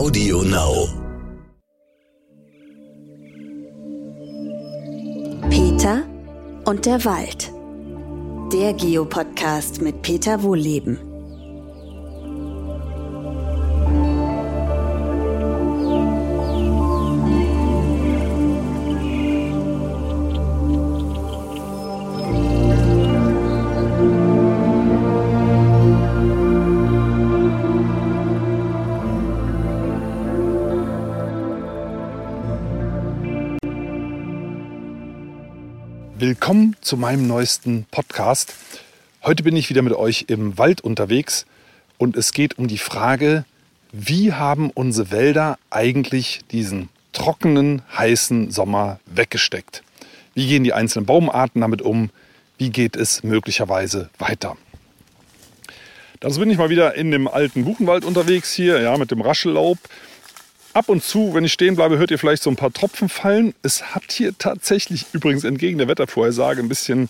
Audio 0.00 0.40
Now. 0.40 0.88
Peter 5.50 6.04
und 6.64 6.86
der 6.86 7.04
Wald. 7.04 7.52
Der 8.50 8.72
Geopodcast 8.72 9.82
mit 9.82 10.00
Peter 10.00 10.42
Wohlleben. 10.42 11.09
Willkommen 36.30 36.76
zu 36.80 36.96
meinem 36.96 37.26
neuesten 37.26 37.86
Podcast. 37.90 38.54
Heute 39.24 39.42
bin 39.42 39.56
ich 39.56 39.68
wieder 39.68 39.82
mit 39.82 39.94
euch 39.94 40.26
im 40.28 40.56
Wald 40.58 40.80
unterwegs 40.80 41.44
und 41.98 42.16
es 42.16 42.32
geht 42.32 42.56
um 42.56 42.68
die 42.68 42.78
Frage, 42.78 43.44
wie 43.90 44.32
haben 44.32 44.70
unsere 44.70 45.10
Wälder 45.10 45.58
eigentlich 45.70 46.42
diesen 46.52 46.88
trockenen, 47.12 47.82
heißen 47.98 48.52
Sommer 48.52 49.00
weggesteckt? 49.06 49.82
Wie 50.32 50.46
gehen 50.46 50.62
die 50.62 50.72
einzelnen 50.72 51.04
Baumarten 51.04 51.62
damit 51.62 51.82
um? 51.82 52.10
Wie 52.58 52.70
geht 52.70 52.94
es 52.94 53.24
möglicherweise 53.24 54.08
weiter? 54.20 54.56
Dazu 56.20 56.38
bin 56.38 56.48
ich 56.48 56.58
mal 56.58 56.70
wieder 56.70 56.94
in 56.94 57.10
dem 57.10 57.26
alten 57.26 57.64
Buchenwald 57.64 58.04
unterwegs 58.04 58.52
hier, 58.52 58.80
ja, 58.80 58.96
mit 58.98 59.10
dem 59.10 59.20
Raschellaub. 59.20 59.78
Ab 60.72 60.88
und 60.88 61.02
zu, 61.02 61.34
wenn 61.34 61.42
ich 61.42 61.52
stehen 61.52 61.74
bleibe, 61.74 61.98
hört 61.98 62.12
ihr 62.12 62.18
vielleicht 62.18 62.44
so 62.44 62.50
ein 62.50 62.54
paar 62.54 62.72
Tropfen 62.72 63.08
fallen. 63.08 63.54
Es 63.62 63.92
hat 63.92 64.12
hier 64.12 64.38
tatsächlich 64.38 65.06
übrigens 65.12 65.42
entgegen 65.42 65.78
der 65.78 65.88
Wettervorhersage 65.88 66.60
ein 66.60 66.68
bisschen 66.68 67.08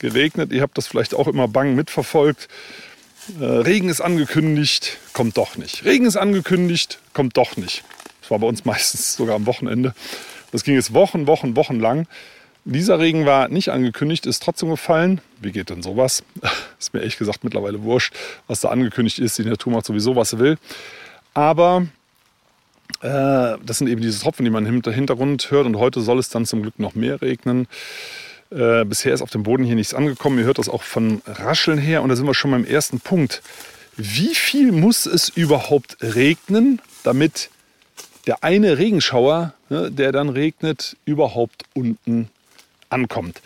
geregnet. 0.00 0.50
Ihr 0.52 0.62
habt 0.62 0.76
das 0.76 0.88
vielleicht 0.88 1.14
auch 1.14 1.28
immer 1.28 1.46
bang 1.46 1.76
mitverfolgt. 1.76 2.48
Äh, 3.40 3.44
Regen 3.44 3.88
ist 3.88 4.00
angekündigt, 4.00 4.98
kommt 5.12 5.36
doch 5.36 5.56
nicht. 5.56 5.84
Regen 5.84 6.06
ist 6.06 6.16
angekündigt, 6.16 6.98
kommt 7.12 7.36
doch 7.36 7.56
nicht. 7.56 7.84
Das 8.20 8.32
war 8.32 8.40
bei 8.40 8.48
uns 8.48 8.64
meistens 8.64 9.14
sogar 9.14 9.36
am 9.36 9.46
Wochenende. 9.46 9.94
Das 10.50 10.64
ging 10.64 10.74
jetzt 10.74 10.92
Wochen, 10.92 11.28
Wochen, 11.28 11.54
Wochen 11.54 11.78
lang. 11.78 12.08
Dieser 12.64 12.98
Regen 12.98 13.26
war 13.26 13.48
nicht 13.48 13.68
angekündigt, 13.68 14.26
ist 14.26 14.42
trotzdem 14.42 14.70
gefallen. 14.70 15.20
Wie 15.40 15.52
geht 15.52 15.70
denn 15.70 15.82
sowas? 15.82 16.24
Ist 16.78 16.92
mir 16.92 17.00
ehrlich 17.00 17.16
gesagt 17.16 17.44
mittlerweile 17.44 17.82
wurscht, 17.82 18.12
was 18.46 18.60
da 18.60 18.68
angekündigt 18.68 19.20
ist. 19.20 19.38
Die 19.38 19.44
Natur 19.44 19.72
macht 19.72 19.86
sowieso, 19.86 20.16
was 20.16 20.30
sie 20.30 20.38
will. 20.38 20.58
Aber 21.32 21.86
das 23.00 23.78
sind 23.78 23.88
eben 23.88 24.00
diese 24.00 24.20
Tropfen, 24.20 24.44
die 24.44 24.50
man 24.50 24.66
im 24.66 24.82
Hintergrund 24.82 25.50
hört. 25.50 25.66
Und 25.66 25.76
heute 25.76 26.00
soll 26.00 26.18
es 26.18 26.28
dann 26.28 26.46
zum 26.46 26.62
Glück 26.62 26.78
noch 26.78 26.94
mehr 26.94 27.22
regnen. 27.22 27.68
Äh, 28.50 28.84
bisher 28.84 29.12
ist 29.12 29.22
auf 29.22 29.30
dem 29.30 29.42
Boden 29.42 29.64
hier 29.64 29.74
nichts 29.74 29.94
angekommen. 29.94 30.38
Ihr 30.38 30.44
hört 30.44 30.58
das 30.58 30.68
auch 30.68 30.82
von 30.82 31.22
Rascheln 31.26 31.78
her. 31.78 32.02
Und 32.02 32.08
da 32.08 32.16
sind 32.16 32.26
wir 32.26 32.34
schon 32.34 32.50
beim 32.50 32.64
ersten 32.64 33.00
Punkt. 33.00 33.42
Wie 33.96 34.34
viel 34.34 34.72
muss 34.72 35.06
es 35.06 35.28
überhaupt 35.28 35.96
regnen, 36.00 36.80
damit 37.02 37.50
der 38.26 38.44
eine 38.44 38.78
Regenschauer, 38.78 39.54
ne, 39.68 39.90
der 39.90 40.12
dann 40.12 40.28
regnet, 40.28 40.96
überhaupt 41.04 41.64
unten 41.74 42.30
ankommt? 42.90 43.42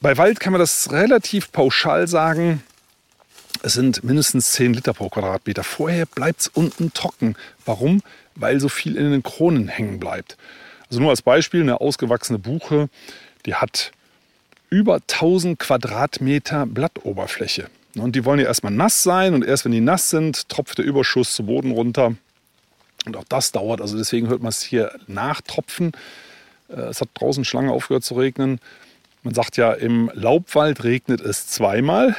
Bei 0.00 0.16
Wald 0.16 0.38
kann 0.38 0.52
man 0.52 0.60
das 0.60 0.92
relativ 0.92 1.50
pauschal 1.50 2.06
sagen. 2.06 2.62
Es 3.62 3.72
sind 3.72 4.04
mindestens 4.04 4.52
10 4.52 4.74
Liter 4.74 4.94
pro 4.94 5.08
Quadratmeter. 5.08 5.64
Vorher 5.64 6.06
bleibt 6.06 6.42
es 6.42 6.48
unten 6.48 6.92
trocken. 6.92 7.34
Warum? 7.64 8.02
Weil 8.38 8.60
so 8.60 8.68
viel 8.68 8.96
in 8.96 9.10
den 9.10 9.22
Kronen 9.22 9.68
hängen 9.68 10.00
bleibt. 10.00 10.36
Also 10.88 11.00
nur 11.00 11.10
als 11.10 11.22
Beispiel, 11.22 11.60
eine 11.60 11.80
ausgewachsene 11.80 12.38
Buche, 12.38 12.88
die 13.44 13.54
hat 13.54 13.92
über 14.70 14.96
1000 14.96 15.58
Quadratmeter 15.58 16.66
Blattoberfläche. 16.66 17.68
Und 17.96 18.16
die 18.16 18.24
wollen 18.24 18.40
ja 18.40 18.46
erstmal 18.46 18.72
nass 18.72 19.02
sein 19.02 19.34
und 19.34 19.44
erst 19.44 19.64
wenn 19.64 19.72
die 19.72 19.80
nass 19.80 20.10
sind, 20.10 20.48
tropft 20.48 20.78
der 20.78 20.84
Überschuss 20.84 21.34
zu 21.34 21.44
Boden 21.44 21.72
runter. 21.72 22.14
Und 23.06 23.16
auch 23.16 23.24
das 23.28 23.52
dauert, 23.52 23.80
also 23.80 23.96
deswegen 23.96 24.28
hört 24.28 24.42
man 24.42 24.50
es 24.50 24.62
hier 24.62 24.92
nachtropfen. 25.06 25.92
Äh, 26.68 26.80
es 26.82 27.00
hat 27.00 27.08
draußen 27.14 27.44
Schlange 27.44 27.72
aufgehört 27.72 28.04
zu 28.04 28.14
regnen. 28.14 28.60
Man 29.22 29.34
sagt 29.34 29.56
ja, 29.56 29.72
im 29.72 30.10
Laubwald 30.14 30.84
regnet 30.84 31.20
es 31.20 31.46
zweimal. 31.46 32.16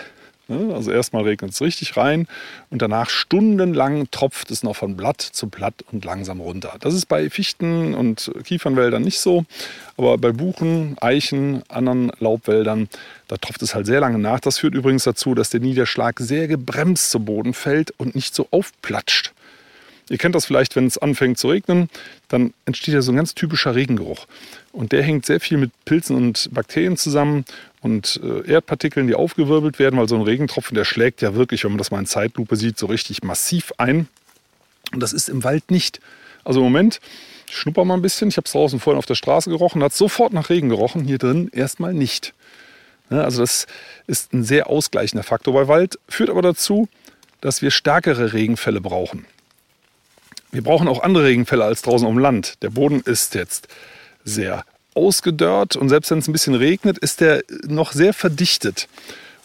Also 0.50 0.92
erstmal 0.92 1.24
regnet 1.24 1.52
es 1.52 1.62
richtig 1.62 1.96
rein 1.96 2.28
und 2.72 2.82
danach 2.82 3.10
stundenlang 3.10 4.10
tropft 4.10 4.50
es 4.50 4.64
noch 4.64 4.76
von 4.76 4.98
Blatt 4.98 5.22
zu 5.22 5.48
Blatt 5.48 5.76
und 5.92 6.04
langsam 6.06 6.42
runter. 6.42 6.76
Das 6.80 6.96
ist 6.96 7.06
bei 7.06 7.30
Fichten 7.30 7.94
und 7.94 8.32
Kiefernwäldern 8.44 9.04
nicht 9.04 9.20
so, 9.20 9.46
aber 9.96 10.18
bei 10.18 10.32
Buchen, 10.32 10.98
Eichen, 11.02 11.62
anderen 11.70 12.12
Laubwäldern, 12.20 12.90
da 13.28 13.38
tropft 13.38 13.62
es 13.62 13.76
halt 13.76 13.86
sehr 13.86 14.00
lange 14.00 14.18
nach. 14.18 14.40
Das 14.40 14.58
führt 14.58 14.74
übrigens 14.74 15.04
dazu, 15.04 15.36
dass 15.36 15.52
der 15.52 15.60
Niederschlag 15.60 16.20
sehr 16.20 16.48
gebremst 16.48 17.12
zu 17.12 17.20
Boden 17.20 17.54
fällt 17.54 17.92
und 17.98 18.16
nicht 18.16 18.34
so 18.34 18.48
aufplatscht. 18.50 19.34
Ihr 20.10 20.18
kennt 20.18 20.34
das 20.34 20.46
vielleicht, 20.46 20.76
wenn 20.76 20.88
es 20.88 20.98
anfängt 20.98 21.38
zu 21.38 21.50
regnen, 21.50 21.90
dann 22.28 22.54
entsteht 22.66 22.96
ja 22.96 23.02
so 23.02 23.12
ein 23.12 23.16
ganz 23.16 23.36
typischer 23.36 23.76
Regengeruch. 23.76 24.26
Und 24.72 24.92
der 24.92 25.04
hängt 25.04 25.26
sehr 25.26 25.40
viel 25.40 25.58
mit 25.58 25.72
Pilzen 25.86 26.16
und 26.16 26.50
Bakterien 26.52 26.98
zusammen 26.98 27.46
und 27.82 28.20
äh, 28.24 28.50
Erdpartikeln, 28.52 29.08
die 29.08 29.16
aufgewirbelt 29.16 29.80
werden, 29.80 30.00
weil 30.00 30.10
so 30.10 30.16
ein 30.16 30.22
Regentropfen, 30.22 30.76
der 30.76 30.86
schlägt 30.86 31.22
ja 31.22 31.36
wirklich, 31.36 31.64
wenn 31.64 31.72
man 31.72 31.78
das 31.78 31.92
mal 31.92 32.00
in 32.00 32.06
Zeitlupe 32.06 32.56
sieht, 32.56 32.78
so 32.78 32.88
richtig 32.88 33.24
massiv 33.24 33.72
ein. 33.78 34.08
Und 34.92 35.02
das 35.02 35.14
ist 35.14 35.30
im 35.30 35.44
Wald 35.44 35.72
nicht. 35.72 36.00
Also 36.44 36.60
im 36.60 36.66
Moment, 36.66 37.00
ich 37.48 37.56
schnupper 37.56 37.86
mal 37.86 37.96
ein 37.96 38.02
bisschen, 38.02 38.30
ich 38.30 38.38
habe 38.38 38.46
es 38.46 38.52
draußen 38.52 38.80
vorhin 38.80 38.98
auf 38.98 39.06
der 39.06 39.16
Straße 39.16 39.50
gerochen, 39.50 39.84
hat 39.84 39.94
sofort 39.94 40.34
nach 40.34 40.50
Regen 40.50 40.70
gerochen, 40.70 41.06
hier 41.06 41.18
drin 41.18 41.50
erstmal 41.54 41.94
nicht. 41.94 42.34
Ja, 43.10 43.22
also 43.22 43.42
das 43.42 43.66
ist 44.08 44.34
ein 44.34 44.44
sehr 44.44 44.70
ausgleichender 44.70 45.24
Faktor 45.24 45.54
bei 45.54 45.68
Wald, 45.68 46.00
führt 46.08 46.30
aber 46.30 46.42
dazu, 46.42 46.88
dass 47.42 47.62
wir 47.62 47.72
stärkere 47.72 48.34
Regenfälle 48.34 48.82
brauchen. 48.82 49.26
Wir 50.52 50.64
brauchen 50.64 50.88
auch 50.88 51.04
andere 51.04 51.26
Regenfälle 51.26 51.64
als 51.64 51.82
draußen 51.82 52.08
um 52.08 52.18
Land. 52.18 52.62
Der 52.64 52.72
Boden 52.72 53.02
ist 53.02 53.36
jetzt 53.36 53.68
sehr 54.24 54.66
ausgedörrt 55.00 55.76
und 55.76 55.90
selbst 55.90 56.12
wenn 56.12 56.20
es 56.20 56.28
ein 56.28 56.34
bisschen 56.34 56.56
regnet, 56.56 56.98
ist 56.98 57.22
der 57.22 57.44
noch 57.68 57.94
sehr 57.94 58.14
verdichtet 58.14 58.88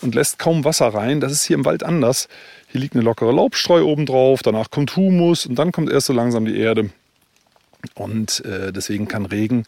und 0.00 0.14
lässt 0.14 0.38
kaum 0.38 0.64
Wasser 0.64 0.88
rein. 0.88 1.20
Das 1.20 1.32
ist 1.32 1.44
hier 1.44 1.56
im 1.56 1.64
Wald 1.64 1.82
anders. 1.82 2.28
Hier 2.68 2.80
liegt 2.80 2.94
eine 2.94 3.04
lockere 3.04 3.32
Laubstreu 3.32 3.84
oben 3.84 4.06
drauf, 4.06 4.42
danach 4.42 4.70
kommt 4.70 4.96
Humus 4.96 5.46
und 5.46 5.56
dann 5.56 5.72
kommt 5.72 5.90
erst 5.90 6.08
so 6.08 6.12
langsam 6.12 6.44
die 6.44 6.58
Erde. 6.58 6.90
Und 7.94 8.44
äh, 8.44 8.72
deswegen 8.72 9.08
kann 9.08 9.26
Regen 9.26 9.64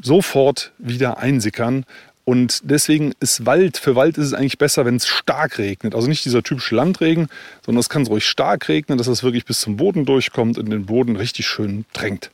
sofort 0.00 0.72
wieder 0.78 1.18
einsickern 1.18 1.84
und 2.24 2.60
deswegen 2.64 3.12
ist 3.20 3.44
Wald, 3.44 3.76
für 3.76 3.96
Wald 3.96 4.16
ist 4.16 4.26
es 4.26 4.34
eigentlich 4.34 4.56
besser, 4.56 4.86
wenn 4.86 4.96
es 4.96 5.06
stark 5.06 5.58
regnet. 5.58 5.94
Also 5.94 6.08
nicht 6.08 6.24
dieser 6.24 6.42
typische 6.42 6.74
Landregen, 6.74 7.28
sondern 7.64 7.80
es 7.80 7.90
kann 7.90 8.04
so 8.04 8.12
ruhig 8.12 8.26
stark 8.26 8.68
regnen, 8.68 8.96
dass 8.96 9.08
es 9.08 9.22
wirklich 9.22 9.44
bis 9.44 9.60
zum 9.60 9.76
Boden 9.76 10.06
durchkommt 10.06 10.56
und 10.56 10.70
den 10.70 10.86
Boden 10.86 11.16
richtig 11.16 11.46
schön 11.46 11.84
drängt. 11.92 12.30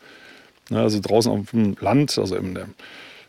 Also 0.70 1.00
draußen 1.00 1.31
auf 1.31 1.50
dem 1.50 1.76
Land, 1.81 2.19
also 2.19 2.36
in 2.36 2.54
der, 2.54 2.66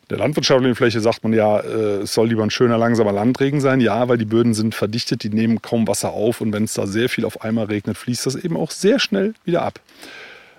der 0.10 0.18
landwirtschaftlichen 0.18 0.76
Fläche 0.76 1.00
sagt 1.00 1.24
man 1.24 1.34
ja, 1.34 1.60
äh, 1.60 2.02
es 2.02 2.14
soll 2.14 2.28
lieber 2.28 2.44
ein 2.44 2.52
schöner, 2.52 2.78
langsamer 2.78 3.12
Landregen 3.12 3.62
sein. 3.62 3.82
Ja, 3.82 4.08
weil 4.08 4.18
die 4.18 4.26
Böden 4.26 4.54
sind 4.54 4.76
verdichtet, 4.76 5.24
die 5.24 5.30
nehmen 5.30 5.62
kaum 5.62 5.88
Wasser 5.88 6.12
auf 6.12 6.42
und 6.42 6.54
wenn 6.54 6.66
es 6.66 6.74
da 6.74 6.88
sehr 6.88 7.10
viel 7.10 7.26
auf 7.26 7.42
einmal 7.42 7.66
regnet, 7.66 7.98
fließt 7.98 8.26
das 8.26 8.36
eben 8.36 8.58
auch 8.58 8.72
sehr 8.72 9.00
schnell 9.00 9.34
wieder 9.46 9.64
ab. 9.64 9.80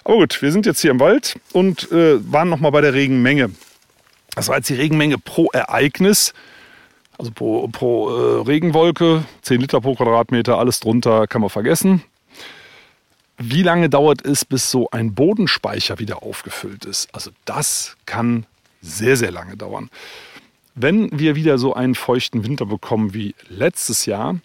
Aber 0.05 0.17
gut, 0.17 0.43
wir 0.43 0.51
sind 0.51 0.67
jetzt 0.67 0.81
hier 0.81 0.91
im 0.91 1.01
Wald 1.01 1.39
und 1.53 1.91
äh, 1.93 2.19
waren 2.33 2.49
nochmal 2.49 2.73
bei 2.73 2.81
der 2.81 2.95
Regenmenge. 2.95 3.51
Das 4.35 4.49
war 4.49 4.57
jetzt 4.57 4.69
die 4.69 4.75
Regenmenge 4.75 5.19
pro 5.19 5.49
Ereignis, 5.53 6.33
also 7.19 7.31
pro, 7.31 7.69
pro 7.69 8.11
äh, 8.11 8.43
Regenwolke, 8.43 9.25
10 9.43 9.61
Liter 9.61 9.81
pro 9.81 9.95
Quadratmeter, 9.95 10.59
alles 10.59 10.81
drunter 10.81 11.27
kann 11.27 11.41
man 11.41 11.51
vergessen. 11.51 12.03
Wie 13.45 13.63
lange 13.65 13.91
dauert 13.91 14.25
es, 14.25 14.45
bis 14.45 14.71
so 14.71 14.89
ein 14.93 15.15
Bodenspeicher 15.15 15.99
wieder 15.99 16.23
aufgefüllt 16.23 16.85
ist? 16.85 17.13
Also 17.13 17.33
das 17.45 17.97
kann 18.07 18.47
sehr, 18.81 19.17
sehr 19.17 19.33
lange 19.33 19.57
dauern. 19.57 19.91
Wenn 20.77 21.19
wir 21.19 21.35
wieder 21.35 21.59
so 21.59 21.75
einen 21.75 21.97
feuchten 21.97 22.45
Winter 22.45 22.67
bekommen 22.67 23.15
wie 23.15 23.35
letztes 23.49 24.07
Jahr, 24.07 24.37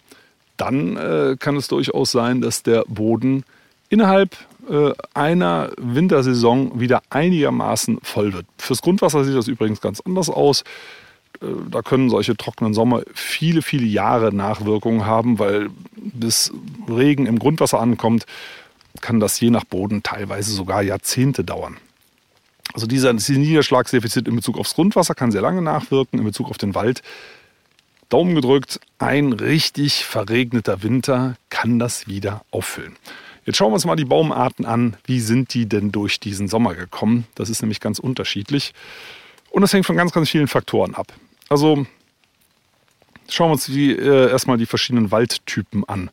dann 0.56 0.96
äh, 0.96 1.36
kann 1.38 1.56
es 1.56 1.68
durchaus 1.68 2.10
sein, 2.10 2.40
dass 2.40 2.64
der 2.64 2.84
Boden 2.88 3.44
innerhalb 3.88 4.36
äh, 4.68 4.90
einer 5.14 5.70
Wintersaison 5.76 6.80
wieder 6.80 7.02
einigermaßen 7.08 8.00
voll 8.02 8.32
wird. 8.32 8.46
Fürs 8.58 8.82
Grundwasser 8.82 9.24
sieht 9.24 9.36
das 9.36 9.46
übrigens 9.46 9.80
ganz 9.80 10.00
anders 10.00 10.28
aus. 10.28 10.64
Äh, 11.40 11.46
da 11.70 11.82
können 11.82 12.10
solche 12.10 12.36
trockenen 12.36 12.74
Sommer 12.74 13.02
viele, 13.14 13.62
viele 13.62 13.86
Jahre 13.86 14.34
Nachwirkungen 14.34 15.06
haben, 15.06 15.38
weil 15.38 15.70
bis 15.94 16.52
Regen 16.88 17.26
im 17.26 17.38
Grundwasser 17.38 17.78
ankommt, 17.78 18.26
kann 19.00 19.20
das 19.20 19.38
je 19.40 19.50
nach 19.50 19.64
Boden 19.64 20.02
teilweise 20.02 20.52
sogar 20.52 20.82
Jahrzehnte 20.82 21.44
dauern. 21.44 21.76
Also 22.74 22.86
dieser, 22.86 23.14
dieser 23.14 23.38
Niederschlagsdefizit 23.38 24.28
in 24.28 24.36
Bezug 24.36 24.58
aufs 24.58 24.74
Grundwasser 24.74 25.14
kann 25.14 25.32
sehr 25.32 25.40
lange 25.40 25.62
nachwirken, 25.62 26.18
in 26.18 26.24
Bezug 26.24 26.50
auf 26.50 26.58
den 26.58 26.74
Wald. 26.74 27.02
Daumen 28.08 28.34
gedrückt, 28.34 28.80
ein 28.98 29.32
richtig 29.32 30.04
verregneter 30.04 30.82
Winter 30.82 31.36
kann 31.50 31.78
das 31.78 32.06
wieder 32.06 32.44
auffüllen. 32.50 32.96
Jetzt 33.44 33.56
schauen 33.56 33.70
wir 33.70 33.74
uns 33.74 33.86
mal 33.86 33.96
die 33.96 34.04
Baumarten 34.04 34.66
an. 34.66 34.96
Wie 35.04 35.20
sind 35.20 35.54
die 35.54 35.66
denn 35.66 35.90
durch 35.90 36.20
diesen 36.20 36.48
Sommer 36.48 36.74
gekommen? 36.74 37.26
Das 37.34 37.48
ist 37.48 37.62
nämlich 37.62 37.80
ganz 37.80 37.98
unterschiedlich. 37.98 38.74
Und 39.50 39.62
das 39.62 39.72
hängt 39.72 39.86
von 39.86 39.96
ganz, 39.96 40.12
ganz 40.12 40.28
vielen 40.28 40.48
Faktoren 40.48 40.94
ab. 40.94 41.12
Also 41.48 41.86
schauen 43.28 43.48
wir 43.48 43.52
uns 43.52 43.66
die, 43.66 43.92
äh, 43.92 44.30
erstmal 44.30 44.58
die 44.58 44.66
verschiedenen 44.66 45.10
Waldtypen 45.10 45.88
an. 45.88 46.10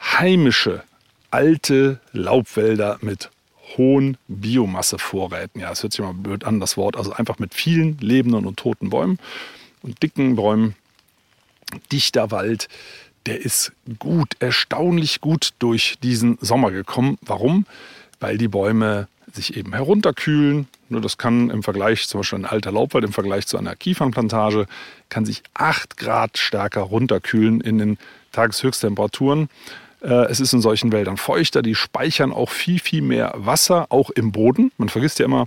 Heimische, 0.00 0.84
alte 1.30 2.00
Laubwälder 2.12 2.98
mit 3.00 3.30
hohen 3.76 4.16
Biomassevorräten. 4.28 5.60
Ja, 5.60 5.70
es 5.70 5.82
hört 5.82 5.92
sich 5.92 6.00
mal 6.00 6.14
blöd 6.14 6.44
an, 6.44 6.60
das 6.60 6.76
Wort. 6.76 6.96
Also 6.96 7.12
einfach 7.12 7.38
mit 7.38 7.54
vielen 7.54 7.98
lebenden 7.98 8.46
und 8.46 8.56
toten 8.58 8.90
Bäumen 8.90 9.18
und 9.82 10.02
dicken 10.02 10.36
Bäumen. 10.36 10.74
Dichter 11.92 12.30
Wald, 12.30 12.68
der 13.26 13.40
ist 13.40 13.72
gut, 13.98 14.34
erstaunlich 14.40 15.20
gut 15.20 15.50
durch 15.60 15.98
diesen 16.02 16.36
Sommer 16.40 16.72
gekommen. 16.72 17.16
Warum? 17.20 17.66
Weil 18.18 18.38
die 18.38 18.48
Bäume 18.48 19.06
sich 19.32 19.56
eben 19.56 19.72
herunterkühlen. 19.72 20.66
Nur 20.88 21.00
das 21.00 21.16
kann 21.16 21.50
im 21.50 21.62
Vergleich, 21.62 22.08
zum 22.08 22.20
Beispiel 22.20 22.40
ein 22.40 22.44
alter 22.44 22.72
Laubwald 22.72 23.04
im 23.04 23.12
Vergleich 23.12 23.46
zu 23.46 23.56
einer 23.56 23.76
Kiefernplantage, 23.76 24.66
kann 25.08 25.24
sich 25.24 25.44
8 25.54 25.96
Grad 25.96 26.38
stärker 26.38 26.80
runterkühlen 26.80 27.60
in 27.60 27.78
den 27.78 27.98
Tageshöchsttemperaturen. 28.32 29.48
Äh, 30.02 30.26
es 30.30 30.40
ist 30.40 30.52
in 30.52 30.60
solchen 30.60 30.92
Wäldern 30.92 31.16
feuchter, 31.16 31.62
die 31.62 31.74
speichern 31.74 32.32
auch 32.32 32.50
viel, 32.50 32.78
viel 32.78 33.02
mehr 33.02 33.32
Wasser, 33.36 33.86
auch 33.90 34.10
im 34.10 34.32
Boden. 34.32 34.72
Man 34.78 34.88
vergisst 34.88 35.18
ja 35.18 35.26
immer, 35.26 35.46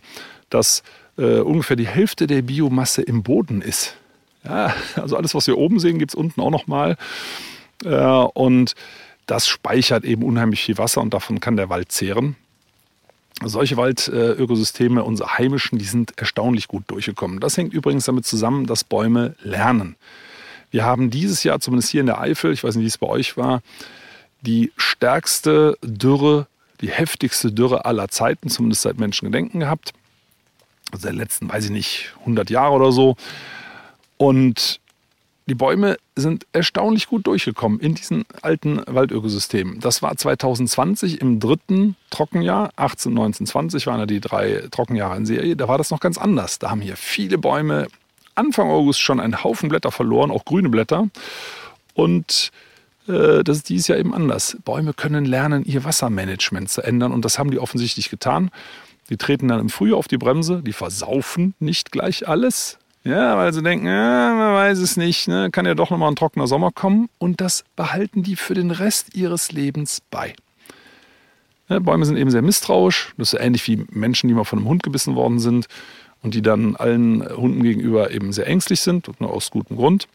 dass 0.49 0.83
äh, 1.17 1.39
ungefähr 1.39 1.75
die 1.75 1.87
Hälfte 1.87 2.27
der 2.27 2.41
Biomasse 2.41 3.01
im 3.01 3.23
Boden 3.23 3.61
ist. 3.61 3.95
Ja, 4.43 4.73
also 4.95 5.15
alles, 5.17 5.35
was 5.35 5.47
wir 5.47 5.57
oben 5.57 5.79
sehen, 5.79 5.99
gibt 5.99 6.11
es 6.11 6.15
unten 6.15 6.41
auch 6.41 6.51
nochmal. 6.51 6.97
Äh, 7.83 7.97
und 7.97 8.75
das 9.25 9.47
speichert 9.47 10.03
eben 10.03 10.23
unheimlich 10.23 10.63
viel 10.63 10.77
Wasser 10.77 11.01
und 11.01 11.13
davon 11.13 11.39
kann 11.39 11.55
der 11.55 11.69
Wald 11.69 11.91
zehren. 11.91 12.35
Solche 13.43 13.77
Waldökosysteme, 13.77 15.03
unsere 15.03 15.37
heimischen, 15.37 15.79
die 15.79 15.85
sind 15.85 16.13
erstaunlich 16.17 16.67
gut 16.67 16.83
durchgekommen. 16.87 17.39
Das 17.39 17.57
hängt 17.57 17.73
übrigens 17.73 18.05
damit 18.05 18.25
zusammen, 18.25 18.67
dass 18.67 18.83
Bäume 18.83 19.35
lernen. 19.41 19.95
Wir 20.71 20.85
haben 20.85 21.09
dieses 21.09 21.43
Jahr, 21.43 21.59
zumindest 21.59 21.89
hier 21.89 22.01
in 22.01 22.07
der 22.07 22.19
Eifel, 22.19 22.53
ich 22.53 22.63
weiß 22.63 22.75
nicht, 22.75 22.83
wie 22.83 22.87
es 22.87 22.97
bei 22.97 23.07
euch 23.07 23.35
war, 23.35 23.61
die 24.43 24.71
stärkste 24.77 25.77
Dürre, 25.81 26.47
die 26.81 26.89
heftigste 26.89 27.51
Dürre 27.51 27.85
aller 27.85 28.09
Zeiten, 28.09 28.49
zumindest 28.49 28.83
seit 28.83 28.99
Menschengedenken 28.99 29.59
gehabt. 29.59 29.93
Also 30.91 31.07
der 31.07 31.15
letzten, 31.15 31.49
weiß 31.49 31.65
ich 31.65 31.71
nicht, 31.71 32.13
100 32.19 32.49
Jahre 32.49 32.73
oder 32.73 32.91
so. 32.91 33.15
Und 34.17 34.79
die 35.45 35.55
Bäume 35.55 35.97
sind 36.15 36.45
erstaunlich 36.53 37.07
gut 37.07 37.27
durchgekommen 37.27 37.79
in 37.79 37.95
diesen 37.95 38.23
alten 38.41 38.81
Waldökosystemen. 38.85 39.79
Das 39.81 40.01
war 40.01 40.15
2020 40.15 41.19
im 41.19 41.39
dritten 41.39 41.95
Trockenjahr. 42.11 42.71
18, 42.77 43.13
19, 43.13 43.47
20 43.47 43.87
waren 43.87 43.99
ja 43.99 44.05
die 44.05 44.21
drei 44.21 44.63
Trockenjahre 44.71 45.17
in 45.17 45.25
Serie. 45.25 45.55
Da 45.55 45.67
war 45.67 45.77
das 45.77 45.89
noch 45.89 45.99
ganz 45.99 46.17
anders. 46.17 46.59
Da 46.59 46.69
haben 46.69 46.81
hier 46.81 46.95
viele 46.95 47.37
Bäume 47.37 47.87
Anfang 48.35 48.69
August 48.69 49.01
schon 49.01 49.19
einen 49.19 49.43
Haufen 49.43 49.69
Blätter 49.69 49.91
verloren, 49.91 50.31
auch 50.31 50.45
grüne 50.45 50.69
Blätter. 50.69 51.09
Und 51.93 52.51
das 53.05 53.57
ist 53.57 53.69
dieses 53.69 53.87
Jahr 53.87 53.97
eben 53.97 54.13
anders. 54.13 54.57
Bäume 54.63 54.93
können 54.93 55.25
lernen, 55.25 55.65
ihr 55.65 55.83
Wassermanagement 55.83 56.69
zu 56.69 56.81
ändern. 56.81 57.11
Und 57.11 57.25
das 57.25 57.37
haben 57.37 57.51
die 57.51 57.59
offensichtlich 57.59 58.09
getan. 58.09 58.49
Die 59.09 59.17
treten 59.17 59.49
dann 59.49 59.59
im 59.59 59.69
Frühjahr 59.69 59.97
auf 59.97 60.07
die 60.07 60.17
Bremse, 60.17 60.61
die 60.65 60.73
versaufen 60.73 61.53
nicht 61.59 61.91
gleich 61.91 62.27
alles, 62.27 62.79
ja, 63.03 63.35
weil 63.35 63.51
sie 63.51 63.61
denken, 63.61 63.85
ja, 63.85 64.33
man 64.33 64.53
weiß 64.53 64.79
es 64.79 64.95
nicht, 64.95 65.27
ne? 65.27 65.51
kann 65.51 65.65
ja 65.65 65.75
doch 65.75 65.89
nochmal 65.89 66.09
ein 66.09 66.15
trockener 66.15 66.47
Sommer 66.47 66.71
kommen. 66.71 67.09
Und 67.17 67.41
das 67.41 67.65
behalten 67.75 68.23
die 68.23 68.37
für 68.37 68.53
den 68.53 68.71
Rest 68.71 69.13
ihres 69.13 69.51
Lebens 69.51 70.01
bei. 70.09 70.33
Ja, 71.67 71.79
Bäume 71.79 72.05
sind 72.05 72.15
eben 72.15 72.31
sehr 72.31 72.41
misstrauisch. 72.41 73.13
Das 73.17 73.27
ist 73.27 73.31
so 73.31 73.39
ähnlich 73.39 73.67
wie 73.67 73.85
Menschen, 73.91 74.29
die 74.29 74.33
mal 74.33 74.45
von 74.45 74.59
einem 74.59 74.69
Hund 74.69 74.83
gebissen 74.83 75.15
worden 75.15 75.39
sind 75.39 75.67
und 76.21 76.33
die 76.33 76.41
dann 76.41 76.77
allen 76.77 77.27
Hunden 77.35 77.61
gegenüber 77.63 78.11
eben 78.11 78.31
sehr 78.31 78.47
ängstlich 78.47 78.79
sind, 78.79 79.09
und 79.09 79.19
nur 79.19 79.33
aus 79.33 79.51
gutem 79.51 79.75
Grund. 79.75 80.07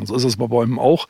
Und 0.00 0.06
so 0.06 0.14
ist 0.14 0.24
es 0.24 0.38
bei 0.38 0.46
Bäumen 0.46 0.78
auch 0.78 1.08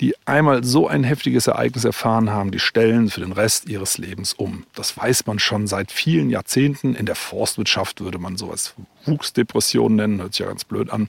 die 0.00 0.14
einmal 0.26 0.62
so 0.62 0.86
ein 0.86 1.02
heftiges 1.02 1.48
Ereignis 1.48 1.84
erfahren 1.84 2.30
haben, 2.30 2.52
die 2.52 2.60
stellen 2.60 3.10
für 3.10 3.20
den 3.20 3.32
Rest 3.32 3.68
ihres 3.68 3.98
Lebens 3.98 4.32
um. 4.32 4.64
Das 4.74 4.96
weiß 4.96 5.26
man 5.26 5.38
schon 5.38 5.66
seit 5.66 5.90
vielen 5.90 6.30
Jahrzehnten. 6.30 6.94
In 6.94 7.06
der 7.06 7.16
Forstwirtschaft 7.16 8.00
würde 8.00 8.18
man 8.18 8.36
sowas 8.36 8.74
Wuchsdepression 9.06 9.96
nennen, 9.96 10.20
hört 10.20 10.34
sich 10.34 10.40
ja 10.40 10.46
ganz 10.46 10.64
blöd 10.64 10.90
an, 10.90 11.08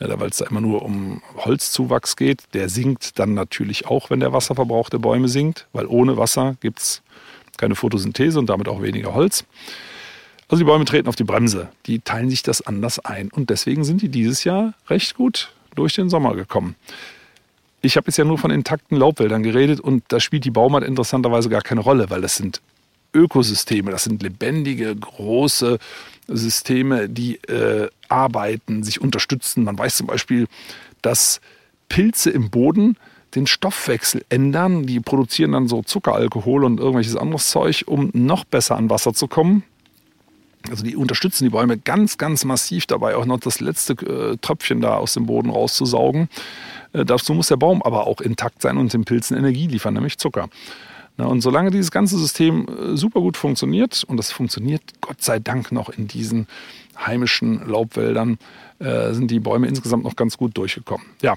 ja, 0.00 0.20
weil 0.20 0.30
es 0.30 0.36
da 0.36 0.46
immer 0.46 0.60
nur 0.60 0.82
um 0.82 1.20
Holzzuwachs 1.36 2.16
geht. 2.16 2.42
Der 2.54 2.68
sinkt 2.68 3.18
dann 3.18 3.34
natürlich 3.34 3.86
auch, 3.86 4.10
wenn 4.10 4.20
der 4.20 4.32
Wasserverbrauch 4.32 4.88
der 4.88 4.98
Bäume 4.98 5.28
sinkt, 5.28 5.66
weil 5.72 5.86
ohne 5.86 6.16
Wasser 6.16 6.56
gibt 6.60 6.78
es 6.78 7.02
keine 7.56 7.74
Photosynthese 7.74 8.38
und 8.38 8.46
damit 8.46 8.68
auch 8.68 8.82
weniger 8.82 9.14
Holz. 9.14 9.44
Also 10.48 10.64
die 10.64 10.66
Bäume 10.66 10.84
treten 10.84 11.08
auf 11.08 11.16
die 11.16 11.24
Bremse. 11.24 11.70
Die 11.86 12.00
teilen 12.00 12.28
sich 12.28 12.42
das 12.42 12.60
anders 12.60 12.98
ein. 12.98 13.30
Und 13.30 13.50
deswegen 13.50 13.84
sind 13.84 14.02
die 14.02 14.10
dieses 14.10 14.44
Jahr 14.44 14.74
recht 14.88 15.14
gut 15.14 15.52
durch 15.74 15.94
den 15.94 16.10
Sommer 16.10 16.34
gekommen. 16.34 16.76
Ich 17.82 17.96
habe 17.96 18.06
jetzt 18.06 18.16
ja 18.16 18.24
nur 18.24 18.38
von 18.38 18.52
intakten 18.52 18.96
Laubwäldern 18.96 19.42
geredet 19.42 19.80
und 19.80 20.04
da 20.08 20.20
spielt 20.20 20.44
die 20.44 20.50
Baumart 20.50 20.84
interessanterweise 20.84 21.48
gar 21.48 21.62
keine 21.62 21.80
Rolle, 21.80 22.10
weil 22.10 22.20
das 22.20 22.36
sind 22.36 22.60
Ökosysteme, 23.12 23.90
das 23.90 24.04
sind 24.04 24.22
lebendige, 24.22 24.94
große 24.94 25.78
Systeme, 26.28 27.08
die 27.08 27.36
äh, 27.48 27.88
arbeiten, 28.08 28.84
sich 28.84 29.00
unterstützen. 29.00 29.64
Man 29.64 29.76
weiß 29.76 29.96
zum 29.96 30.06
Beispiel, 30.06 30.46
dass 31.02 31.40
Pilze 31.88 32.30
im 32.30 32.50
Boden 32.50 32.96
den 33.34 33.46
Stoffwechsel 33.46 34.24
ändern. 34.28 34.86
Die 34.86 35.00
produzieren 35.00 35.52
dann 35.52 35.68
so 35.68 35.82
Zuckeralkohol 35.82 36.64
und 36.64 36.78
irgendwelches 36.78 37.16
anderes 37.16 37.50
Zeug, 37.50 37.84
um 37.86 38.10
noch 38.12 38.44
besser 38.44 38.76
an 38.76 38.90
Wasser 38.90 39.12
zu 39.12 39.26
kommen. 39.26 39.64
Also 40.70 40.84
die 40.84 40.96
unterstützen 40.96 41.44
die 41.44 41.50
Bäume 41.50 41.78
ganz, 41.78 42.18
ganz 42.18 42.44
massiv 42.44 42.86
dabei, 42.86 43.16
auch 43.16 43.26
noch 43.26 43.40
das 43.40 43.60
letzte 43.60 43.92
äh, 43.94 44.36
Tröpfchen 44.40 44.80
da 44.80 44.96
aus 44.96 45.14
dem 45.14 45.26
Boden 45.26 45.50
rauszusaugen. 45.50 46.28
Äh, 46.92 47.04
dazu 47.04 47.34
muss 47.34 47.48
der 47.48 47.56
Baum 47.56 47.82
aber 47.82 48.06
auch 48.06 48.20
intakt 48.20 48.62
sein 48.62 48.76
und 48.78 48.92
den 48.92 49.04
Pilzen 49.04 49.36
Energie 49.36 49.66
liefern, 49.66 49.94
nämlich 49.94 50.18
Zucker. 50.18 50.48
Na, 51.16 51.26
und 51.26 51.42
solange 51.42 51.70
dieses 51.70 51.90
ganze 51.90 52.18
System 52.18 52.66
äh, 52.68 52.96
super 52.96 53.20
gut 53.20 53.36
funktioniert, 53.36 54.04
und 54.04 54.16
das 54.16 54.32
funktioniert 54.32 54.82
Gott 55.00 55.22
sei 55.22 55.38
Dank 55.38 55.72
noch 55.72 55.90
in 55.90 56.08
diesen 56.08 56.46
heimischen 56.98 57.68
Laubwäldern, 57.68 58.38
äh, 58.78 59.12
sind 59.12 59.30
die 59.30 59.40
Bäume 59.40 59.66
insgesamt 59.66 60.04
noch 60.04 60.16
ganz 60.16 60.38
gut 60.38 60.56
durchgekommen. 60.56 61.06
Ja, 61.20 61.36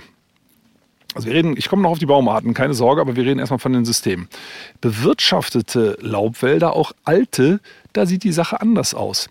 also 1.16 1.28
wir 1.28 1.34
reden, 1.34 1.56
ich 1.58 1.70
komme 1.70 1.82
noch 1.82 1.92
auf 1.92 2.00
die 2.00 2.06
Baumarten, 2.06 2.54
keine 2.54 2.74
Sorge, 2.74 3.00
aber 3.00 3.16
wir 3.16 3.24
reden 3.24 3.40
erstmal 3.40 3.60
von 3.60 3.72
den 3.72 3.86
Systemen. 3.86 4.28
Bewirtschaftete 4.82 5.98
Laubwälder, 6.02 6.74
auch 6.74 6.92
alte, 7.06 7.62
da 7.96 8.06
sieht 8.06 8.24
die 8.24 8.32
Sache 8.32 8.62
anders 8.62 8.94
aus. 8.94 9.30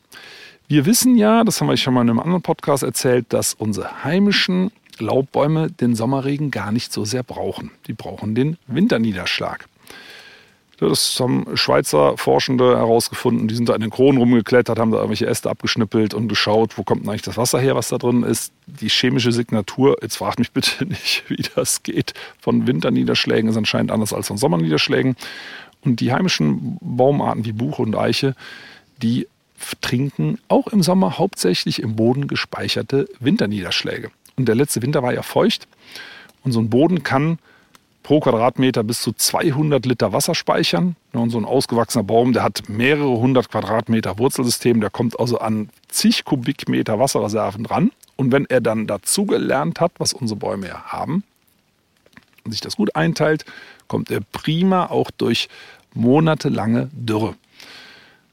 Wir 0.66 0.86
wissen 0.86 1.16
ja, 1.16 1.44
das 1.44 1.60
haben 1.60 1.68
wir 1.68 1.76
schon 1.76 1.94
mal 1.94 2.02
in 2.02 2.10
einem 2.10 2.20
anderen 2.20 2.42
Podcast 2.42 2.82
erzählt, 2.82 3.26
dass 3.28 3.54
unsere 3.54 4.04
heimischen 4.04 4.70
Laubbäume 4.98 5.70
den 5.70 5.94
Sommerregen 5.94 6.50
gar 6.50 6.72
nicht 6.72 6.92
so 6.92 7.04
sehr 7.04 7.22
brauchen. 7.22 7.70
Die 7.86 7.92
brauchen 7.92 8.34
den 8.34 8.56
Winterniederschlag. 8.66 9.66
Das 10.78 11.18
haben 11.20 11.46
Schweizer 11.54 12.16
Forschende 12.16 12.76
herausgefunden. 12.76 13.46
Die 13.46 13.54
sind 13.54 13.68
da 13.68 13.74
in 13.74 13.80
den 13.80 13.90
Kronen 13.90 14.18
rumgeklettert, 14.18 14.78
haben 14.78 14.90
da 14.90 14.98
irgendwelche 14.98 15.26
Äste 15.26 15.48
abgeschnippelt 15.48 16.14
und 16.14 16.28
geschaut, 16.28 16.76
wo 16.76 16.82
kommt 16.82 17.02
denn 17.02 17.10
eigentlich 17.10 17.22
das 17.22 17.36
Wasser 17.36 17.60
her, 17.60 17.76
was 17.76 17.88
da 17.88 17.98
drin 17.98 18.22
ist. 18.22 18.52
Die 18.66 18.88
chemische 18.88 19.30
Signatur, 19.30 19.96
jetzt 20.02 20.16
fragt 20.16 20.38
mich 20.38 20.52
bitte 20.52 20.84
nicht, 20.88 21.24
wie 21.28 21.42
das 21.54 21.82
geht, 21.82 22.14
von 22.40 22.66
Winterniederschlägen 22.66 23.50
ist 23.50 23.56
anscheinend 23.56 23.92
anders 23.92 24.12
als 24.12 24.28
von 24.28 24.36
Sommerniederschlägen. 24.36 25.16
Und 25.84 26.00
die 26.00 26.12
heimischen 26.12 26.78
Baumarten 26.80 27.44
wie 27.44 27.52
Buche 27.52 27.82
und 27.82 27.96
Eiche, 27.96 28.34
die 29.02 29.28
trinken 29.80 30.38
auch 30.48 30.66
im 30.68 30.82
Sommer 30.82 31.18
hauptsächlich 31.18 31.80
im 31.80 31.96
Boden 31.96 32.26
gespeicherte 32.26 33.08
Winterniederschläge. 33.20 34.10
Und 34.36 34.46
der 34.46 34.54
letzte 34.54 34.82
Winter 34.82 35.02
war 35.02 35.14
ja 35.14 35.22
feucht. 35.22 35.68
Und 36.42 36.52
so 36.52 36.60
ein 36.60 36.70
Boden 36.70 37.02
kann 37.02 37.38
pro 38.02 38.20
Quadratmeter 38.20 38.84
bis 38.84 39.00
zu 39.00 39.12
200 39.12 39.84
Liter 39.86 40.12
Wasser 40.12 40.34
speichern. 40.34 40.96
Und 41.12 41.30
so 41.30 41.38
ein 41.38 41.44
ausgewachsener 41.44 42.04
Baum, 42.04 42.32
der 42.32 42.42
hat 42.42 42.68
mehrere 42.68 43.18
hundert 43.18 43.50
Quadratmeter 43.50 44.18
Wurzelsystem, 44.18 44.80
der 44.80 44.90
kommt 44.90 45.18
also 45.18 45.38
an 45.38 45.70
zig 45.88 46.24
Kubikmeter 46.24 46.98
Wasserreserven 46.98 47.64
dran. 47.64 47.90
Und 48.16 48.30
wenn 48.30 48.44
er 48.46 48.60
dann 48.60 48.86
dazugelernt 48.86 49.80
hat, 49.80 49.92
was 49.98 50.12
unsere 50.12 50.38
Bäume 50.38 50.68
ja 50.68 50.84
haben, 50.84 51.24
sich 52.52 52.60
das 52.60 52.76
gut 52.76 52.94
einteilt, 52.96 53.44
kommt 53.88 54.10
er 54.10 54.20
prima 54.20 54.86
auch 54.86 55.10
durch 55.10 55.48
monatelange 55.94 56.90
Dürre. 56.92 57.34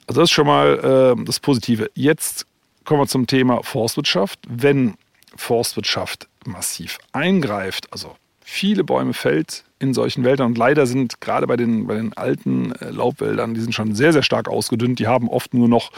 Also 0.07 0.21
das 0.21 0.29
ist 0.29 0.33
schon 0.33 0.47
mal 0.47 1.15
äh, 1.17 1.23
das 1.25 1.39
Positive. 1.39 1.89
Jetzt 1.93 2.45
kommen 2.83 3.01
wir 3.01 3.07
zum 3.07 3.27
Thema 3.27 3.63
Forstwirtschaft. 3.63 4.39
Wenn 4.47 4.95
Forstwirtschaft 5.35 6.27
massiv 6.45 6.97
eingreift, 7.13 7.87
also 7.91 8.15
viele 8.43 8.83
Bäume 8.83 9.13
fällt, 9.13 9.63
in 9.81 9.93
solchen 9.93 10.23
Wäldern. 10.23 10.47
Und 10.47 10.57
leider 10.57 10.85
sind 10.85 11.21
gerade 11.21 11.47
bei 11.47 11.57
den, 11.57 11.87
bei 11.87 11.95
den 11.95 12.13
alten 12.13 12.71
äh, 12.73 12.91
Laubwäldern, 12.91 13.53
die 13.53 13.61
sind 13.61 13.73
schon 13.73 13.95
sehr, 13.95 14.13
sehr 14.13 14.21
stark 14.21 14.47
ausgedünnt. 14.47 14.99
Die 14.99 15.07
haben 15.07 15.27
oft 15.27 15.53
nur 15.53 15.67
noch 15.67 15.91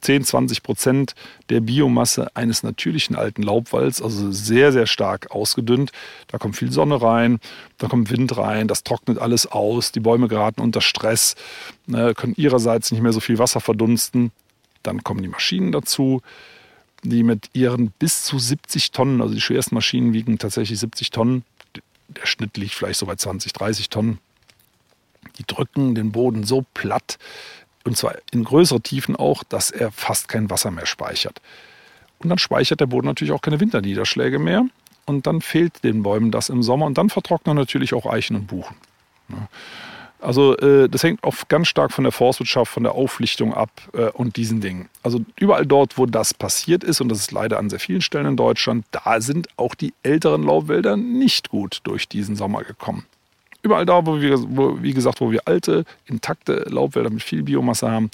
10, 0.00 0.24
20 0.24 0.62
Prozent 0.62 1.14
der 1.48 1.60
Biomasse 1.60 2.34
eines 2.34 2.62
natürlichen 2.62 3.14
alten 3.14 3.42
Laubwalds, 3.42 4.02
also 4.02 4.32
sehr, 4.32 4.72
sehr 4.72 4.86
stark 4.86 5.30
ausgedünnt. 5.30 5.92
Da 6.28 6.38
kommt 6.38 6.56
viel 6.56 6.72
Sonne 6.72 7.00
rein, 7.00 7.38
da 7.78 7.86
kommt 7.86 8.10
Wind 8.10 8.36
rein, 8.36 8.66
das 8.66 8.82
trocknet 8.82 9.18
alles 9.18 9.46
aus, 9.46 9.92
die 9.92 10.00
Bäume 10.00 10.26
geraten 10.26 10.60
unter 10.60 10.80
Stress, 10.80 11.36
ne, 11.86 12.14
können 12.14 12.34
ihrerseits 12.36 12.90
nicht 12.90 13.02
mehr 13.02 13.12
so 13.12 13.20
viel 13.20 13.38
Wasser 13.38 13.60
verdunsten. 13.60 14.32
Dann 14.82 15.04
kommen 15.04 15.22
die 15.22 15.28
Maschinen 15.28 15.70
dazu, 15.72 16.22
die 17.02 17.22
mit 17.22 17.50
ihren 17.52 17.90
bis 17.92 18.24
zu 18.24 18.38
70 18.38 18.90
Tonnen, 18.90 19.20
also 19.20 19.34
die 19.34 19.40
schwersten 19.40 19.74
Maschinen 19.74 20.12
wiegen 20.12 20.38
tatsächlich 20.38 20.80
70 20.80 21.10
Tonnen, 21.10 21.44
der 22.16 22.26
Schnitt 22.26 22.56
liegt 22.56 22.74
vielleicht 22.74 22.98
so 22.98 23.06
bei 23.06 23.16
20, 23.16 23.52
30 23.52 23.88
Tonnen. 23.90 24.18
Die 25.38 25.44
drücken 25.46 25.94
den 25.94 26.12
Boden 26.12 26.44
so 26.44 26.64
platt, 26.74 27.18
und 27.84 27.96
zwar 27.96 28.14
in 28.30 28.44
größere 28.44 28.80
Tiefen 28.80 29.16
auch, 29.16 29.42
dass 29.42 29.70
er 29.70 29.90
fast 29.90 30.28
kein 30.28 30.50
Wasser 30.50 30.70
mehr 30.70 30.86
speichert. 30.86 31.40
Und 32.18 32.28
dann 32.28 32.38
speichert 32.38 32.80
der 32.80 32.86
Boden 32.86 33.06
natürlich 33.06 33.32
auch 33.32 33.40
keine 33.40 33.60
Winterniederschläge 33.60 34.38
mehr. 34.38 34.64
Und 35.06 35.26
dann 35.26 35.40
fehlt 35.40 35.82
den 35.82 36.02
Bäumen 36.02 36.30
das 36.30 36.50
im 36.50 36.62
Sommer. 36.62 36.86
Und 36.86 36.98
dann 36.98 37.08
vertrocknen 37.08 37.56
natürlich 37.56 37.94
auch 37.94 38.06
Eichen 38.06 38.36
und 38.36 38.46
Buchen. 38.46 38.76
Also 40.20 40.56
äh, 40.58 40.88
das 40.88 41.02
hängt 41.02 41.24
auch 41.24 41.34
ganz 41.48 41.68
stark 41.68 41.92
von 41.92 42.04
der 42.04 42.12
Forstwirtschaft, 42.12 42.72
von 42.72 42.82
der 42.82 42.92
Auflichtung 42.92 43.54
ab 43.54 43.70
äh, 43.94 44.10
und 44.10 44.36
diesen 44.36 44.60
Dingen. 44.60 44.88
Also 45.02 45.20
überall 45.38 45.66
dort, 45.66 45.96
wo 45.98 46.06
das 46.06 46.34
passiert 46.34 46.84
ist, 46.84 47.00
und 47.00 47.08
das 47.08 47.18
ist 47.18 47.32
leider 47.32 47.58
an 47.58 47.70
sehr 47.70 47.80
vielen 47.80 48.02
Stellen 48.02 48.26
in 48.26 48.36
Deutschland, 48.36 48.84
da 48.90 49.20
sind 49.20 49.48
auch 49.56 49.74
die 49.74 49.94
älteren 50.02 50.42
Laubwälder 50.42 50.96
nicht 50.96 51.48
gut 51.48 51.80
durch 51.84 52.08
diesen 52.08 52.36
Sommer 52.36 52.62
gekommen. 52.64 53.06
Überall 53.62 53.86
da, 53.86 54.06
wo 54.06 54.20
wir, 54.20 54.38
wo, 54.56 54.82
wie 54.82 54.94
gesagt, 54.94 55.20
wo 55.20 55.30
wir 55.30 55.42
alte, 55.46 55.84
intakte 56.06 56.64
Laubwälder 56.68 57.10
mit 57.10 57.22
viel 57.22 57.42
Biomasse 57.42 57.90
haben, 57.90 58.10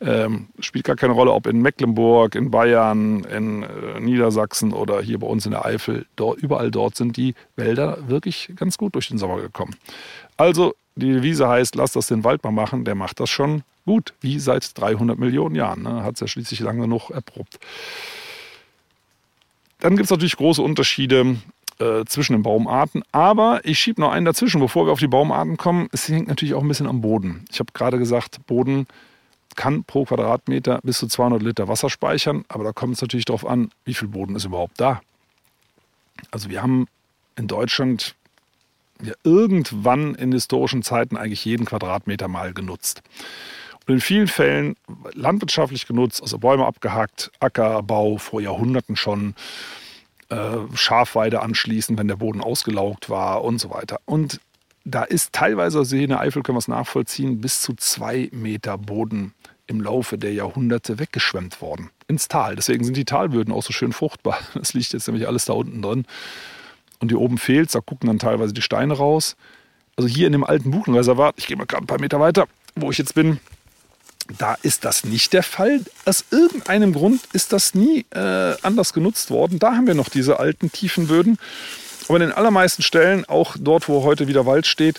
ähm, 0.00 0.48
spielt 0.58 0.84
gar 0.84 0.96
keine 0.96 1.14
Rolle, 1.14 1.32
ob 1.32 1.46
in 1.46 1.62
Mecklenburg, 1.62 2.34
in 2.34 2.50
Bayern, 2.50 3.24
in 3.24 3.62
äh, 3.62 4.00
Niedersachsen 4.00 4.72
oder 4.72 5.00
hier 5.00 5.18
bei 5.18 5.26
uns 5.26 5.46
in 5.46 5.52
der 5.52 5.64
Eifel. 5.64 6.06
Dort, 6.16 6.38
überall 6.38 6.70
dort 6.70 6.96
sind 6.96 7.16
die 7.16 7.34
Wälder 7.56 7.98
wirklich 8.08 8.52
ganz 8.56 8.76
gut 8.76 8.94
durch 8.94 9.08
den 9.08 9.18
Sommer 9.18 9.40
gekommen. 9.40 9.74
Also 10.36 10.74
die 10.96 11.12
Devise 11.12 11.48
heißt, 11.48 11.74
lass 11.74 11.92
das 11.92 12.06
den 12.06 12.24
Wald 12.24 12.44
mal 12.44 12.50
machen, 12.50 12.84
der 12.84 12.94
macht 12.94 13.20
das 13.20 13.30
schon 13.30 13.62
gut, 13.84 14.14
wie 14.20 14.38
seit 14.38 14.78
300 14.78 15.18
Millionen 15.18 15.54
Jahren. 15.54 15.82
Ne? 15.82 16.02
Hat 16.02 16.14
es 16.14 16.20
ja 16.20 16.26
schließlich 16.26 16.60
lange 16.60 16.82
genug 16.82 17.10
erprobt. 17.10 17.58
Dann 19.80 19.96
gibt 19.96 20.04
es 20.04 20.10
natürlich 20.10 20.36
große 20.36 20.62
Unterschiede 20.62 21.36
äh, 21.78 22.04
zwischen 22.06 22.32
den 22.32 22.42
Baumarten. 22.42 23.02
Aber 23.12 23.60
ich 23.64 23.78
schiebe 23.78 24.00
noch 24.00 24.12
einen 24.12 24.24
dazwischen, 24.24 24.60
bevor 24.60 24.86
wir 24.86 24.92
auf 24.92 25.00
die 25.00 25.08
Baumarten 25.08 25.56
kommen. 25.56 25.88
Es 25.92 26.08
hängt 26.08 26.28
natürlich 26.28 26.54
auch 26.54 26.62
ein 26.62 26.68
bisschen 26.68 26.86
am 26.86 27.00
Boden. 27.00 27.44
Ich 27.50 27.60
habe 27.60 27.72
gerade 27.72 27.98
gesagt, 27.98 28.46
Boden 28.46 28.86
kann 29.56 29.84
pro 29.84 30.04
Quadratmeter 30.04 30.80
bis 30.82 30.98
zu 30.98 31.06
200 31.06 31.42
Liter 31.42 31.68
Wasser 31.68 31.90
speichern. 31.90 32.44
Aber 32.48 32.64
da 32.64 32.72
kommt 32.72 32.94
es 32.94 33.02
natürlich 33.02 33.26
darauf 33.26 33.46
an, 33.46 33.70
wie 33.84 33.94
viel 33.94 34.08
Boden 34.08 34.36
ist 34.36 34.44
überhaupt 34.44 34.80
da. 34.80 35.00
Also 36.30 36.48
wir 36.48 36.62
haben 36.62 36.86
in 37.36 37.48
Deutschland 37.48 38.14
irgendwann 39.22 40.14
in 40.14 40.32
historischen 40.32 40.82
Zeiten 40.82 41.16
eigentlich 41.16 41.44
jeden 41.44 41.66
Quadratmeter 41.66 42.28
mal 42.28 42.52
genutzt. 42.52 43.02
Und 43.86 43.94
in 43.94 44.00
vielen 44.00 44.28
Fällen 44.28 44.76
landwirtschaftlich 45.12 45.86
genutzt, 45.86 46.22
also 46.22 46.38
Bäume 46.38 46.66
abgehackt, 46.66 47.30
Ackerbau 47.40 48.16
vor 48.16 48.40
Jahrhunderten 48.40 48.96
schon, 48.96 49.34
äh, 50.30 50.56
Schafweide 50.74 51.42
anschließen, 51.42 51.98
wenn 51.98 52.08
der 52.08 52.16
Boden 52.16 52.40
ausgelaugt 52.40 53.10
war 53.10 53.44
und 53.44 53.58
so 53.58 53.70
weiter. 53.70 54.00
Und 54.06 54.40
da 54.84 55.02
ist 55.02 55.32
teilweise, 55.32 55.78
also 55.78 55.96
hier 55.96 56.04
in 56.04 56.10
der 56.10 56.20
Eifel 56.20 56.42
können 56.42 56.56
wir 56.56 56.60
es 56.60 56.68
nachvollziehen, 56.68 57.40
bis 57.40 57.60
zu 57.60 57.74
zwei 57.74 58.28
Meter 58.32 58.78
Boden 58.78 59.34
im 59.66 59.80
Laufe 59.80 60.18
der 60.18 60.32
Jahrhunderte 60.32 60.98
weggeschwemmt 60.98 61.60
worden 61.60 61.90
ins 62.06 62.28
Tal. 62.28 62.56
Deswegen 62.56 62.84
sind 62.84 62.96
die 62.96 63.06
Talböden 63.06 63.52
auch 63.52 63.62
so 63.62 63.72
schön 63.72 63.92
fruchtbar. 63.92 64.38
Das 64.54 64.74
liegt 64.74 64.92
jetzt 64.92 65.06
nämlich 65.08 65.26
alles 65.26 65.46
da 65.46 65.54
unten 65.54 65.82
drin 65.82 66.06
und 67.00 67.08
hier 67.08 67.20
oben 67.20 67.38
fehlt 67.38 67.74
da 67.74 67.80
gucken 67.80 68.06
dann 68.06 68.18
teilweise 68.18 68.52
die 68.52 68.62
Steine 68.62 68.94
raus. 68.94 69.36
Also 69.96 70.08
hier 70.08 70.26
in 70.26 70.32
dem 70.32 70.44
alten 70.44 70.70
Buchenreservat, 70.70 71.34
ich 71.38 71.46
gehe 71.46 71.56
mal 71.56 71.66
gerade 71.66 71.84
ein 71.84 71.86
paar 71.86 72.00
Meter 72.00 72.20
weiter, 72.20 72.46
wo 72.74 72.90
ich 72.90 72.98
jetzt 72.98 73.14
bin, 73.14 73.38
da 74.38 74.56
ist 74.62 74.84
das 74.84 75.04
nicht 75.04 75.32
der 75.32 75.42
Fall. 75.42 75.80
Aus 76.04 76.24
irgendeinem 76.30 76.94
Grund 76.94 77.20
ist 77.32 77.52
das 77.52 77.74
nie 77.74 78.06
äh, 78.10 78.54
anders 78.62 78.92
genutzt 78.92 79.30
worden. 79.30 79.58
Da 79.58 79.72
haben 79.72 79.86
wir 79.86 79.94
noch 79.94 80.08
diese 80.08 80.40
alten 80.40 80.72
tiefen 80.72 81.08
Böden. 81.08 81.38
Aber 82.08 82.16
in 82.16 82.22
den 82.22 82.32
allermeisten 82.32 82.82
Stellen, 82.82 83.24
auch 83.26 83.56
dort, 83.58 83.88
wo 83.88 84.02
heute 84.02 84.26
wieder 84.26 84.46
Wald 84.46 84.66
steht, 84.66 84.98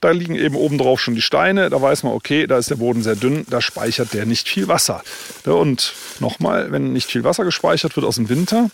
da 0.00 0.10
liegen 0.10 0.34
eben 0.34 0.54
oben 0.54 0.78
drauf 0.78 1.00
schon 1.00 1.14
die 1.14 1.22
Steine. 1.22 1.70
Da 1.70 1.80
weiß 1.80 2.02
man, 2.02 2.12
okay, 2.12 2.46
da 2.46 2.58
ist 2.58 2.70
der 2.70 2.76
Boden 2.76 3.02
sehr 3.02 3.16
dünn, 3.16 3.46
da 3.48 3.60
speichert 3.60 4.12
der 4.14 4.26
nicht 4.26 4.48
viel 4.48 4.68
Wasser. 4.68 5.02
Und 5.44 5.94
nochmal, 6.20 6.70
wenn 6.70 6.92
nicht 6.92 7.10
viel 7.10 7.24
Wasser 7.24 7.44
gespeichert 7.44 7.96
wird 7.96 8.06
aus 8.06 8.16
dem 8.16 8.28
Winter, 8.28 8.70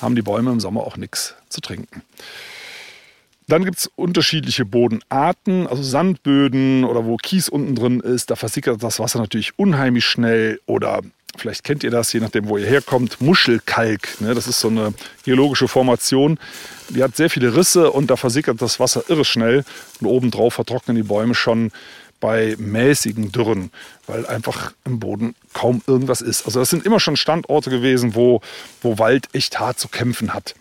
haben 0.00 0.16
die 0.16 0.22
Bäume 0.22 0.50
im 0.50 0.60
Sommer 0.60 0.82
auch 0.82 0.96
nichts 0.96 1.34
zu 1.48 1.60
trinken. 1.60 2.02
Dann 3.48 3.64
gibt 3.64 3.78
es 3.78 3.90
unterschiedliche 3.96 4.66
Bodenarten, 4.66 5.66
also 5.66 5.82
Sandböden 5.82 6.84
oder 6.84 7.06
wo 7.06 7.16
Kies 7.16 7.48
unten 7.48 7.74
drin 7.74 8.00
ist. 8.00 8.30
Da 8.30 8.36
versickert 8.36 8.82
das 8.82 9.00
Wasser 9.00 9.18
natürlich 9.20 9.58
unheimlich 9.58 10.04
schnell. 10.04 10.60
Oder 10.66 11.00
vielleicht 11.34 11.64
kennt 11.64 11.82
ihr 11.82 11.90
das, 11.90 12.12
je 12.12 12.20
nachdem, 12.20 12.48
wo 12.50 12.58
ihr 12.58 12.66
herkommt, 12.66 13.22
Muschelkalk. 13.22 14.20
Ne? 14.20 14.34
Das 14.34 14.48
ist 14.48 14.60
so 14.60 14.68
eine 14.68 14.92
geologische 15.24 15.66
Formation. 15.66 16.38
Die 16.90 17.02
hat 17.02 17.16
sehr 17.16 17.30
viele 17.30 17.56
Risse 17.56 17.90
und 17.90 18.10
da 18.10 18.16
versickert 18.16 18.60
das 18.60 18.80
Wasser 18.80 19.04
irre 19.08 19.24
schnell. 19.24 19.64
Und 20.00 20.08
obendrauf 20.08 20.52
vertrocknen 20.52 20.96
die 20.96 21.02
Bäume 21.02 21.34
schon 21.34 21.72
bei 22.20 22.54
mäßigen 22.58 23.32
Dürren, 23.32 23.70
weil 24.08 24.26
einfach 24.26 24.72
im 24.84 24.98
Boden 24.98 25.34
kaum 25.52 25.82
irgendwas 25.86 26.20
ist. 26.20 26.46
Also 26.46 26.60
das 26.60 26.70
sind 26.70 26.84
immer 26.84 26.98
schon 26.98 27.16
Standorte 27.16 27.70
gewesen, 27.70 28.14
wo, 28.14 28.40
wo 28.82 28.98
Wald 28.98 29.28
echt 29.34 29.60
hart 29.60 29.78
zu 29.78 29.88
kämpfen 29.88 30.34
hat. 30.34 30.54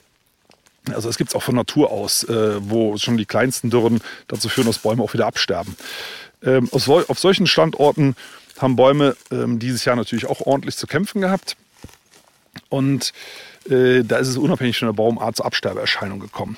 Also 0.94 1.10
es 1.10 1.18
gibt 1.18 1.32
es 1.32 1.36
auch 1.36 1.44
von 1.44 1.56
Natur 1.56 1.92
aus, 1.92 2.24
äh, 2.24 2.58
wo 2.62 2.98
schon 2.98 3.18
die 3.18 3.25
kleinsten 3.25 3.70
Dürren 3.70 4.01
dazu 4.27 4.50
führen, 4.50 4.68
dass 4.68 4.80
Bäume 4.80 5.04
auch 5.04 5.13
wieder 5.13 5.25
absterben. 5.25 5.75
Ähm, 6.44 6.70
auf, 6.72 6.88
auf, 6.88 7.20
solchen 7.20 7.48
Standorten 7.48 8.16
haben 8.60 8.75
Bäume 8.75 9.16
ähm, 9.32 9.60
dieses 9.60 9.86
Jahr 9.86 9.96
natürlich 9.96 10.27
auch 10.27 10.42
ordentlich 10.42 10.77
zu 10.77 10.88
kämpfen 10.88 11.22
gehabt. 11.22 11.58
Und 12.70 13.13
äh, 13.70 14.04
da 14.04 14.18
ist 14.18 14.27
es 14.27 14.38
unabhängig 14.38 14.77
von 14.77 14.88
der 14.88 14.94
Baumart 14.94 15.38
zur 15.38 15.46
Absterbeerscheinung 15.46 16.20
gekommen. 16.20 16.58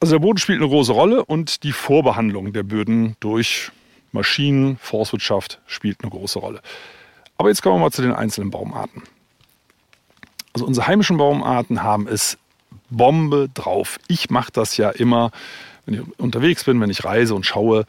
Also 0.00 0.14
der 0.14 0.20
Boden 0.20 0.38
spielt 0.38 0.60
eine 0.60 0.68
große 0.68 0.92
Rolle 0.92 1.24
und 1.24 1.62
die 1.62 1.72
Vorbehandlung 1.72 2.52
der 2.52 2.62
Böden 2.62 3.16
durch 3.20 3.70
Maschinen, 4.12 4.78
Forstwirtschaft 4.78 5.60
spielt 5.66 6.02
eine 6.02 6.10
große 6.10 6.38
Rolle. 6.38 6.60
Aber 7.38 7.48
jetzt 7.48 7.62
kommen 7.62 7.76
wir 7.76 7.80
mal 7.80 7.90
zu 7.90 8.02
den 8.02 8.12
einzelnen 8.12 8.50
Baumarten. 8.50 9.02
Also 10.52 10.66
unsere 10.66 10.86
heimischen 10.86 11.18
Baumarten 11.18 11.82
haben 11.82 12.08
es 12.08 12.38
Bombe 12.88 13.48
drauf. 13.52 13.98
Ich 14.08 14.30
mache 14.30 14.52
das 14.52 14.76
ja 14.76 14.90
immer, 14.90 15.30
wenn 15.84 15.94
ich 15.94 16.18
unterwegs 16.18 16.64
bin, 16.64 16.80
wenn 16.80 16.90
ich 16.90 17.04
reise 17.04 17.34
und 17.34 17.44
schaue, 17.44 17.84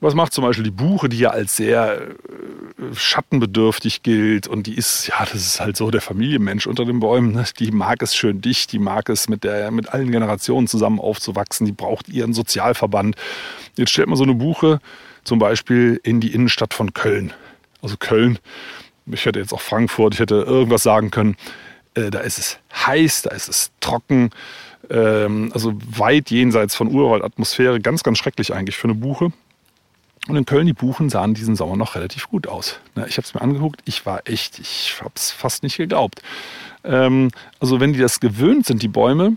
was 0.00 0.14
macht 0.14 0.32
zum 0.32 0.44
Beispiel 0.44 0.64
die 0.64 0.70
Buche, 0.70 1.08
die 1.08 1.18
ja 1.18 1.30
als 1.30 1.56
sehr 1.56 2.00
äh, 2.00 2.94
schattenbedürftig 2.94 4.02
gilt 4.02 4.46
und 4.46 4.66
die 4.66 4.74
ist, 4.74 5.08
ja, 5.08 5.18
das 5.20 5.34
ist 5.34 5.60
halt 5.60 5.76
so 5.76 5.90
der 5.90 6.00
Familienmensch 6.00 6.66
unter 6.66 6.84
den 6.84 7.00
Bäumen. 7.00 7.32
Ne? 7.32 7.44
Die 7.58 7.72
mag 7.72 8.00
es 8.02 8.14
schön 8.14 8.40
dicht, 8.40 8.72
die 8.72 8.78
mag 8.78 9.08
es 9.08 9.28
mit, 9.28 9.42
der, 9.42 9.70
mit 9.70 9.88
allen 9.88 10.12
Generationen 10.12 10.68
zusammen 10.68 11.00
aufzuwachsen, 11.00 11.66
die 11.66 11.72
braucht 11.72 12.08
ihren 12.08 12.32
Sozialverband. 12.32 13.16
Jetzt 13.76 13.90
stellt 13.90 14.08
man 14.08 14.16
so 14.16 14.24
eine 14.24 14.34
Buche 14.34 14.80
zum 15.28 15.38
Beispiel 15.38 16.00
in 16.02 16.20
die 16.20 16.32
Innenstadt 16.32 16.72
von 16.72 16.94
Köln. 16.94 17.34
Also 17.82 17.96
Köln, 17.98 18.38
ich 19.06 19.26
hätte 19.26 19.38
jetzt 19.38 19.52
auch 19.52 19.60
Frankfurt, 19.60 20.14
ich 20.14 20.20
hätte 20.20 20.36
irgendwas 20.36 20.82
sagen 20.82 21.10
können. 21.10 21.36
Äh, 21.94 22.10
da 22.10 22.20
ist 22.20 22.38
es 22.38 22.58
heiß, 22.74 23.22
da 23.22 23.30
ist 23.30 23.48
es 23.48 23.70
trocken, 23.80 24.30
ähm, 24.88 25.50
also 25.52 25.74
weit 25.96 26.30
jenseits 26.30 26.74
von 26.74 26.88
Urwaldatmosphäre, 26.88 27.78
ganz, 27.78 28.02
ganz 28.02 28.16
schrecklich 28.16 28.54
eigentlich 28.54 28.78
für 28.78 28.88
eine 28.88 28.94
Buche. 28.94 29.30
Und 30.28 30.36
in 30.36 30.46
Köln, 30.46 30.66
die 30.66 30.72
Buchen 30.72 31.10
sahen 31.10 31.34
diesen 31.34 31.56
Sommer 31.56 31.76
noch 31.76 31.94
relativ 31.94 32.28
gut 32.28 32.46
aus. 32.46 32.80
Ich 33.06 33.18
habe 33.18 33.26
es 33.26 33.34
mir 33.34 33.42
angeguckt, 33.42 33.82
ich 33.84 34.06
war 34.06 34.22
echt, 34.26 34.58
ich 34.58 34.96
habe 35.00 35.12
es 35.14 35.30
fast 35.30 35.62
nicht 35.62 35.76
geglaubt. 35.76 36.22
Ähm, 36.84 37.30
also 37.60 37.80
wenn 37.80 37.92
die 37.92 38.00
das 38.00 38.18
gewöhnt 38.18 38.64
sind, 38.64 38.82
die 38.82 38.88
Bäume, 38.88 39.36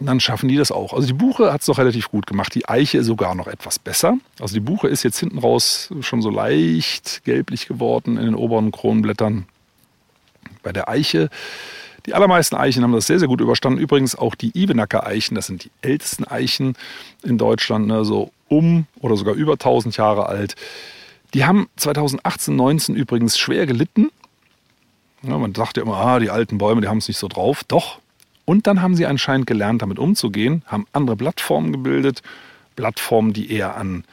dann 0.00 0.20
schaffen 0.20 0.48
die 0.48 0.56
das 0.56 0.72
auch. 0.72 0.92
Also 0.92 1.06
die 1.06 1.12
Buche 1.12 1.52
hat 1.52 1.60
es 1.60 1.66
doch 1.66 1.78
relativ 1.78 2.10
gut 2.10 2.26
gemacht, 2.26 2.54
die 2.54 2.68
Eiche 2.68 3.04
sogar 3.04 3.34
noch 3.34 3.46
etwas 3.46 3.78
besser. 3.78 4.16
Also 4.40 4.54
die 4.54 4.60
Buche 4.60 4.88
ist 4.88 5.02
jetzt 5.02 5.18
hinten 5.18 5.38
raus 5.38 5.90
schon 6.00 6.22
so 6.22 6.30
leicht 6.30 7.22
gelblich 7.24 7.66
geworden 7.66 8.16
in 8.16 8.24
den 8.24 8.34
oberen 8.34 8.72
Kronenblättern. 8.72 9.46
Bei 10.62 10.72
der 10.72 10.88
Eiche, 10.88 11.30
die 12.06 12.14
allermeisten 12.14 12.56
Eichen 12.56 12.82
haben 12.82 12.92
das 12.92 13.06
sehr, 13.06 13.18
sehr 13.18 13.28
gut 13.28 13.40
überstanden. 13.40 13.78
Übrigens 13.78 14.16
auch 14.16 14.34
die 14.34 14.50
Ibenacker 14.54 15.06
Eichen, 15.06 15.34
das 15.34 15.46
sind 15.46 15.64
die 15.64 15.70
ältesten 15.82 16.24
Eichen 16.24 16.74
in 17.22 17.38
Deutschland, 17.38 17.86
ne, 17.86 18.04
so 18.04 18.32
um 18.48 18.86
oder 19.00 19.16
sogar 19.16 19.34
über 19.34 19.52
1000 19.52 19.96
Jahre 19.96 20.26
alt. 20.26 20.56
Die 21.34 21.44
haben 21.44 21.68
2018, 21.76 22.54
19 22.54 22.94
übrigens 22.94 23.38
schwer 23.38 23.66
gelitten. 23.66 24.10
Ja, 25.22 25.38
man 25.38 25.54
sagt 25.54 25.76
ja 25.76 25.84
immer, 25.84 25.96
ah, 25.96 26.18
die 26.18 26.30
alten 26.30 26.58
Bäume, 26.58 26.80
die 26.80 26.88
haben 26.88 26.98
es 26.98 27.08
nicht 27.08 27.18
so 27.18 27.28
drauf. 27.28 27.62
Doch, 27.64 28.00
Und 28.44 28.66
dann 28.66 28.82
haben 28.82 28.96
sie 28.96 29.06
anscheinend 29.06 29.46
gelernt, 29.46 29.82
damit 29.82 29.98
umzugehen, 29.98 30.62
haben 30.66 30.86
andere 30.92 31.16
Blattformen 31.16 31.72
gebildet, 31.72 32.22
Blattformen, 32.76 33.32
die 33.32 33.52
eher 33.52 33.76
an 33.76 34.04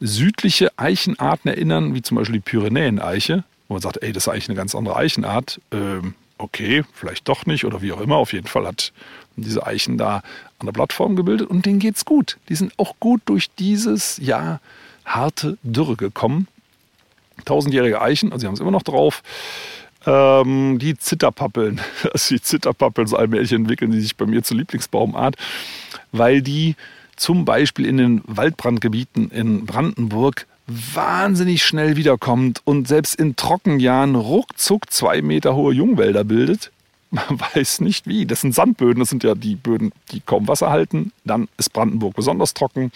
südliche 0.00 0.70
Eichenarten 0.76 1.50
erinnern, 1.50 1.94
wie 1.94 2.02
zum 2.02 2.16
Beispiel 2.16 2.34
die 2.34 2.40
Pyrenäen-Eiche, 2.40 3.44
wo 3.68 3.74
man 3.74 3.82
sagt, 3.82 4.02
ey, 4.02 4.12
das 4.12 4.24
ist 4.24 4.28
eigentlich 4.28 4.48
eine 4.48 4.56
ganz 4.56 4.74
andere 4.74 4.96
Eichenart. 4.96 5.60
Ähm, 5.72 6.14
okay, 6.38 6.84
vielleicht 6.92 7.28
doch 7.28 7.46
nicht 7.46 7.64
oder 7.64 7.82
wie 7.82 7.92
auch 7.92 8.00
immer. 8.00 8.16
Auf 8.16 8.32
jeden 8.32 8.46
Fall 8.46 8.66
hat 8.66 8.92
diese 9.36 9.66
Eichen 9.66 9.98
da 9.98 10.22
an 10.58 10.66
der 10.66 10.72
Plattform 10.72 11.16
gebildet 11.16 11.48
und 11.48 11.66
denen 11.66 11.78
geht's 11.78 12.04
gut. 12.04 12.38
Die 12.48 12.54
sind 12.54 12.72
auch 12.78 12.94
gut 13.00 13.22
durch 13.26 13.50
dieses 13.58 14.18
Jahr 14.18 14.60
harte 15.04 15.58
Dürre 15.62 15.96
gekommen. 15.96 16.48
Tausendjährige 17.44 18.00
Eichen, 18.00 18.32
also 18.32 18.42
sie 18.42 18.46
haben 18.46 18.54
es 18.54 18.60
immer 18.60 18.70
noch 18.70 18.82
drauf. 18.82 19.22
Ähm, 20.06 20.78
die 20.78 20.96
Zitterpappeln, 20.96 21.80
also 22.12 22.34
die 22.34 22.42
Zitterpappeln, 22.42 23.06
so 23.06 23.16
allmählich 23.16 23.52
entwickeln 23.52 23.90
die 23.90 24.00
sich 24.00 24.16
bei 24.16 24.26
mir 24.26 24.42
zur 24.42 24.58
Lieblingsbaumart, 24.58 25.36
weil 26.12 26.42
die 26.42 26.76
zum 27.16 27.44
Beispiel 27.44 27.86
in 27.86 27.96
den 27.96 28.22
Waldbrandgebieten 28.26 29.30
in 29.30 29.66
Brandenburg 29.66 30.46
wahnsinnig 30.66 31.62
schnell 31.62 31.96
wiederkommt 31.96 32.62
und 32.64 32.88
selbst 32.88 33.14
in 33.14 33.36
Trockenjahren 33.36 34.14
ruckzuck 34.14 34.90
zwei 34.90 35.22
Meter 35.22 35.54
hohe 35.54 35.74
Jungwälder 35.74 36.24
bildet. 36.24 36.70
Man 37.10 37.38
weiß 37.54 37.80
nicht 37.80 38.06
wie. 38.06 38.26
Das 38.26 38.40
sind 38.40 38.54
Sandböden, 38.54 38.98
das 38.98 39.10
sind 39.10 39.22
ja 39.22 39.34
die 39.34 39.54
Böden, 39.54 39.92
die 40.10 40.20
kaum 40.20 40.48
Wasser 40.48 40.70
halten. 40.70 41.12
Dann 41.24 41.48
ist 41.58 41.72
Brandenburg 41.72 42.16
besonders 42.16 42.54
trocken. 42.54 42.90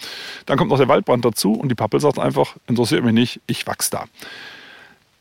Dann 0.45 0.57
kommt 0.57 0.71
noch 0.71 0.77
der 0.77 0.89
Waldbrand 0.89 1.23
dazu 1.23 1.53
und 1.53 1.69
die 1.69 1.75
Pappel 1.75 1.99
sagt 1.99 2.19
einfach, 2.19 2.55
interessiert 2.67 3.03
mich 3.03 3.13
nicht, 3.13 3.39
ich 3.47 3.65
wachse 3.65 3.91
da. 3.91 4.05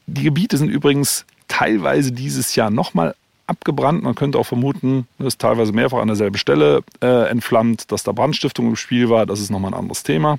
Die 0.07 0.25
Gebiete 0.25 0.57
sind 0.57 0.71
übrigens 0.71 1.26
teilweise 1.49 2.12
dieses 2.12 2.55
Jahr 2.55 2.71
nochmal 2.71 3.14
abgebrannt. 3.47 4.02
Man 4.02 4.14
könnte 4.14 4.38
auch 4.38 4.47
vermuten, 4.47 5.09
es 5.19 5.26
ist 5.26 5.40
teilweise 5.40 5.73
mehrfach 5.73 5.99
an 5.99 6.09
derselben 6.09 6.38
Stelle 6.38 6.83
äh, 7.00 7.28
entflammt, 7.28 7.90
dass 7.90 8.05
da 8.05 8.12
Brandstiftung 8.12 8.69
im 8.69 8.76
Spiel 8.76 9.09
war. 9.09 9.26
Das 9.26 9.40
ist 9.40 9.50
nochmal 9.50 9.73
ein 9.73 9.78
anderes 9.78 10.02
Thema. 10.02 10.38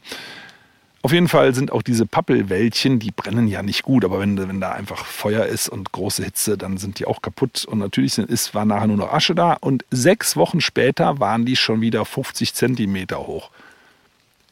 Auf 1.02 1.14
jeden 1.14 1.30
Fall 1.30 1.56
sind 1.56 1.72
auch 1.72 1.82
diese 1.82 2.06
Pappelwäldchen, 2.06 3.00
die 3.00 3.12
brennen 3.12 3.48
ja 3.48 3.64
nicht 3.64 3.84
gut, 3.84 4.04
aber 4.04 4.20
wenn, 4.20 4.38
wenn 4.38 4.60
da 4.60 4.74
einfach 4.74 5.06
Feuer 5.06 5.46
ist 5.46 5.70
und 5.70 5.94
große 5.94 6.24
Hitze, 6.26 6.58
dann 6.58 6.78
sind 6.78 7.00
die 7.00 7.06
auch 7.06 7.22
kaputt. 7.22 7.64
Und 7.64 7.80
natürlich 7.80 8.14
sind, 8.14 8.30
ist, 8.30 8.54
war 8.54 8.66
nachher 8.66 8.88
nur 8.88 8.98
noch 8.98 9.14
Asche 9.14 9.34
da. 9.34 9.54
Und 9.62 9.86
sechs 9.92 10.36
Wochen 10.36 10.60
später 10.60 11.20
waren 11.20 11.46
die 11.46 11.56
schon 11.56 11.80
wieder 11.80 12.04
50 12.04 12.54
Zentimeter 12.54 13.26
hoch. 13.26 13.50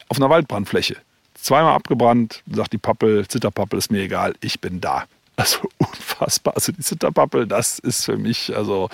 Auf 0.07 0.17
einer 0.17 0.29
Waldbrandfläche. 0.29 0.95
Zweimal 1.35 1.73
abgebrannt, 1.73 2.43
sagt 2.49 2.71
die 2.71 2.77
Pappel, 2.77 3.27
Zitterpappel 3.27 3.77
ist 3.77 3.91
mir 3.91 4.01
egal, 4.01 4.33
ich 4.39 4.61
bin 4.61 4.79
da. 4.79 5.03
Also 5.37 5.59
unfassbar. 5.77 6.55
Also 6.55 6.73
die 6.73 6.81
Zitterpappel, 6.81 7.47
das 7.47 7.79
ist 7.79 8.03
für 8.03 8.17
mich 8.17 8.53
also 8.53 8.89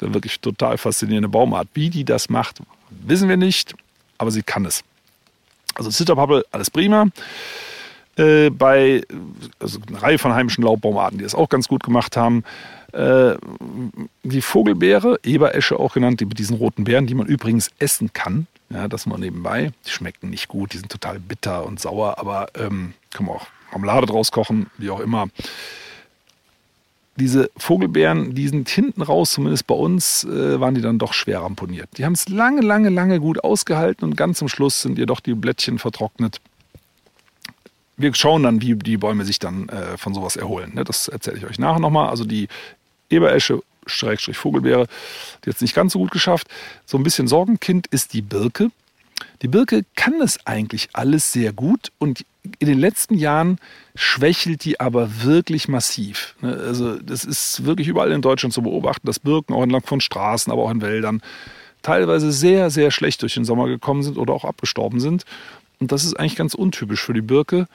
eine 0.00 0.14
wirklich 0.14 0.38
total 0.38 0.78
faszinierende 0.78 1.28
Baumart. 1.28 1.66
Wie 1.74 1.90
die 1.90 2.04
das 2.04 2.28
macht, 2.28 2.60
wissen 2.90 3.28
wir 3.28 3.36
nicht, 3.36 3.74
aber 4.18 4.30
sie 4.30 4.42
kann 4.42 4.64
es. 4.64 4.84
Also 5.74 5.90
Zitterpappel, 5.90 6.44
alles 6.52 6.70
prima. 6.70 7.06
Äh, 8.16 8.50
bei 8.50 9.02
also 9.58 9.80
eine 9.88 10.02
Reihe 10.02 10.18
von 10.18 10.34
heimischen 10.34 10.62
Laubbaumarten, 10.62 11.18
die 11.18 11.24
das 11.24 11.34
auch 11.34 11.48
ganz 11.48 11.66
gut 11.66 11.82
gemacht 11.82 12.16
haben. 12.16 12.44
Äh, 12.92 13.36
die 14.24 14.42
Vogelbeere, 14.42 15.18
Eberesche 15.22 15.78
auch 15.78 15.94
genannt, 15.94 16.20
die 16.20 16.26
mit 16.26 16.38
diesen 16.38 16.56
roten 16.56 16.84
Beeren, 16.84 17.06
die 17.06 17.14
man 17.14 17.26
übrigens 17.26 17.70
essen 17.78 18.12
kann. 18.12 18.46
Ja, 18.68 18.88
das 18.88 19.06
mal 19.06 19.18
nebenbei. 19.18 19.72
Die 19.86 19.90
schmecken 19.90 20.30
nicht 20.30 20.48
gut, 20.48 20.72
die 20.72 20.78
sind 20.78 20.90
total 20.92 21.18
bitter 21.18 21.64
und 21.64 21.80
sauer, 21.80 22.18
aber 22.18 22.48
ähm, 22.56 22.94
kann 23.10 23.26
man 23.26 23.36
auch 23.36 23.46
Marmelade 23.72 24.06
draus 24.06 24.32
kochen, 24.32 24.66
wie 24.78 24.90
auch 24.90 25.00
immer 25.00 25.28
diese 27.20 27.50
Vogelbeeren, 27.56 28.34
die 28.34 28.48
sind 28.48 28.68
hinten 28.68 29.02
raus, 29.02 29.32
zumindest 29.32 29.66
bei 29.66 29.74
uns, 29.74 30.24
äh, 30.24 30.58
waren 30.58 30.74
die 30.74 30.80
dann 30.80 30.98
doch 30.98 31.12
schwer 31.12 31.40
ramponiert. 31.40 31.88
Die 31.98 32.04
haben 32.04 32.14
es 32.14 32.28
lange, 32.28 32.62
lange, 32.62 32.88
lange 32.88 33.20
gut 33.20 33.44
ausgehalten 33.44 34.08
und 34.08 34.16
ganz 34.16 34.38
zum 34.38 34.48
Schluss 34.48 34.80
sind 34.80 34.98
jedoch 34.98 35.20
die 35.20 35.34
Blättchen 35.34 35.78
vertrocknet. 35.78 36.40
Wir 37.96 38.14
schauen 38.14 38.42
dann, 38.42 38.62
wie 38.62 38.74
die 38.74 38.96
Bäume 38.96 39.24
sich 39.26 39.38
dann 39.38 39.68
äh, 39.68 39.98
von 39.98 40.14
sowas 40.14 40.36
erholen. 40.36 40.72
Ne? 40.74 40.84
Das 40.84 41.08
erzähle 41.08 41.36
ich 41.36 41.44
euch 41.44 41.58
nachher 41.58 41.80
nochmal. 41.80 42.08
Also 42.08 42.24
die 42.24 42.48
Eberesche, 43.10 43.62
Schrägstrich 43.86 44.38
Vogelbeere, 44.38 44.86
die 45.44 45.50
hat 45.50 45.56
es 45.56 45.60
nicht 45.60 45.74
ganz 45.74 45.92
so 45.92 45.98
gut 45.98 46.10
geschafft. 46.10 46.48
So 46.86 46.96
ein 46.96 47.02
bisschen 47.02 47.28
Sorgenkind 47.28 47.86
ist 47.88 48.14
die 48.14 48.22
Birke. 48.22 48.70
Die 49.42 49.48
Birke 49.48 49.84
kann 49.96 50.20
es 50.20 50.46
eigentlich 50.46 50.90
alles 50.92 51.32
sehr 51.32 51.52
gut 51.52 51.92
und 51.98 52.24
in 52.58 52.68
den 52.68 52.78
letzten 52.78 53.14
Jahren 53.14 53.58
schwächelt 53.94 54.64
die 54.64 54.80
aber 54.80 55.22
wirklich 55.24 55.68
massiv. 55.68 56.34
Ne? 56.40 56.52
Also 56.54 56.98
das 56.98 57.24
ist 57.24 57.64
wirklich 57.64 57.88
überall 57.88 58.12
in 58.12 58.22
Deutschland 58.22 58.52
zu 58.52 58.62
beobachten, 58.62 59.06
dass 59.06 59.18
Birken 59.18 59.54
auch 59.54 59.62
entlang 59.62 59.82
von 59.82 60.00
Straßen, 60.00 60.52
aber 60.52 60.62
auch 60.62 60.70
in 60.70 60.80
Wäldern 60.80 61.22
teilweise 61.82 62.32
sehr, 62.32 62.70
sehr 62.70 62.90
schlecht 62.90 63.22
durch 63.22 63.34
den 63.34 63.44
Sommer 63.44 63.66
gekommen 63.66 64.02
sind 64.02 64.18
oder 64.18 64.32
auch 64.32 64.44
abgestorben 64.44 65.00
sind. 65.00 65.24
Und 65.80 65.92
das 65.92 66.04
ist 66.04 66.18
eigentlich 66.18 66.36
ganz 66.36 66.54
untypisch 66.54 67.02
für 67.02 67.14
die 67.14 67.22
Birke. 67.22 67.68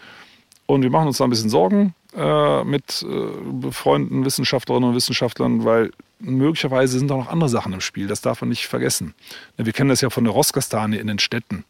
Und 0.68 0.82
wir 0.82 0.90
machen 0.90 1.08
uns 1.08 1.18
da 1.18 1.24
ein 1.24 1.30
bisschen 1.30 1.50
Sorgen 1.50 1.94
äh, 2.16 2.64
mit 2.64 3.06
äh, 3.08 3.28
befreundeten 3.52 4.26
Wissenschaftlerinnen 4.26 4.90
und 4.90 4.96
Wissenschaftlern, 4.96 5.66
weil 5.66 5.92
möglicherweise 6.20 6.98
sind 6.98 7.10
da 7.10 7.18
noch 7.18 7.28
andere 7.28 7.50
Sachen 7.50 7.74
im 7.74 7.82
Spiel. 7.82 8.08
Das 8.08 8.22
darf 8.22 8.42
man 8.42 8.50
nicht 8.50 8.68
vergessen. 8.68 9.14
Wir 9.58 9.74
kennen 9.74 9.90
das 9.90 10.02
ja 10.02 10.10
von 10.10 10.24
der 10.24 10.34
Rosskastanie 10.34 10.98
in 10.98 11.08
den 11.08 11.20
Städten 11.20 11.66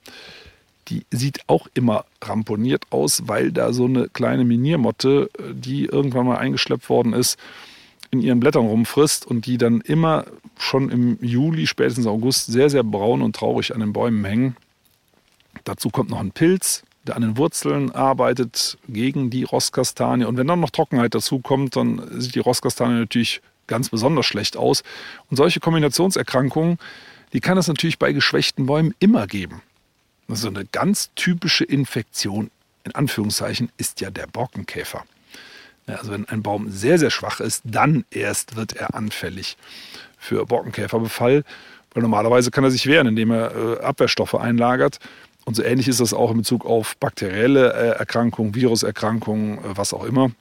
die 0.88 1.05
sieht 1.12 1.39
auch 1.47 1.67
immer 1.73 2.05
ramponiert 2.21 2.84
aus, 2.91 3.23
weil 3.25 3.51
da 3.51 3.73
so 3.73 3.86
eine 3.86 4.10
kleine 4.10 4.45
Miniermotte, 4.45 5.29
äh, 5.38 5.53
die 5.53 5.86
irgendwann 5.86 6.27
mal 6.27 6.38
eingeschleppt 6.38 6.89
worden 6.89 7.13
ist, 7.13 7.39
in 8.12 8.21
ihren 8.21 8.39
Blättern 8.39 8.65
rumfrisst 8.65 9.25
und 9.25 9.45
die 9.45 9.58
dann 9.58 9.81
immer 9.81 10.25
schon 10.58 10.89
im 10.89 11.17
Juli, 11.21 11.67
spätestens 11.67 12.08
August 12.08 12.47
sehr, 12.47 12.69
sehr 12.69 12.84
braun 12.84 13.21
und 13.21 13.36
traurig 13.36 13.73
an 13.73 13.81
den 13.81 13.93
Bäumen 13.93 14.23
hängen. 14.23 14.55
Dazu 15.63 15.89
kommt 15.89 16.12
noch 16.12 16.19
ein 16.19 16.31
Pilz, 16.31 16.84
der 17.08 17.15
an 17.15 17.22
den 17.22 17.38
Wurzeln 17.38 17.91
arbeitet 17.91 18.78
gegen 18.88 19.30
die 19.30 19.44
Rosskastanie. 19.44 20.26
Und 20.26 20.38
wenn 20.38 20.48
dann 20.48 20.60
noch 20.60 20.72
Trockenheit 20.72 21.13
dazu 21.13 21.39
kommt, 21.39 21.76
dann 21.76 22.02
sieht 22.20 22.36
die 22.36 22.39
Rosskastanie 22.39 23.00
natürlich 23.00 23.41
ganz 23.68 23.89
besonders 23.89 24.26
schlecht 24.26 24.58
aus. 24.58 24.84
Und 25.30 25.38
solche 25.38 25.60
Kombinationserkrankungen, 25.60 26.78
die 27.34 27.41
kann 27.41 27.58
es 27.58 27.68
natürlich 27.68 28.00
bei 28.00 28.12
geschwächten 28.12 28.65
Bäumen 28.65 28.94
immer 29.00 29.28
geben. 29.28 29.62
So 30.28 30.48
eine 30.48 30.65
ganz 30.65 31.12
typische 31.15 31.63
Infektion, 31.63 32.50
in 32.84 32.96
Anführungszeichen, 32.96 33.72
ist 33.78 34.02
ja 34.02 34.10
der 34.10 34.28
Borkenkäfer. 34.28 35.04
Also 35.88 36.12
wenn 36.12 36.28
ein 36.30 36.41
Baum 36.41 36.72
sehr, 36.72 36.98
sehr 36.98 37.12
schwach 37.12 37.39
ist, 37.39 37.62
dann 37.63 38.06
erst 38.10 38.56
wird 38.56 38.74
er 38.74 38.96
anfällig 38.96 39.58
für 40.18 40.46
Borkenkäferbefall, 40.46 41.44
weil 41.94 42.02
normalerweise 42.02 42.50
kann 42.50 42.63
er 42.63 42.72
sich 42.72 42.88
wehren, 42.88 43.08
indem 43.08 43.32
er 43.32 43.56
äh, 43.56 43.80
Abwehrstoffe 43.82 44.34
einlagert. 44.36 45.00
Und 45.45 45.55
so 45.55 45.63
ähnlich 45.63 45.88
ist 45.88 45.99
das 45.99 46.13
auch 46.13 46.31
in 46.31 46.38
Bezug 46.38 46.65
auf 46.65 46.97
bakterielle 46.97 47.73
äh, 47.73 47.97
Erkrankungen, 47.97 48.55
Viruserkrankungen, 48.55 49.60
äh, 49.60 49.77
was 49.77 49.93
auch 49.93 50.03
immer. 50.03 50.31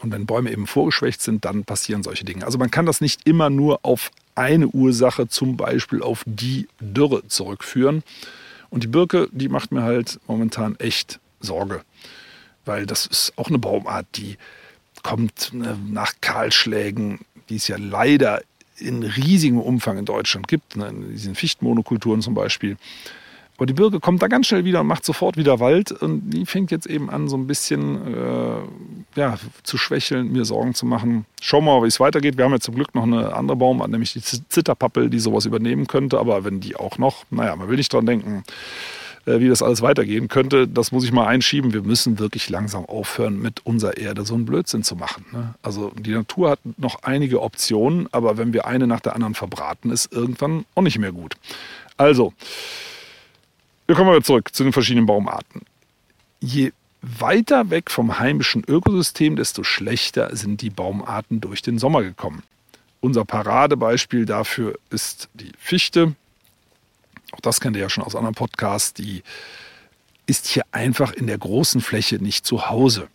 Und 0.00 0.12
wenn 0.12 0.26
Bäume 0.26 0.50
eben 0.50 0.66
vorgeschwächt 0.66 1.22
sind, 1.22 1.44
dann 1.44 1.64
passieren 1.64 2.02
solche 2.02 2.24
Dinge. 2.24 2.44
Also 2.44 2.58
man 2.58 2.70
kann 2.70 2.86
das 2.86 3.00
nicht 3.00 3.26
immer 3.26 3.50
nur 3.50 3.80
auf 3.82 4.10
eine 4.34 4.68
Ursache, 4.68 5.28
zum 5.28 5.56
Beispiel 5.56 6.02
auf 6.02 6.22
die 6.26 6.68
Dürre 6.80 7.26
zurückführen, 7.28 8.02
und 8.70 8.82
die 8.84 8.88
Birke, 8.88 9.28
die 9.32 9.48
macht 9.48 9.72
mir 9.72 9.82
halt 9.82 10.20
momentan 10.26 10.76
echt 10.76 11.20
Sorge. 11.40 11.82
Weil 12.64 12.86
das 12.86 13.06
ist 13.06 13.32
auch 13.36 13.48
eine 13.48 13.58
Baumart, 13.58 14.06
die 14.14 14.36
kommt 15.02 15.52
ne, 15.54 15.78
nach 15.88 16.12
Kahlschlägen, 16.20 17.20
die 17.48 17.56
es 17.56 17.68
ja 17.68 17.76
leider 17.78 18.42
in 18.76 19.02
riesigem 19.02 19.58
Umfang 19.58 19.98
in 19.98 20.04
Deutschland 20.04 20.48
gibt, 20.48 20.76
ne, 20.76 20.88
in 20.88 21.10
diesen 21.10 21.34
Fichtenmonokulturen 21.34 22.20
zum 22.20 22.34
Beispiel. 22.34 22.76
Aber 23.58 23.66
die 23.66 23.74
Birke 23.74 23.98
kommt 23.98 24.22
da 24.22 24.28
ganz 24.28 24.46
schnell 24.46 24.64
wieder 24.64 24.80
und 24.80 24.86
macht 24.86 25.04
sofort 25.04 25.36
wieder 25.36 25.58
Wald. 25.58 25.90
Und 25.90 26.30
die 26.30 26.46
fängt 26.46 26.70
jetzt 26.70 26.86
eben 26.86 27.10
an, 27.10 27.26
so 27.26 27.36
ein 27.36 27.48
bisschen 27.48 28.14
äh, 28.14 29.18
ja, 29.20 29.36
zu 29.64 29.76
schwächeln, 29.76 30.30
mir 30.30 30.44
Sorgen 30.44 30.74
zu 30.74 30.86
machen. 30.86 31.26
Schauen 31.40 31.64
wir 31.64 31.76
mal, 31.76 31.82
wie 31.82 31.88
es 31.88 31.98
weitergeht. 31.98 32.38
Wir 32.38 32.44
haben 32.44 32.52
ja 32.52 32.60
zum 32.60 32.76
Glück 32.76 32.94
noch 32.94 33.02
eine 33.02 33.34
andere 33.34 33.56
Baumart, 33.56 33.90
nämlich 33.90 34.12
die 34.12 34.22
Zitterpappel, 34.22 35.10
die 35.10 35.18
sowas 35.18 35.44
übernehmen 35.44 35.88
könnte. 35.88 36.20
Aber 36.20 36.44
wenn 36.44 36.60
die 36.60 36.76
auch 36.76 36.98
noch, 36.98 37.24
naja, 37.30 37.56
man 37.56 37.68
will 37.68 37.76
nicht 37.76 37.92
dran 37.92 38.06
denken, 38.06 38.44
äh, 39.26 39.40
wie 39.40 39.48
das 39.48 39.60
alles 39.60 39.82
weitergehen 39.82 40.28
könnte, 40.28 40.68
das 40.68 40.92
muss 40.92 41.02
ich 41.02 41.10
mal 41.10 41.26
einschieben. 41.26 41.72
Wir 41.72 41.82
müssen 41.82 42.20
wirklich 42.20 42.48
langsam 42.48 42.84
aufhören, 42.86 43.42
mit 43.42 43.66
unserer 43.66 43.96
Erde 43.96 44.24
so 44.24 44.34
einen 44.34 44.46
Blödsinn 44.46 44.84
zu 44.84 44.94
machen. 44.94 45.24
Ne? 45.32 45.54
Also 45.62 45.90
die 45.98 46.12
Natur 46.12 46.50
hat 46.50 46.60
noch 46.76 47.02
einige 47.02 47.42
Optionen, 47.42 48.08
aber 48.12 48.38
wenn 48.38 48.52
wir 48.52 48.68
eine 48.68 48.86
nach 48.86 49.00
der 49.00 49.16
anderen 49.16 49.34
verbraten, 49.34 49.90
ist 49.90 50.12
irgendwann 50.12 50.64
auch 50.76 50.82
nicht 50.82 51.00
mehr 51.00 51.10
gut. 51.10 51.34
Also, 51.96 52.32
wir 53.88 53.94
kommen 53.94 54.10
wieder 54.10 54.22
zurück 54.22 54.54
zu 54.54 54.64
den 54.64 54.72
verschiedenen 54.72 55.06
Baumarten. 55.06 55.62
Je 56.40 56.72
weiter 57.00 57.70
weg 57.70 57.90
vom 57.90 58.18
heimischen 58.18 58.62
Ökosystem, 58.68 59.34
desto 59.34 59.64
schlechter 59.64 60.36
sind 60.36 60.60
die 60.60 60.68
Baumarten 60.70 61.40
durch 61.40 61.62
den 61.62 61.78
Sommer 61.78 62.02
gekommen. 62.02 62.42
Unser 63.00 63.24
Paradebeispiel 63.24 64.26
dafür 64.26 64.78
ist 64.90 65.30
die 65.32 65.52
Fichte. 65.58 66.14
Auch 67.32 67.40
das 67.40 67.60
kennt 67.60 67.76
ihr 67.76 67.82
ja 67.82 67.88
schon 67.88 68.04
aus 68.04 68.14
anderen 68.14 68.34
Podcasts. 68.34 68.92
Die 68.92 69.22
ist 70.26 70.46
hier 70.46 70.64
einfach 70.70 71.12
in 71.12 71.26
der 71.26 71.38
großen 71.38 71.80
Fläche 71.80 72.16
nicht 72.16 72.44
zu 72.44 72.68
Hause. 72.68 73.08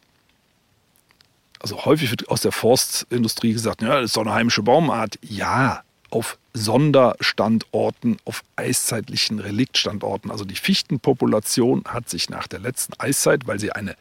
Also 1.60 1.86
häufig 1.86 2.10
wird 2.10 2.30
aus 2.30 2.42
der 2.42 2.52
Forstindustrie 2.52 3.54
gesagt, 3.54 3.84
ja, 3.84 4.02
das 4.02 4.06
ist 4.06 4.18
doch 4.18 4.24
eine 4.24 4.34
heimische 4.34 4.64
Baumart. 4.64 5.20
Ja, 5.22 5.84
auf 6.14 6.38
Sonderstandorten, 6.54 8.18
auf 8.24 8.44
eiszeitlichen 8.56 9.40
Reliktstandorten. 9.40 10.30
Also 10.30 10.46
die 10.46 10.56
Fichtenpopulation 10.56 11.86
hat 11.88 12.08
sich 12.08 12.30
nach 12.30 12.48
der 12.48 12.60
letzten 12.60 12.94
Eiszeit, 13.00 13.48
weil 13.48 13.60
sie 13.60 13.72
eine 13.72 13.96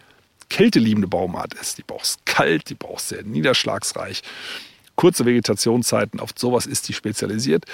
kälteliebende 0.50 1.08
Baumart 1.08 1.54
ist, 1.54 1.78
die 1.78 1.82
braucht 1.82 2.04
es 2.04 2.18
kalt, 2.26 2.68
die 2.68 2.74
braucht 2.74 3.00
es 3.00 3.08
sehr 3.08 3.22
niederschlagsreich, 3.22 4.22
kurze 4.94 5.24
Vegetationszeiten, 5.24 6.20
auf 6.20 6.32
sowas 6.36 6.66
ist 6.66 6.86
die 6.90 6.92
spezialisiert. 6.92 7.64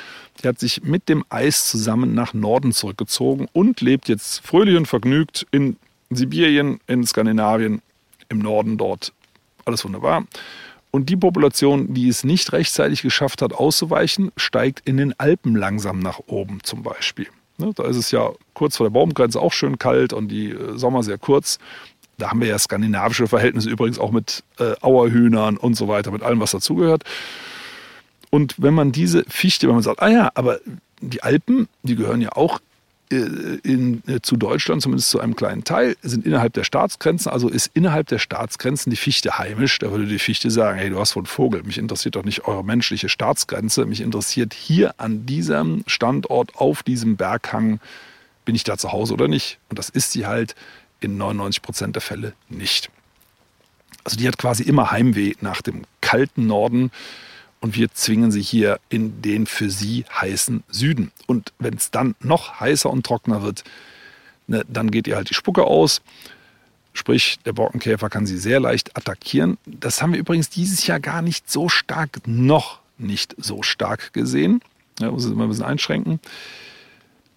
Die 0.41 0.47
hat 0.47 0.61
sich 0.61 0.85
mit 0.85 1.09
dem 1.09 1.25
Eis 1.31 1.69
zusammen 1.69 2.15
nach 2.15 2.33
Norden 2.33 2.71
zurückgezogen 2.71 3.49
und 3.53 3.81
lebt 3.81 4.09
jetzt 4.09 4.47
fröhlich 4.47 4.77
und 4.77 4.87
vergnügt 4.87 5.49
in 5.51 5.77
Sibirien, 6.11 6.79
in 6.87 7.05
Skandinavien, 7.05 7.83
im 8.29 8.39
Norden 8.39 8.79
dort. 8.79 9.13
Alles 9.65 9.85
wunderbar. 9.85 10.25
Und 10.91 11.11
die 11.11 11.17
Population, 11.17 11.93
die 11.93 12.09
es 12.09 12.25
nicht 12.25 12.53
rechtzeitig 12.53 13.03
geschafft 13.03 13.43
hat, 13.43 13.53
auszuweichen, 13.53 14.33
steigt 14.37 14.81
in 14.89 14.97
den 14.97 15.19
Alpen 15.19 15.55
langsam 15.55 15.99
nach 15.99 16.21
oben 16.27 16.61
zum 16.63 16.83
Beispiel. 16.83 17.29
Ne, 17.59 17.73
da 17.75 17.85
ist 17.85 17.97
es 17.97 18.11
ja 18.13 18.31
kurz 18.55 18.77
vor 18.77 18.87
der 18.87 18.93
Baumgrenze 18.93 19.41
auch 19.41 19.53
schön 19.53 19.79
kalt 19.79 20.13
und 20.13 20.29
die 20.29 20.51
äh, 20.51 20.79
Sommer 20.79 21.03
sehr 21.03 21.19
kurz. 21.19 21.59
Da 22.17 22.31
haben 22.31 22.41
wir 22.41 22.49
ja 22.49 22.59
skandinavische 22.59 23.27
Verhältnisse 23.27 23.69
übrigens 23.69 23.99
auch 23.99 24.13
mit 24.13 24.45
äh, 24.59 24.75
Auerhühnern 24.81 25.57
und 25.57 25.75
so 25.75 25.89
weiter, 25.89 26.11
mit 26.11 26.23
allem, 26.23 26.41
was 26.41 26.53
dazugehört. 26.53 27.05
Und 28.31 28.55
wenn 28.59 28.75
man 28.75 28.93
diese 28.93 29.25
Fichte, 29.29 29.67
wenn 29.67 29.75
man 29.75 29.83
sagt, 29.83 30.03
ah 30.03 30.09
ja, 30.09 30.31
aber 30.35 30.61
die 31.01 31.23
Alpen, 31.23 31.69
die 31.83 31.97
gehören 31.97 32.21
ja 32.21 32.33
auch 32.33 32.61
in, 33.11 34.03
äh, 34.07 34.21
zu 34.21 34.37
Deutschland, 34.37 34.83
zumindest 34.83 35.11
zu 35.11 35.21
einem 35.21 35.37
kleinen 35.37 35.65
Teil, 35.65 35.97
sind 36.03 36.27
innerhalb 36.27 36.53
der 36.53 36.65
Staatsgrenzen, 36.65 37.31
also 37.31 37.49
ist 37.49 37.71
innerhalb 37.75 38.09
der 38.09 38.19
Staatsgrenzen 38.19 38.91
die 38.91 38.97
Fichte 38.97 39.39
heimisch. 39.39 39.79
Da 39.79 39.91
würde 39.91 40.07
die 40.07 40.19
Fichte 40.19 40.51
sagen, 40.51 40.79
hey, 40.79 40.91
du 40.91 40.99
hast 40.99 41.17
wohl 41.17 41.23
einen 41.23 41.27
Vogel, 41.27 41.63
mich 41.63 41.79
interessiert 41.79 42.17
doch 42.17 42.25
nicht 42.25 42.45
eure 42.45 42.65
menschliche 42.65 43.09
Staatsgrenze, 43.09 43.87
mich 43.87 44.01
interessiert 44.01 44.55
hier 44.55 44.95
an 44.99 45.27
diesem 45.27 45.85
Standort, 45.87 46.57
auf 46.57 46.83
diesem 46.83 47.17
Berghang, 47.17 47.81
bin 48.45 48.55
ich 48.55 48.65
da 48.65 48.79
zu 48.79 48.93
Hause 48.93 49.15
oder 49.15 49.29
nicht? 49.29 49.59
Und 49.69 49.79
das 49.79 49.89
ist 49.89 50.13
sie 50.13 50.27
halt 50.27 50.55
in 51.01 51.17
99 51.17 51.63
Prozent 51.63 51.97
der 51.97 52.03
Fälle 52.03 52.33
nicht. 52.49 52.91
Also 54.05 54.17
die 54.17 54.27
hat 54.27 54.39
quasi 54.39 54.63
immer 54.63 54.91
Heimweh 54.91 55.35
nach 55.41 55.63
dem 55.63 55.83
kalten 56.01 56.47
Norden 56.47 56.91
und 57.61 57.77
wir 57.77 57.93
zwingen 57.93 58.31
sie 58.31 58.43
hier 58.43 58.79
in 58.89 59.23
den 59.23 59.47
für 59.47 59.71
sie 59.71 60.05
heißen 60.11 60.63
Süden. 60.69 61.13
Und 61.27 61.53
wenn 61.59 61.75
es 61.75 61.91
dann 61.91 62.15
noch 62.21 62.61
heißer 62.61 62.91
und 62.91 63.05
trockener 63.05 63.43
wird, 63.43 63.65
ne, 64.47 64.65
dann 64.69 64.91
geht 64.91 65.07
ihr 65.07 65.17
halt 65.17 65.31
die 65.31 65.35
Spucke 65.35 65.65
aus. 65.65 66.01
Sprich, 66.93 67.39
der 67.45 67.53
Borkenkäfer 67.53 68.09
kann 68.11 68.27
sie 68.27 68.39
sehr 68.39 68.61
leicht 68.61 68.97
attackieren. 68.97 69.59
Das 69.67 70.03
haben 70.03 70.13
wir 70.13 70.21
übrigens 70.21 70.51
dieses 70.51 70.87
Jahr 70.87 71.01
gar 71.01 71.23
nicht 71.23 71.51
so 71.51 71.69
stark, 71.69 72.27
noch 72.27 72.81
nicht 72.97 73.35
so 73.39 73.63
stark 73.63 74.13
gesehen. 74.13 74.61
Ja, 75.01 75.11
muss 75.11 75.27
ich 75.27 75.35
mal 75.35 75.45
ein 75.45 75.49
bisschen 75.49 75.65
einschränken. 75.65 76.21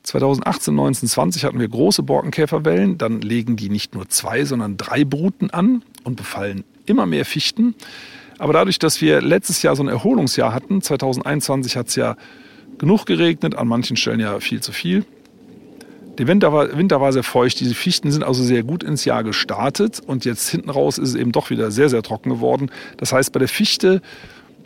2018, 0.04 0.74
19, 0.74 1.10
20 1.10 1.44
hatten 1.46 1.60
wir 1.60 1.68
große 1.68 2.02
Borkenkäferwellen. 2.02 2.98
Dann 2.98 3.22
legen 3.22 3.56
die 3.56 3.70
nicht 3.70 3.94
nur 3.94 4.10
zwei, 4.10 4.46
sondern 4.46 4.78
drei 4.78 5.04
Bruten 5.04 5.52
an 5.52 5.84
und 6.04 6.16
befallen 6.16 6.64
immer 6.86 7.06
mehr 7.06 7.26
Fichten. 7.26 7.76
Aber 8.42 8.54
dadurch, 8.54 8.80
dass 8.80 9.02
wir 9.02 9.22
letztes 9.22 9.62
Jahr 9.62 9.76
so 9.76 9.84
ein 9.84 9.88
Erholungsjahr 9.88 10.52
hatten, 10.52 10.82
2021 10.82 11.78
hat 11.78 11.90
es 11.90 11.96
ja 11.96 12.16
genug 12.80 13.06
geregnet, 13.06 13.54
an 13.54 13.68
manchen 13.68 13.98
Stellen 13.98 14.20
ja 14.20 14.40
viel 14.40 14.62
zu 14.62 14.72
viel. 14.72 15.06
Der 16.18 16.26
Winter 16.26 16.52
war, 16.52 16.76
Winter 16.76 17.00
war 17.00 17.14
sehr 17.14 17.22
feucht, 17.22 17.60
diese 17.60 17.76
Fichten 17.76 18.12
sind 18.12 18.24
also 18.24 18.42
sehr 18.42 18.64
gut 18.64 18.82
ins 18.82 19.06
Jahr 19.06 19.24
gestartet 19.24 20.00
und 20.04 20.26
jetzt 20.26 20.50
hinten 20.50 20.72
raus 20.72 20.98
ist 20.98 21.10
es 21.10 21.16
eben 21.16 21.32
doch 21.32 21.52
wieder 21.52 21.70
sehr, 21.70 21.88
sehr 21.90 22.02
trocken 22.02 22.32
geworden. 22.32 22.72
Das 22.98 23.14
heißt, 23.14 23.32
bei 23.32 23.38
der 23.38 23.48
Fichte, 23.48 24.02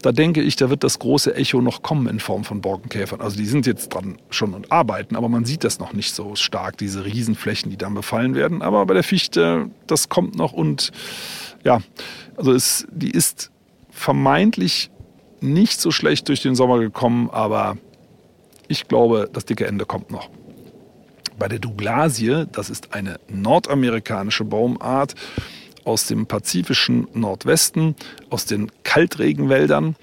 da 0.01 0.13
denke 0.13 0.41
ich, 0.41 0.55
da 0.55 0.69
wird 0.69 0.85
das 0.85 0.97
große 0.99 1.35
Echo 1.35 1.59
noch 1.59 1.81
kommen 1.81 2.07
in 2.07 2.21
Form 2.21 2.45
von 2.45 2.61
Borkenkäfern. 2.61 3.19
Also 3.19 3.35
die 3.35 3.45
sind 3.45 3.65
jetzt 3.65 3.89
dran 3.89 4.19
schon 4.29 4.53
und 4.53 4.71
arbeiten, 4.71 5.17
aber 5.17 5.27
man 5.27 5.43
sieht 5.43 5.65
das 5.65 5.79
noch 5.79 5.91
nicht 5.91 6.15
so 6.15 6.35
stark, 6.35 6.77
diese 6.77 7.03
Riesenflächen, 7.03 7.71
die 7.71 7.77
dann 7.77 7.93
befallen 7.93 8.35
werden. 8.35 8.61
Aber 8.61 8.85
bei 8.85 8.93
der 8.93 9.03
Fichte, 9.03 9.69
das 9.85 10.07
kommt 10.07 10.37
noch 10.37 10.53
und 10.53 10.93
ja, 11.65 11.81
also 12.37 12.53
es, 12.53 12.87
die 12.89 13.11
ist 13.11 13.51
vermeintlich 13.95 14.91
nicht 15.39 15.79
so 15.79 15.89
schlecht 15.89 16.27
durch 16.27 16.41
den 16.41 16.53
Sommer 16.53 16.79
gekommen, 16.79 17.29
aber 17.31 17.77
ich 18.67 18.87
glaube, 18.87 19.29
das 19.31 19.45
dicke 19.45 19.65
Ende 19.65 19.85
kommt 19.85 20.11
noch. 20.11 20.29
Bei 21.39 21.47
der 21.47 21.59
Douglasie, 21.59 22.45
das 22.51 22.69
ist 22.69 22.93
eine 22.93 23.19
nordamerikanische 23.29 24.43
Baumart 24.43 25.15
aus 25.83 26.07
dem 26.07 26.25
pazifischen 26.25 27.07
Nordwesten, 27.13 27.95
aus 28.29 28.45
den 28.45 28.71
Kaltregenwäldern. 28.83 29.95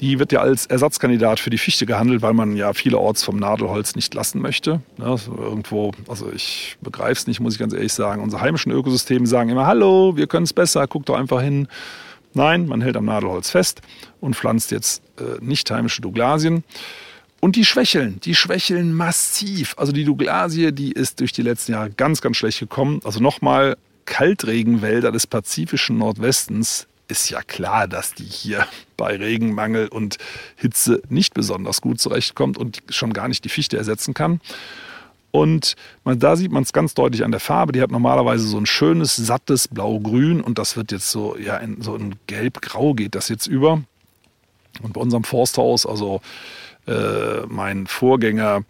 Die 0.00 0.18
wird 0.18 0.32
ja 0.32 0.40
als 0.40 0.66
Ersatzkandidat 0.66 1.38
für 1.40 1.50
die 1.50 1.58
Fichte 1.58 1.86
gehandelt, 1.86 2.22
weil 2.22 2.32
man 2.32 2.56
ja 2.56 2.72
vielerorts 2.72 3.22
vom 3.22 3.36
Nadelholz 3.36 3.94
nicht 3.94 4.12
lassen 4.14 4.40
möchte. 4.40 4.80
Ja, 4.98 5.16
irgendwo, 5.38 5.92
also 6.08 6.32
ich 6.32 6.76
begreife 6.80 7.12
es 7.12 7.26
nicht, 7.26 7.40
muss 7.40 7.54
ich 7.54 7.60
ganz 7.60 7.74
ehrlich 7.74 7.92
sagen. 7.92 8.22
Unsere 8.22 8.42
heimischen 8.42 8.72
Ökosysteme 8.72 9.26
sagen 9.26 9.50
immer, 9.50 9.66
hallo, 9.66 10.16
wir 10.16 10.26
können 10.26 10.44
es 10.44 10.52
besser, 10.52 10.86
guck 10.88 11.06
doch 11.06 11.16
einfach 11.16 11.42
hin. 11.42 11.68
Nein, 12.34 12.66
man 12.66 12.80
hält 12.80 12.96
am 12.96 13.06
Nadelholz 13.06 13.50
fest 13.50 13.80
und 14.20 14.34
pflanzt 14.34 14.70
jetzt 14.70 15.02
äh, 15.18 15.42
nicht 15.42 15.70
heimische 15.70 16.02
Douglasien. 16.02 16.64
Und 17.40 17.56
die 17.56 17.64
schwächeln, 17.64 18.20
die 18.24 18.34
schwächeln 18.34 18.94
massiv. 18.94 19.74
Also 19.76 19.92
die 19.92 20.04
Douglasie, 20.04 20.72
die 20.72 20.92
ist 20.92 21.20
durch 21.20 21.32
die 21.32 21.42
letzten 21.42 21.72
Jahre 21.72 21.90
ganz, 21.90 22.20
ganz 22.20 22.36
schlecht 22.36 22.58
gekommen. 22.58 23.00
Also 23.04 23.20
nochmal, 23.20 23.76
Kaltregenwälder 24.06 25.12
des 25.12 25.26
pazifischen 25.26 25.98
Nordwestens 25.98 26.86
ist 27.06 27.28
ja 27.30 27.42
klar, 27.42 27.86
dass 27.86 28.14
die 28.14 28.24
hier 28.24 28.66
bei 28.96 29.16
Regenmangel 29.16 29.88
und 29.88 30.16
Hitze 30.56 31.02
nicht 31.08 31.34
besonders 31.34 31.80
gut 31.80 32.00
zurechtkommt 32.00 32.56
und 32.58 32.82
schon 32.88 33.12
gar 33.12 33.28
nicht 33.28 33.44
die 33.44 33.50
Fichte 33.50 33.76
ersetzen 33.76 34.14
kann. 34.14 34.40
Und 35.34 35.74
man, 36.04 36.20
da 36.20 36.36
sieht 36.36 36.52
man 36.52 36.62
es 36.62 36.72
ganz 36.72 36.94
deutlich 36.94 37.24
an 37.24 37.32
der 37.32 37.40
Farbe. 37.40 37.72
Die 37.72 37.82
hat 37.82 37.90
normalerweise 37.90 38.46
so 38.46 38.56
ein 38.56 38.66
schönes, 38.66 39.16
sattes 39.16 39.66
Blau-Grün 39.66 40.40
und 40.40 40.58
das 40.58 40.76
wird 40.76 40.92
jetzt 40.92 41.10
so, 41.10 41.36
ja, 41.36 41.56
in 41.56 41.82
so 41.82 41.96
ein 41.96 42.14
Gelb-Grau 42.28 42.94
geht 42.94 43.16
das 43.16 43.28
jetzt 43.30 43.48
über. 43.48 43.82
Und 44.80 44.92
bei 44.92 45.00
unserem 45.00 45.24
Forsthaus, 45.24 45.86
also 45.86 46.20
äh, 46.86 47.44
mein 47.48 47.88
Vorgänger, 47.88 48.62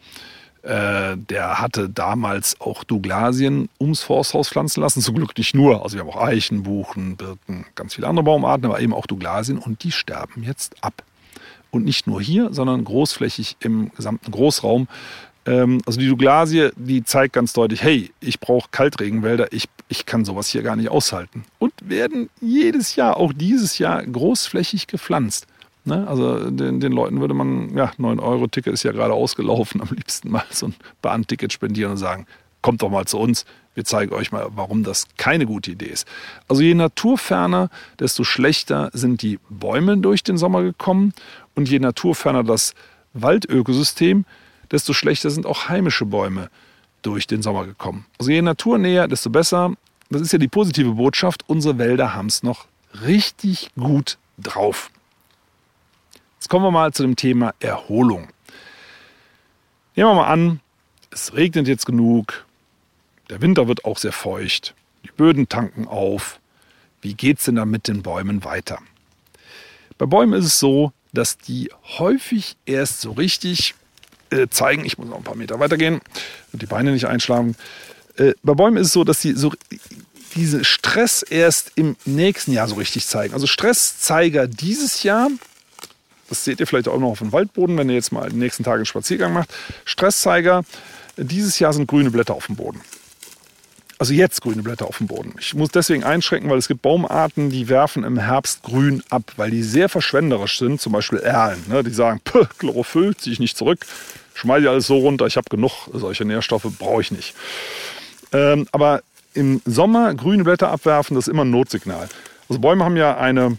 äh, 0.63 1.19
der 1.19 1.61
hatte 1.61 1.91
damals 1.91 2.59
auch 2.63 2.83
Douglasien 2.83 3.69
ums 3.79 4.01
Forsthaus 4.01 4.49
pflanzen 4.49 4.81
lassen. 4.81 5.03
Zum 5.03 5.17
Glück 5.17 5.37
nicht 5.37 5.55
nur. 5.55 5.83
Also 5.83 5.99
wir 5.99 6.01
haben 6.01 6.09
auch 6.09 6.23
Eichen, 6.23 6.63
Buchen, 6.63 7.19
Birken, 7.19 7.67
ganz 7.75 7.97
viele 7.97 8.07
andere 8.07 8.25
Baumarten, 8.25 8.65
aber 8.65 8.81
eben 8.81 8.95
auch 8.95 9.07
Douglasien 9.07 9.59
und 9.59 9.85
die 9.85 9.93
sterben 9.93 10.43
jetzt 10.43 10.83
ab. 10.83 11.03
Und 11.71 11.85
nicht 11.85 12.07
nur 12.07 12.23
hier, 12.23 12.55
sondern 12.55 12.85
großflächig 12.85 13.57
im 13.61 13.91
gesamten 13.91 14.31
Großraum 14.31 14.89
ähm, 15.47 15.81
also 15.87 15.99
die 15.99 16.09
Douglasie, 16.09 16.71
die 16.77 17.05
zeigt 17.05 17.35
ganz 17.35 17.53
deutlich, 17.53 17.83
hey, 17.83 18.11
ich 18.21 18.41
brauche 18.41 18.69
Kaltregenwälder, 18.71 19.53
ich, 19.53 19.69
ich 19.89 20.07
kann 20.07 20.25
sowas 20.25 20.49
hier 20.49 20.63
gar 20.63 20.77
nicht 20.77 20.91
aushalten. 20.91 21.45
Und 21.59 21.73
werden 21.85 22.31
jedes 22.41 22.97
Jahr, 22.97 23.17
auch 23.17 23.33
dieses 23.33 23.79
Jahr, 23.79 24.05
großflächig 24.05 24.87
gepflanzt. 24.87 25.47
Ne? 25.85 26.07
Also 26.09 26.51
den, 26.51 26.81
den, 26.81 26.93
Leuten 26.93 27.21
würde 27.21 27.35
man, 27.35 27.77
ja, 27.77 27.93
9-Euro-Ticket 27.99 28.73
ist 28.73 28.85
ja 28.85 28.93
gerade 28.93 29.13
ausgelaufen, 29.13 29.81
am 29.83 29.89
liebsten 29.91 30.31
mal 30.31 30.45
so 30.51 30.69
ein 30.69 30.75
Bahnticket 31.03 31.53
spendieren 31.53 31.93
und 31.93 31.99
sagen, 31.99 32.27
kommt 32.63 32.81
doch 32.81 32.91
mal 32.91 33.05
zu 33.05 33.19
uns, 33.19 33.45
wir 33.75 33.85
zeigen 33.85 34.15
euch 34.15 34.33
mal, 34.33 34.47
warum 34.55 34.85
das 34.85 35.07
keine 35.17 35.47
gute 35.47 35.73
Idee 35.73 35.87
ist. 35.87 36.07
Also 36.49 36.63
je 36.63 36.75
naturferner, 36.75 37.69
desto 37.99 38.25
schlechter 38.25 38.89
sind 38.95 39.21
die 39.21 39.39
Bäume 39.51 39.99
durch 39.99 40.23
den 40.23 40.39
Sommer 40.39 40.63
gekommen 40.63 41.13
und 41.55 41.69
je 41.69 41.81
naturferner 41.81 42.45
das 42.45 42.75
Waldökosystem, 43.13 44.25
desto 44.75 44.93
schlechter 44.93 45.31
sind 45.31 45.47
auch 45.47 45.69
heimische 45.69 46.05
Bäume 46.05 46.51
durch 47.03 47.27
den 47.27 47.43
Sommer 47.43 47.65
gekommen. 47.65 48.07
Also 48.19 48.33
je 48.33 48.43
naturnäher, 48.43 49.09
desto 49.09 49.31
besser. 49.31 49.73
Das 50.11 50.21
ist 50.21 50.33
ja 50.33 50.39
die 50.39 50.49
positive 50.49 50.93
Botschaft. 50.93 51.45
Unsere 51.47 51.79
Wälder 51.79 52.15
haben 52.15 52.27
es 52.27 52.43
noch 52.43 52.67
richtig 53.03 53.71
gut 53.77 54.19
drauf. 54.37 54.91
Jetzt 56.35 56.49
kommen 56.49 56.65
wir 56.65 56.71
mal 56.71 56.93
zu 56.93 57.03
dem 57.03 57.17
Thema 57.17 57.55
Erholung. 57.61 58.29
Nehmen 59.95 60.11
wir 60.11 60.15
mal 60.15 60.27
an, 60.27 60.61
es 61.11 61.35
regnet 61.35 61.69
jetzt 61.69 61.87
genug, 61.87 62.45
der 63.31 63.41
Winter 63.41 63.69
wird 63.69 63.85
auch 63.85 63.97
sehr 63.97 64.13
feucht, 64.13 64.75
die 65.05 65.13
Böden 65.13 65.49
tanken 65.49 65.87
auf. 65.87 66.41
Wie 67.01 67.15
geht 67.15 67.39
es 67.39 67.45
denn 67.45 67.55
dann 67.55 67.71
mit 67.71 67.87
den 67.87 68.03
Bäumen 68.03 68.45
weiter? 68.45 68.81
Bei 69.99 70.07
Bäumen 70.07 70.35
ist 70.35 70.47
es 70.47 70.59
so, 70.59 70.93
dass 71.13 71.39
die 71.39 71.71
häufig 71.99 72.57
erst 72.67 73.01
so 73.01 73.13
richtig 73.13 73.77
äh, 74.35 74.49
zeigen. 74.51 74.85
Ich 74.85 74.99
muss 74.99 75.09
noch 75.09 75.17
ein 75.17 75.25
paar 75.25 75.37
Meter 75.37 75.61
weitergehen 75.61 76.01
und 76.53 76.63
die 76.63 76.67
Beine 76.67 76.93
nicht 76.93 77.07
einschlagen. 77.07 77.57
Äh, 78.17 78.33
bei 78.43 78.55
Bäumen 78.55 78.77
ist 78.77 78.89
es 78.89 78.93
so, 78.93 79.05
dass 79.05 79.21
sie 79.21 79.33
so 79.33 79.53
diese 80.35 80.65
Stress 80.65 81.23
erst 81.23 81.73
im 81.77 81.97
nächsten 82.05 82.53
Jahr 82.53 82.67
so 82.69 82.75
richtig 82.75 83.07
zeigen. 83.07 83.35
Also 83.35 83.47
Stresszeiger 83.47 84.47
dieses 84.49 85.03
Jahr, 85.03 85.31
das 86.29 86.45
seht 86.45 86.61
ihr 86.61 86.67
vielleicht 86.67 86.89
auch 86.89 86.99
noch 86.99 87.11
auf 87.11 87.19
dem 87.19 87.33
Waldboden, 87.33 87.79
wenn 87.79 87.89
ihr 87.89 87.95
jetzt 87.95 88.13
mal 88.13 88.29
die 88.31 88.37
nächsten 88.37 88.65
Tage 88.65 88.77
einen 88.77 88.87
Spaziergang 88.87 89.33
macht. 89.33 89.55
Stresszeiger 89.85 90.65
dieses 91.17 91.59
Jahr 91.61 91.73
sind 91.73 91.87
grüne 91.87 92.11
Blätter 92.11 92.35
auf 92.35 92.47
dem 92.47 92.57
Boden. 92.57 92.81
also 93.99 94.13
jetzt 94.13 94.43
grüne 94.43 94.63
Blätter 94.63 94.87
auf 94.87 94.99
dem 94.99 95.07
Boden. 95.07 95.35
Ich 95.39 95.55
muss 95.55 95.71
deswegen 95.71 96.03
einschränken, 96.03 96.51
weil 96.51 96.59
es 96.59 96.69
gibt 96.69 96.83
Baumarten, 96.83 97.51
die 97.51 97.69
werfen 97.69 98.03
im 98.03 98.19
Herbst 98.19 98.63
grün 98.63 99.03
ab, 99.11 99.23
weil 99.37 99.51
die 99.51 99.63
sehr 99.63 99.89
verschwenderisch 99.89 100.59
sind. 100.59 100.81
Zum 100.81 100.93
Beispiel 100.93 101.21
Erlen. 101.21 101.63
Ne? 101.69 101.85
Die 101.85 101.91
sagen, 101.91 102.21
Chlorophyll 102.59 103.17
ziehe 103.17 103.33
ich 103.33 103.41
nicht 103.41 103.57
zurück, 103.57 103.87
schmeiße 104.35 104.69
alles 104.69 104.87
so 104.87 104.99
runter, 104.99 105.27
ich 105.27 105.37
habe 105.37 105.49
genug 105.49 105.89
solche 105.93 106.25
Nährstoffe, 106.25 106.67
brauche 106.79 107.01
ich 107.01 107.11
nicht. 107.11 107.35
Ähm, 108.33 108.67
aber 108.73 109.03
im 109.33 109.63
Sommer 109.65 110.15
grüne 110.15 110.45
Blätter 110.45 110.71
abwerfen, 110.71 111.17
das 111.17 111.27
ist 111.27 111.33
immer 111.33 111.45
ein 111.45 111.51
Notsignal. 111.51 112.09
Also 112.49 112.61
Bäume 112.61 112.85
haben 112.85 112.97
ja 112.97 113.17
eine 113.17 113.59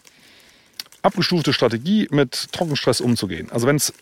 abgestufte 1.01 1.53
Strategie, 1.53 2.07
mit 2.11 2.51
Trockenstress 2.51 3.01
umzugehen. 3.01 3.49
Also 3.51 3.67
wenn 3.67 3.75
es 3.75 3.93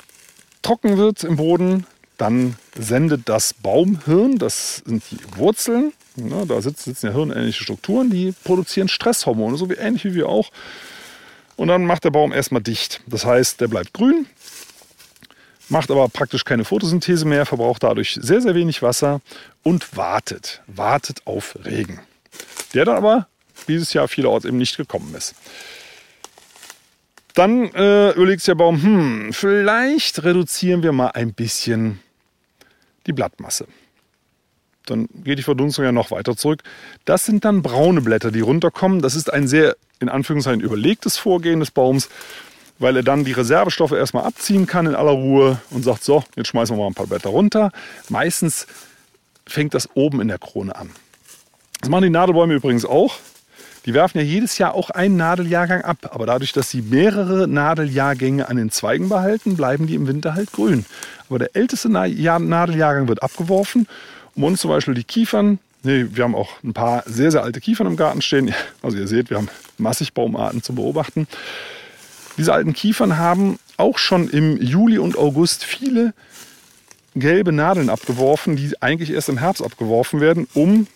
trocken 0.62 0.98
wird 0.98 1.24
im 1.24 1.36
Boden, 1.36 1.86
dann 2.18 2.56
sendet 2.78 3.28
das 3.28 3.54
Baumhirn, 3.54 4.38
das 4.38 4.78
sind 4.86 5.04
die 5.12 5.18
Wurzeln, 5.38 5.94
ne, 6.16 6.46
da 6.48 6.62
sitzen 6.62 7.08
ja 7.08 7.12
hirnähnliche 7.12 7.64
Strukturen, 7.64 8.10
die 8.10 8.34
produzieren 8.44 8.88
Stresshormone, 8.88 9.58
so 9.58 9.70
wie 9.70 9.74
ähnlich 9.74 10.06
wie 10.06 10.16
wir 10.16 10.30
auch. 10.30 10.52
Und 11.56 11.68
dann 11.68 11.86
macht 11.86 12.04
der 12.04 12.12
Baum 12.12 12.32
erstmal 12.32 12.62
dicht. 12.62 13.02
Das 13.08 13.26
heißt, 13.26 13.62
der 13.62 13.68
bleibt 13.68 13.94
grün, 13.94 14.26
macht 15.70 15.92
aber 15.92 16.08
praktisch 16.10 16.46
keine 16.46 16.66
Photosynthese 16.66 17.26
mehr, 17.26 17.46
verbraucht 17.46 17.84
dadurch 17.84 18.18
sehr, 18.22 18.42
sehr 18.42 18.56
wenig 18.56 18.82
Wasser 18.82 19.22
und 19.64 19.96
wartet, 19.98 20.62
wartet 20.68 21.22
auf 21.26 21.58
Regen. 21.66 22.00
Der 22.74 22.86
dann 22.86 22.98
aber 22.98 23.28
dieses 23.68 23.94
Jahr 23.94 24.08
vielerorts 24.08 24.46
eben 24.46 24.58
nicht 24.58 24.78
gekommen 24.78 25.14
ist. 25.16 25.36
Dann 27.34 27.74
äh, 27.74 28.12
überlegt 28.12 28.46
der 28.48 28.56
Baum, 28.56 28.82
hm, 28.82 29.34
vielleicht 29.34 30.24
reduzieren 30.24 30.84
wir 30.84 30.92
mal 30.92 31.10
ein 31.10 31.34
bisschen 31.34 32.00
die 33.08 33.14
Blattmasse. 33.14 33.68
Dann 34.86 35.08
geht 35.24 35.40
die 35.40 35.44
Verdunstung 35.44 35.86
ja 35.86 35.92
noch 35.92 36.12
weiter 36.12 36.36
zurück. 36.36 36.62
Das 37.06 37.26
sind 37.26 37.46
dann 37.46 37.64
braune 37.64 38.02
Blätter, 38.02 38.32
die 38.32 38.42
runterkommen. 38.42 39.02
Das 39.02 39.16
ist 39.16 39.32
ein 39.32 39.48
sehr, 39.48 39.76
in 40.00 40.10
Anführungszeichen, 40.10 40.62
überlegtes 40.62 41.18
Vorgehen 41.18 41.62
des 41.62 41.72
Baums, 41.72 42.10
weil 42.80 42.96
er 42.96 43.04
dann 43.04 43.24
die 43.24 43.32
Reservestoffe 43.32 43.94
erstmal 43.94 44.26
abziehen 44.26 44.66
kann 44.66 44.86
in 44.86 44.96
aller 44.96 45.12
Ruhe 45.12 45.60
und 45.70 45.84
sagt, 45.84 46.04
so, 46.04 46.24
jetzt 46.36 46.48
schmeißen 46.48 46.76
wir 46.76 46.82
mal 46.82 46.88
ein 46.88 46.94
paar 46.94 47.08
Blätter 47.08 47.30
runter. 47.30 47.72
Meistens 48.10 48.68
fängt 49.48 49.74
das 49.74 49.90
oben 49.96 50.22
in 50.22 50.28
der 50.28 50.40
Krone 50.40 50.76
an. 50.76 50.90
Das 51.82 51.90
machen 51.90 52.04
die 52.04 52.10
Nadelbäume 52.10 52.54
übrigens 52.54 52.86
auch. 52.86 53.16
Die 53.86 53.94
werfen 53.94 54.18
ja 54.18 54.24
jedes 54.24 54.58
Jahr 54.58 54.74
auch 54.74 54.90
einen 54.90 55.18
Nadeljahrgang 55.18 55.82
ab. 55.82 56.12
Aber 56.14 56.26
dadurch, 56.26 56.54
dass 56.54 56.70
sie 56.70 56.82
mehrere 56.82 57.48
Nadeljahrgänge 57.48 58.48
an 58.48 58.56
den 58.56 58.72
Zweigen 58.72 59.10
behalten, 59.10 59.58
bleiben 59.58 59.88
die 59.88 59.96
im 59.96 60.08
Winter 60.08 60.36
halt 60.36 60.54
grün. 60.54 60.86
Aber 61.28 61.40
der 61.40 61.56
älteste 61.56 61.90
Nadeljahrgang 61.90 63.08
wird 63.10 63.22
abgeworfen. 63.22 63.88
Um 64.36 64.46
uns 64.46 64.62
zum 64.62 64.70
Beispiel 64.70 64.94
die 64.94 65.04
Kiefern. 65.04 65.60
Nee, 65.84 66.06
wir 66.12 66.24
haben 66.24 66.36
auch 66.36 66.64
ein 66.64 66.74
paar 66.74 67.04
sehr, 67.06 67.30
sehr 67.30 67.44
alte 67.44 67.60
Kiefern 67.60 67.88
im 67.88 67.98
Garten 67.98 68.22
stehen. 68.22 68.54
Also 68.82 68.98
ihr 68.98 69.08
seht, 69.08 69.30
wir 69.30 69.38
haben 69.38 69.50
massig 69.78 70.14
Baumarten 70.14 70.64
zu 70.64 70.74
beobachten. 70.74 71.28
Diese 72.38 72.54
alten 72.54 72.74
Kiefern 72.74 73.18
haben 73.18 73.60
auch 73.78 73.98
schon 73.98 74.30
im 74.30 74.62
Juli 74.62 74.98
und 74.98 75.18
August 75.18 75.64
viele 75.64 76.14
gelbe 77.16 77.52
Nadeln 77.52 77.90
abgeworfen, 77.90 78.56
die 78.56 78.82
eigentlich 78.82 79.12
erst 79.12 79.30
im 79.30 79.38
Herbst 79.38 79.64
abgeworfen 79.64 80.20
werden, 80.20 80.48
um 80.54 80.88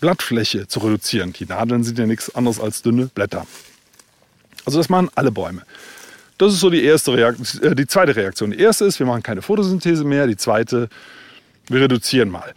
Blattfläche 0.00 0.66
zu 0.66 0.80
reduzieren. 0.80 1.32
Die 1.34 1.44
Nadeln 1.44 1.84
sind 1.84 1.98
ja 1.98 2.06
nichts 2.06 2.34
anderes 2.34 2.58
als 2.58 2.82
dünne 2.82 3.06
Blätter. 3.06 3.46
Also 4.64 4.78
das 4.78 4.88
machen 4.88 5.10
alle 5.14 5.30
Bäume. 5.30 5.62
Das 6.38 6.54
ist 6.54 6.60
so 6.60 6.70
die 6.70 6.82
erste 6.82 7.12
Reaktion, 7.12 7.62
äh, 7.62 7.74
die 7.74 7.86
zweite 7.86 8.16
Reaktion. 8.16 8.50
Die 8.50 8.58
erste 8.58 8.86
ist, 8.86 8.98
wir 8.98 9.06
machen 9.06 9.22
keine 9.22 9.42
Photosynthese 9.42 10.04
mehr. 10.04 10.26
Die 10.26 10.36
zweite, 10.36 10.88
wir 11.68 11.82
reduzieren 11.82 12.30
mal. 12.30 12.54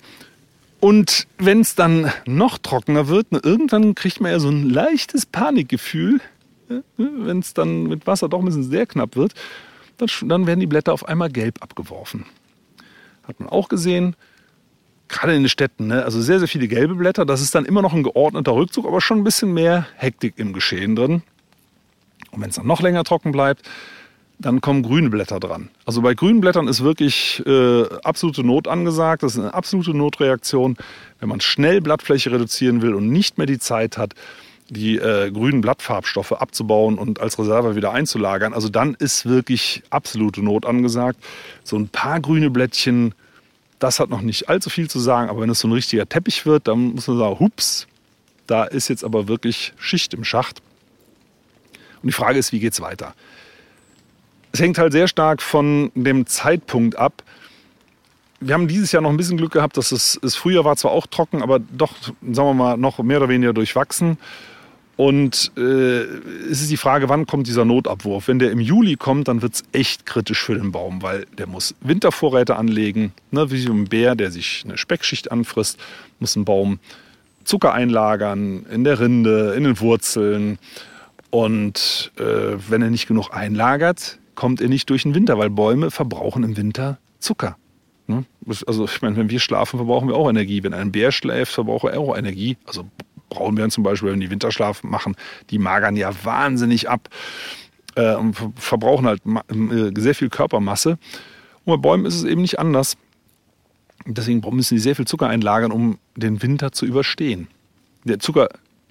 Und 0.79 1.27
wenn 1.37 1.61
es 1.61 1.75
dann 1.75 2.11
noch 2.25 2.57
trockener 2.57 3.07
wird, 3.07 3.27
irgendwann 3.31 3.95
kriegt 3.95 4.21
man 4.21 4.31
ja 4.31 4.39
so 4.39 4.49
ein 4.49 4.69
leichtes 4.69 5.25
Panikgefühl, 5.25 6.21
wenn 6.97 7.39
es 7.39 7.53
dann 7.53 7.83
mit 7.83 8.07
Wasser 8.07 8.29
doch 8.29 8.39
ein 8.39 8.45
bisschen 8.45 8.63
sehr 8.63 8.85
knapp 8.85 9.15
wird, 9.15 9.33
dann, 9.97 10.09
dann 10.23 10.47
werden 10.47 10.59
die 10.59 10.67
Blätter 10.67 10.93
auf 10.93 11.07
einmal 11.07 11.29
gelb 11.29 11.61
abgeworfen. 11.61 12.25
Hat 13.27 13.39
man 13.39 13.49
auch 13.49 13.69
gesehen, 13.69 14.15
gerade 15.07 15.35
in 15.35 15.43
den 15.43 15.49
Städten, 15.49 15.87
ne? 15.87 16.03
also 16.03 16.21
sehr, 16.21 16.39
sehr 16.39 16.47
viele 16.47 16.67
gelbe 16.67 16.95
Blätter. 16.95 17.25
Das 17.25 17.41
ist 17.41 17.55
dann 17.55 17.65
immer 17.65 17.81
noch 17.81 17.93
ein 17.93 18.03
geordneter 18.03 18.53
Rückzug, 18.53 18.85
aber 18.85 19.01
schon 19.01 19.19
ein 19.19 19.23
bisschen 19.23 19.53
mehr 19.53 19.87
Hektik 19.95 20.33
im 20.37 20.53
Geschehen 20.53 20.95
drin. 20.95 21.23
Und 22.31 22.41
wenn 22.41 22.49
es 22.49 22.55
dann 22.55 22.67
noch 22.67 22.81
länger 22.81 23.03
trocken 23.03 23.31
bleibt, 23.31 23.69
dann 24.39 24.61
kommen 24.61 24.83
grüne 24.83 25.09
Blätter 25.09 25.39
dran. 25.39 25.69
Also 25.85 26.01
bei 26.01 26.15
grünen 26.15 26.41
Blättern 26.41 26.67
ist 26.67 26.83
wirklich 26.83 27.41
äh, 27.45 27.83
absolute 28.03 28.43
Not 28.43 28.67
angesagt. 28.67 29.23
Das 29.23 29.35
ist 29.35 29.39
eine 29.39 29.53
absolute 29.53 29.95
Notreaktion. 29.95 30.75
Wenn 31.19 31.29
man 31.29 31.39
schnell 31.39 31.79
Blattfläche 31.79 32.31
reduzieren 32.31 32.81
will 32.81 32.93
und 32.93 33.09
nicht 33.09 33.37
mehr 33.37 33.47
die 33.47 33.59
Zeit 33.59 33.97
hat, 33.97 34.13
die 34.69 34.97
äh, 34.97 35.31
grünen 35.31 35.61
Blattfarbstoffe 35.61 36.33
abzubauen 36.33 36.97
und 36.97 37.19
als 37.19 37.37
Reserve 37.37 37.75
wieder 37.75 37.91
einzulagern, 37.91 38.53
also 38.53 38.69
dann 38.69 38.95
ist 38.95 39.25
wirklich 39.25 39.83
absolute 39.89 40.41
Not 40.41 40.65
angesagt. 40.65 41.19
So 41.63 41.77
ein 41.77 41.89
paar 41.89 42.19
grüne 42.19 42.49
Blättchen 42.49 43.13
das 43.83 43.99
hat 43.99 44.09
noch 44.09 44.21
nicht 44.21 44.47
allzu 44.47 44.69
viel 44.69 44.89
zu 44.89 44.99
sagen, 44.99 45.29
aber 45.29 45.41
wenn 45.41 45.49
es 45.49 45.59
so 45.59 45.67
ein 45.67 45.73
richtiger 45.73 46.07
Teppich 46.07 46.45
wird, 46.45 46.69
dann 46.69 46.93
muss 46.93 47.07
man 47.09 47.17
sagen, 47.17 47.39
hups, 47.39 47.87
da 48.47 48.63
ist 48.63 48.87
jetzt 48.87 49.03
aber 49.03 49.27
wirklich 49.27 49.73
Schicht 49.77 50.13
im 50.13 50.23
Schacht. 50.23 50.61
Und 52.01 52.07
die 52.07 52.13
Frage 52.13 52.39
ist, 52.39 52.53
wie 52.53 52.59
geht 52.59 52.71
es 52.71 52.79
weiter? 52.79 53.13
Es 54.53 54.61
hängt 54.61 54.77
halt 54.77 54.93
sehr 54.93 55.09
stark 55.09 55.41
von 55.41 55.91
dem 55.95 56.27
Zeitpunkt 56.27 56.95
ab. 56.95 57.23
Wir 58.45 58.53
haben 58.53 58.67
dieses 58.67 58.91
Jahr 58.91 59.01
noch 59.01 59.09
ein 59.09 59.17
bisschen 59.17 59.37
Glück 59.37 59.53
gehabt, 59.53 59.77
dass 59.77 59.91
es, 59.91 60.19
es 60.21 60.35
früher 60.35 60.65
war 60.65 60.75
zwar 60.75 60.91
auch 60.91 61.07
trocken, 61.07 61.41
aber 61.41 61.59
doch, 61.59 61.93
sagen 62.03 62.49
wir 62.49 62.53
mal, 62.53 62.77
noch 62.77 62.99
mehr 62.99 63.17
oder 63.17 63.29
weniger 63.29 63.53
durchwachsen. 63.53 64.17
Und 64.95 65.51
äh, 65.57 65.61
es 65.61 66.61
ist 66.61 66.69
die 66.69 66.77
Frage, 66.77 67.09
wann 67.09 67.25
kommt 67.25 67.47
dieser 67.47 67.65
Notabwurf? 67.65 68.27
Wenn 68.27 68.37
der 68.37 68.51
im 68.51 68.59
Juli 68.59 68.95
kommt, 68.95 69.27
dann 69.27 69.41
wird 69.41 69.55
es 69.55 69.63
echt 69.71 70.05
kritisch 70.05 70.43
für 70.43 70.53
den 70.53 70.71
Baum, 70.71 71.01
weil 71.01 71.25
der 71.37 71.47
muss 71.47 71.73
Wintervorräte 71.81 72.57
anlegen. 72.57 73.11
Ne, 73.31 73.49
wie 73.49 73.59
so 73.59 73.73
ein 73.73 73.85
Bär, 73.85 74.15
der 74.15 74.29
sich 74.29 74.63
eine 74.65 74.77
Speckschicht 74.77 75.31
anfrisst, 75.31 75.79
muss 76.19 76.35
ein 76.35 76.45
Baum 76.45 76.79
Zucker 77.43 77.73
einlagern 77.73 78.65
in 78.71 78.83
der 78.83 78.99
Rinde, 78.99 79.53
in 79.57 79.63
den 79.63 79.79
Wurzeln. 79.79 80.59
Und 81.31 82.11
äh, 82.17 82.57
wenn 82.69 82.83
er 82.83 82.91
nicht 82.91 83.07
genug 83.07 83.31
einlagert, 83.31 84.19
kommt 84.35 84.61
er 84.61 84.69
nicht 84.69 84.89
durch 84.91 85.03
den 85.03 85.15
Winter, 85.15 85.39
weil 85.39 85.49
Bäume 85.49 85.89
verbrauchen 85.89 86.43
im 86.43 86.55
Winter 86.55 86.99
Zucker. 87.17 87.57
Ne? 88.07 88.25
Also 88.67 88.85
ich 88.85 89.01
meine, 89.01 89.15
wenn 89.15 89.29
wir 89.29 89.39
schlafen, 89.39 89.77
verbrauchen 89.77 90.07
wir 90.07 90.15
auch 90.15 90.29
Energie. 90.29 90.63
Wenn 90.63 90.73
ein 90.73 90.91
Bär 90.91 91.11
schläft, 91.11 91.53
verbraucht 91.53 91.85
er 91.85 91.99
auch 91.99 92.17
Energie. 92.17 92.57
Also 92.65 92.85
Braunbären 93.29 93.71
zum 93.71 93.83
Beispiel, 93.83 94.11
wenn 94.11 94.19
die 94.19 94.29
Winterschlaf 94.29 94.83
machen, 94.83 95.15
die 95.49 95.59
magern 95.59 95.95
ja 95.95 96.11
wahnsinnig 96.23 96.89
ab 96.89 97.09
äh, 97.95 98.15
und 98.15 98.37
verbrauchen 98.55 99.07
halt 99.07 99.21
äh, 99.25 99.99
sehr 99.99 100.15
viel 100.15 100.29
Körpermasse. 100.29 100.97
Und 101.65 101.75
bei 101.75 101.77
Bäumen 101.77 102.05
ist 102.05 102.15
es 102.15 102.23
eben 102.23 102.41
nicht 102.41 102.59
anders. 102.59 102.97
Deswegen 104.05 104.41
müssen 104.53 104.75
die 104.75 104.81
sehr 104.81 104.95
viel 104.95 105.07
Zucker 105.07 105.27
einlagern, 105.27 105.71
um 105.71 105.97
den 106.15 106.41
Winter 106.41 106.71
zu 106.73 106.85
überstehen. 106.85 107.47
Der 108.03 108.19
Zucker, 108.19 108.49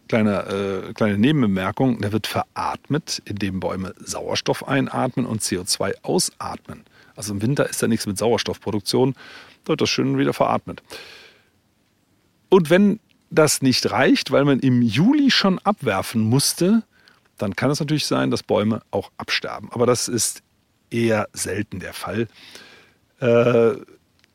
kleine, 0.09 0.89
äh, 0.89 0.93
kleine 0.95 1.19
Nebenbemerkung, 1.19 2.01
der 2.01 2.13
wird 2.13 2.27
veratmet, 2.27 3.23
indem 3.27 3.61
Bäume 3.61 3.95
Sauerstoff 3.99 4.67
einatmen 4.67 5.27
und 5.27 5.43
CO2 5.43 5.93
ausatmen. 6.03 6.85
Also 7.17 7.35
im 7.35 7.43
Winter 7.43 7.69
ist 7.69 7.83
da 7.83 7.89
nichts 7.89 8.07
mit 8.07 8.19
Sauerstoffproduktion, 8.19 9.15
da 9.65 9.69
wird 9.71 9.81
das 9.81 9.91
schön 9.91 10.19
wieder 10.19 10.33
veratmet. 10.33 10.83
Und 12.49 12.71
wenn 12.71 13.01
das 13.31 13.63
nicht 13.63 13.91
reicht, 13.91 14.31
weil 14.31 14.45
man 14.45 14.61
im 14.61 14.83
Juli 14.83 15.31
schon 15.31 15.59
abwerfen 15.61 16.23
musste, 16.23 16.83
dann 17.39 17.57
kann 17.57 17.71
es 17.71 17.81
natürlich 17.81 18.07
sein, 18.07 18.31
dass 18.31 18.43
Bäume 18.43 18.83
auch 18.91 19.11
absterben. 19.17 19.71
Aber 19.73 19.87
das 19.87 20.09
ist 20.09 20.43
eher 20.91 21.29
selten 21.33 21.81
der 21.81 21.95
Fall. 21.95 22.29
Äh, 23.21 23.73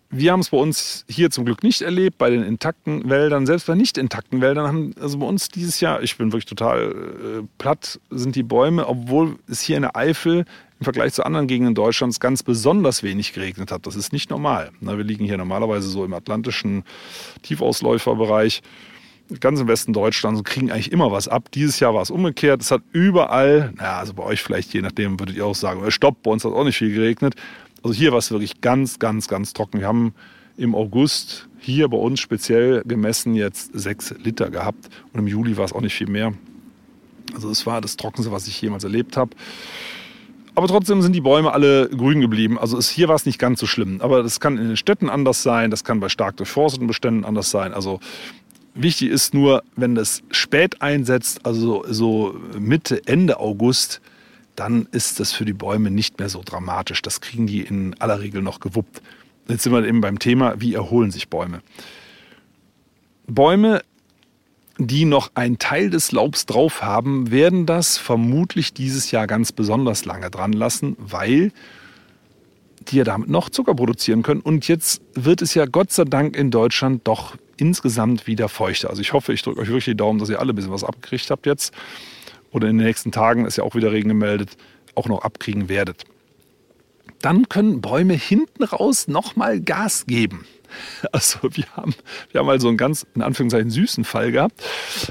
wir 0.09 0.31
haben 0.31 0.39
es 0.39 0.49
bei 0.49 0.57
uns 0.57 1.05
hier 1.09 1.29
zum 1.29 1.45
Glück 1.45 1.63
nicht 1.63 1.81
erlebt, 1.81 2.17
bei 2.17 2.29
den 2.29 2.43
intakten 2.43 3.09
Wäldern. 3.09 3.45
Selbst 3.45 3.67
bei 3.67 3.75
nicht 3.75 3.97
intakten 3.97 4.41
Wäldern 4.41 4.67
haben, 4.67 4.95
also 4.99 5.19
bei 5.19 5.25
uns 5.25 5.49
dieses 5.49 5.79
Jahr, 5.79 6.01
ich 6.01 6.17
bin 6.17 6.31
wirklich 6.31 6.45
total 6.45 6.91
äh, 6.91 7.47
platt, 7.57 7.99
sind 8.09 8.35
die 8.35 8.43
Bäume, 8.43 8.87
obwohl 8.87 9.37
es 9.47 9.61
hier 9.61 9.75
in 9.75 9.83
der 9.83 9.95
Eifel 9.95 10.45
im 10.79 10.83
Vergleich 10.83 11.13
zu 11.13 11.25
anderen 11.25 11.47
Gegenden 11.47 11.75
Deutschlands 11.75 12.19
ganz 12.19 12.43
besonders 12.43 13.01
wenig 13.03 13.33
geregnet 13.33 13.71
hat. 13.71 13.87
Das 13.87 13.95
ist 13.95 14.13
nicht 14.13 14.29
normal. 14.29 14.71
Wir 14.79 15.03
liegen 15.03 15.25
hier 15.25 15.37
normalerweise 15.37 15.87
so 15.89 16.05
im 16.05 16.13
atlantischen 16.13 16.83
Tiefausläuferbereich, 17.41 18.61
ganz 19.39 19.59
im 19.59 19.67
Westen 19.67 19.93
Deutschlands 19.93 20.39
und 20.39 20.43
kriegen 20.43 20.71
eigentlich 20.71 20.91
immer 20.91 21.11
was 21.11 21.27
ab. 21.27 21.49
Dieses 21.51 21.79
Jahr 21.79 21.93
war 21.93 22.01
es 22.01 22.11
umgekehrt. 22.11 22.61
Es 22.61 22.71
hat 22.71 22.81
überall, 22.91 23.73
naja, 23.75 23.97
also 23.99 24.13
bei 24.13 24.23
euch 24.23 24.41
vielleicht, 24.41 24.73
je 24.73 24.81
nachdem, 24.81 25.19
würdet 25.19 25.35
ihr 25.35 25.45
auch 25.45 25.55
sagen, 25.55 25.83
äh, 25.83 25.91
stopp, 25.91 26.21
bei 26.23 26.31
uns 26.31 26.45
hat 26.45 26.53
auch 26.53 26.63
nicht 26.63 26.77
viel 26.77 26.93
geregnet. 26.93 27.35
Also 27.83 27.97
hier 27.97 28.11
war 28.11 28.19
es 28.19 28.31
wirklich 28.31 28.61
ganz, 28.61 28.99
ganz, 28.99 29.27
ganz 29.27 29.53
trocken. 29.53 29.79
Wir 29.79 29.87
haben 29.87 30.13
im 30.57 30.75
August 30.75 31.47
hier 31.59 31.87
bei 31.89 31.97
uns 31.97 32.19
speziell 32.19 32.83
gemessen 32.85 33.35
jetzt 33.35 33.71
sechs 33.73 34.13
Liter 34.23 34.49
gehabt 34.49 34.89
und 35.13 35.19
im 35.19 35.27
Juli 35.27 35.57
war 35.57 35.65
es 35.65 35.73
auch 35.73 35.81
nicht 35.81 35.93
viel 35.93 36.07
mehr. 36.07 36.33
Also 37.33 37.49
es 37.49 37.65
war 37.65 37.81
das 37.81 37.97
Trockenste, 37.97 38.31
was 38.31 38.47
ich 38.47 38.61
jemals 38.61 38.83
erlebt 38.83 39.17
habe. 39.17 39.31
Aber 40.57 40.67
trotzdem 40.67 41.03
sind 41.03 41.13
die 41.13 41.21
Bäume 41.21 41.53
alle 41.53 41.87
grün 41.87 42.19
geblieben. 42.19 42.57
Also 42.57 42.79
ist, 42.79 42.89
hier 42.89 43.07
war 43.07 43.13
es 43.13 43.27
nicht 43.27 43.37
ganz 43.37 43.59
so 43.59 43.67
schlimm. 43.67 44.01
Aber 44.01 44.23
das 44.23 44.39
kann 44.39 44.57
in 44.57 44.69
den 44.69 44.75
Städten 44.75 45.07
anders 45.07 45.43
sein, 45.43 45.69
das 45.69 45.83
kann 45.83 45.99
bei 45.99 46.09
stark 46.09 46.35
durchforsteten 46.37 46.87
Beständen 46.87 47.25
anders 47.25 47.51
sein. 47.51 47.75
Also 47.75 47.99
Wichtig 48.79 49.09
ist 49.09 49.33
nur, 49.33 49.63
wenn 49.75 49.95
das 49.95 50.21
spät 50.29 50.83
einsetzt, 50.83 51.47
also 51.47 51.83
so 51.87 52.39
Mitte, 52.59 53.01
Ende 53.07 53.39
August, 53.39 54.01
dann 54.55 54.87
ist 54.91 55.19
das 55.19 55.31
für 55.31 55.45
die 55.45 55.53
Bäume 55.53 55.89
nicht 55.89 56.19
mehr 56.19 56.29
so 56.29 56.43
dramatisch. 56.45 57.01
Das 57.01 57.19
kriegen 57.19 57.47
die 57.47 57.61
in 57.61 57.95
aller 57.99 58.19
Regel 58.19 58.43
noch 58.43 58.59
gewuppt. 58.59 59.01
Jetzt 59.47 59.63
sind 59.63 59.73
wir 59.73 59.83
eben 59.83 60.01
beim 60.01 60.19
Thema, 60.19 60.61
wie 60.61 60.75
erholen 60.75 61.09
sich 61.09 61.27
Bäume. 61.27 61.61
Bäume, 63.25 63.81
die 64.77 65.05
noch 65.05 65.31
einen 65.35 65.57
Teil 65.59 65.89
des 65.89 66.11
Laubs 66.11 66.45
drauf 66.45 66.81
haben, 66.81 67.31
werden 67.31 67.65
das 67.65 67.97
vermutlich 67.97 68.73
dieses 68.73 69.11
Jahr 69.11 69.27
ganz 69.27 69.51
besonders 69.51 70.05
lange 70.05 70.29
dran 70.29 70.53
lassen, 70.53 70.95
weil 70.99 71.51
die 72.87 72.97
ja 72.97 73.03
damit 73.03 73.29
noch 73.29 73.49
Zucker 73.49 73.73
produzieren 73.75 74.23
können. 74.23 74.41
Und 74.41 74.67
jetzt 74.67 75.01
wird 75.13 75.41
es 75.41 75.53
ja 75.53 75.65
Gott 75.65 75.91
sei 75.91 76.05
Dank 76.05 76.35
in 76.35 76.51
Deutschland 76.51 77.07
doch 77.07 77.35
insgesamt 77.57 78.27
wieder 78.27 78.49
feuchter. 78.49 78.89
Also 78.89 79.01
ich 79.01 79.13
hoffe, 79.13 79.33
ich 79.33 79.41
drücke 79.41 79.61
euch 79.61 79.67
wirklich 79.67 79.85
die 79.85 79.95
Daumen, 79.95 80.19
dass 80.19 80.29
ihr 80.29 80.39
alle 80.39 80.53
ein 80.53 80.55
bisschen 80.55 80.71
was 80.71 80.83
abgekriegt 80.83 81.29
habt 81.29 81.45
jetzt. 81.45 81.73
Oder 82.51 82.69
in 82.69 82.77
den 82.77 82.85
nächsten 82.85 83.11
Tagen 83.11 83.45
ist 83.45 83.57
ja 83.57 83.63
auch 83.63 83.75
wieder 83.75 83.91
Regen 83.91 84.09
gemeldet, 84.09 84.57
auch 84.95 85.07
noch 85.07 85.23
abkriegen 85.23 85.69
werdet. 85.69 86.05
Dann 87.21 87.49
können 87.49 87.81
Bäume 87.81 88.13
hinten 88.13 88.63
raus 88.63 89.07
nochmal 89.07 89.59
Gas 89.59 90.05
geben. 90.05 90.45
Also 91.11 91.39
wir 91.51 91.65
haben, 91.75 91.95
wir 92.31 92.39
haben 92.39 92.49
also 92.49 92.67
einen 92.67 92.77
ganz, 92.77 93.05
in 93.15 93.21
Anführungszeichen, 93.21 93.69
süßen 93.69 94.03
Fall 94.03 94.31
gehabt. 94.31 94.61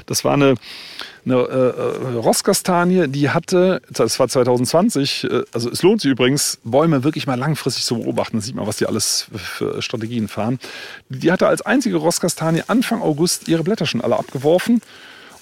Das 0.05 0.23
war 0.23 0.33
eine, 0.33 0.55
eine 1.25 1.35
äh, 1.35 2.15
äh 2.15 2.17
Rosskastanie, 2.17 3.07
die 3.07 3.29
hatte, 3.29 3.81
das 3.89 4.19
war 4.19 4.27
2020, 4.27 5.23
äh, 5.23 5.43
also 5.51 5.69
es 5.69 5.81
lohnt 5.81 6.01
sich 6.01 6.11
übrigens, 6.11 6.59
Bäume 6.63 7.03
wirklich 7.03 7.27
mal 7.27 7.37
langfristig 7.37 7.85
zu 7.85 7.99
beobachten. 7.99 8.37
Da 8.37 8.41
sieht 8.41 8.55
man, 8.55 8.67
was 8.67 8.77
die 8.77 8.85
alles 8.85 9.27
für 9.35 9.81
Strategien 9.81 10.27
fahren. 10.27 10.59
Die 11.09 11.31
hatte 11.31 11.47
als 11.47 11.61
einzige 11.61 11.97
Rosskastanie 11.97 12.63
Anfang 12.67 13.01
August 13.01 13.47
ihre 13.47 13.63
Blätter 13.63 13.85
schon 13.85 14.01
alle 14.01 14.17
abgeworfen. 14.17 14.81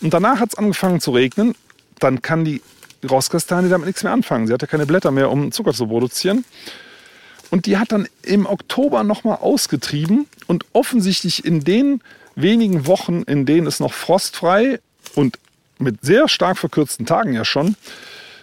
Und 0.01 0.13
danach 0.13 0.39
hat 0.39 0.49
es 0.49 0.57
angefangen 0.57 0.99
zu 0.99 1.11
regnen. 1.11 1.55
Dann 1.99 2.21
kann 2.21 2.43
die 2.45 2.61
Rosskastanie 3.09 3.69
damit 3.69 3.87
nichts 3.87 4.03
mehr 4.03 4.13
anfangen. 4.13 4.47
Sie 4.47 4.53
hatte 4.53 4.67
keine 4.67 4.85
Blätter 4.85 5.11
mehr, 5.11 5.31
um 5.31 5.51
Zucker 5.51 5.73
zu 5.73 5.87
produzieren. 5.87 6.45
Und 7.55 7.67
die 7.67 7.77
hat 7.77 7.93
dann 7.93 8.05
im 8.21 8.47
Oktober 8.47 9.05
nochmal 9.05 9.37
ausgetrieben 9.37 10.27
und 10.45 10.65
offensichtlich 10.73 11.45
in 11.45 11.61
den 11.61 12.01
wenigen 12.35 12.85
Wochen, 12.85 13.21
in 13.21 13.45
denen 13.45 13.65
es 13.65 13.79
noch 13.79 13.93
frostfrei 13.93 14.81
und 15.13 15.39
mit 15.77 16.01
sehr 16.01 16.27
stark 16.27 16.57
verkürzten 16.57 17.05
Tagen 17.05 17.31
ja 17.31 17.45
schon 17.45 17.77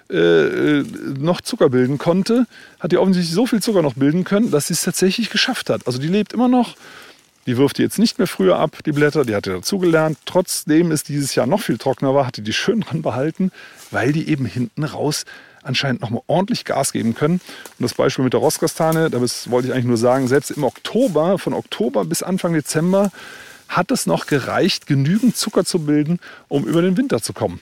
äh, 0.09 0.83
noch 1.19 1.43
Zucker 1.43 1.69
bilden 1.69 1.99
konnte, 1.99 2.47
hat 2.81 2.93
die 2.93 2.97
offensichtlich 2.97 3.35
so 3.35 3.45
viel 3.45 3.61
Zucker 3.61 3.83
noch 3.83 3.93
bilden 3.93 4.25
können, 4.25 4.51
dass 4.51 4.69
sie 4.69 4.73
es 4.73 4.81
tatsächlich 4.81 5.29
geschafft 5.29 5.69
hat. 5.69 5.87
Also 5.87 5.99
die 5.99 6.09
lebt 6.09 6.33
immer 6.33 6.49
noch. 6.49 6.75
Die 7.47 7.59
wirft 7.59 7.77
die 7.77 7.83
jetzt 7.83 7.99
nicht 7.99 8.17
mehr 8.17 8.27
früher 8.29 8.57
ab, 8.59 8.79
die 8.87 8.93
Blätter, 8.93 9.27
die 9.27 9.35
hat 9.35 9.47
ja 9.47 9.53
dazugelernt. 9.53 10.17
Trotzdem 10.25 10.91
es 10.91 11.03
dieses 11.03 11.35
Jahr 11.35 11.47
noch 11.47 11.61
viel 11.61 11.77
trockener 11.77 12.15
war, 12.15 12.27
hat 12.27 12.39
die 12.39 12.43
die 12.43 12.55
schön 12.55 12.81
dran 12.81 13.03
behalten, 13.03 13.53
weil 13.91 14.13
die 14.13 14.31
eben 14.31 14.47
hinten 14.47 14.85
raus 14.85 15.27
anscheinend 15.63 16.01
nochmal 16.01 16.23
ordentlich 16.27 16.65
Gas 16.65 16.93
geben 16.93 17.15
können. 17.15 17.35
Und 17.35 17.83
das 17.83 17.95
Beispiel 17.95 18.25
mit 18.25 18.33
der 18.33 18.41
Rosskastane, 18.41 19.11
das 19.11 19.51
wollte 19.51 19.69
ich 19.69 19.75
eigentlich 19.75 19.87
nur 19.87 19.97
sagen, 19.97 20.29
selbst 20.29 20.51
im 20.51 20.65
Oktober, 20.65 21.39
von 21.39 21.55
Oktober 21.55 22.05
bis 22.05 22.23
Anfang 22.23 22.53
Dezember, 22.53 23.11
hat 23.69 23.91
es 23.91 24.07
noch 24.07 24.27
gereicht, 24.27 24.87
genügend 24.87 25.37
Zucker 25.37 25.65
zu 25.65 25.81
bilden, 25.81 26.21
um 26.49 26.65
über 26.65 26.83
den 26.83 26.97
Winter 26.97 27.23
zu 27.23 27.33
kommen. 27.33 27.61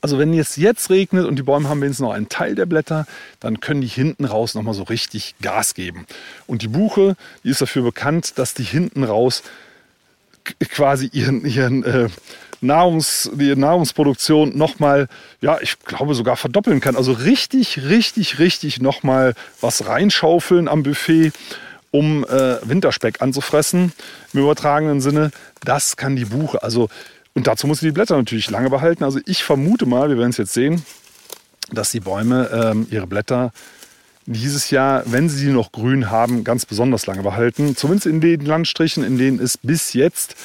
Also 0.00 0.18
wenn 0.18 0.32
es 0.32 0.56
jetzt 0.56 0.88
regnet 0.88 1.26
und 1.26 1.36
die 1.36 1.42
Bäume 1.42 1.68
haben 1.68 1.80
wenigstens 1.80 2.04
noch 2.04 2.12
einen 2.12 2.28
Teil 2.28 2.54
der 2.54 2.64
Blätter, 2.64 3.06
dann 3.40 3.60
können 3.60 3.80
die 3.80 3.88
hinten 3.88 4.24
raus 4.24 4.54
nochmal 4.54 4.74
so 4.74 4.84
richtig 4.84 5.34
Gas 5.42 5.74
geben. 5.74 6.06
Und 6.46 6.62
die 6.62 6.68
Buche, 6.68 7.16
die 7.42 7.50
ist 7.50 7.60
dafür 7.60 7.82
bekannt, 7.82 8.38
dass 8.38 8.54
die 8.54 8.62
hinten 8.62 9.04
raus 9.04 9.42
quasi 10.70 11.08
ihren, 11.12 11.44
ihren 11.44 11.84
äh, 11.84 12.08
Nahrungs, 12.60 13.30
die 13.34 13.54
Nahrungsproduktion 13.54 14.56
nochmal, 14.56 15.08
ja, 15.40 15.58
ich 15.60 15.78
glaube 15.80 16.14
sogar 16.14 16.36
verdoppeln 16.36 16.80
kann. 16.80 16.96
Also 16.96 17.12
richtig, 17.12 17.82
richtig, 17.88 18.38
richtig 18.38 18.80
nochmal 18.80 19.34
was 19.60 19.86
reinschaufeln 19.86 20.68
am 20.68 20.82
Buffet, 20.82 21.32
um 21.90 22.24
äh, 22.24 22.56
Winterspeck 22.66 23.22
anzufressen, 23.22 23.92
im 24.32 24.40
übertragenen 24.40 25.00
Sinne. 25.00 25.30
Das 25.64 25.96
kann 25.96 26.16
die 26.16 26.24
Buche. 26.24 26.62
Also, 26.62 26.88
und 27.34 27.46
dazu 27.46 27.66
muss 27.66 27.80
sie 27.80 27.86
die 27.86 27.92
Blätter 27.92 28.16
natürlich 28.16 28.50
lange 28.50 28.70
behalten. 28.70 29.04
Also 29.04 29.20
ich 29.26 29.44
vermute 29.44 29.86
mal, 29.86 30.08
wir 30.08 30.18
werden 30.18 30.30
es 30.30 30.38
jetzt 30.38 30.54
sehen, 30.54 30.84
dass 31.70 31.90
die 31.90 32.00
Bäume 32.00 32.50
ähm, 32.52 32.86
ihre 32.90 33.06
Blätter 33.06 33.52
dieses 34.26 34.70
Jahr, 34.70 35.02
wenn 35.06 35.28
sie 35.28 35.36
sie 35.36 35.52
noch 35.52 35.72
grün 35.72 36.10
haben, 36.10 36.44
ganz 36.44 36.66
besonders 36.66 37.06
lange 37.06 37.22
behalten. 37.22 37.76
Zumindest 37.76 38.06
in 38.06 38.20
den 38.20 38.40
Landstrichen, 38.40 39.04
in 39.04 39.18
denen 39.18 39.38
es 39.38 39.58
bis 39.58 39.92
jetzt 39.92 40.36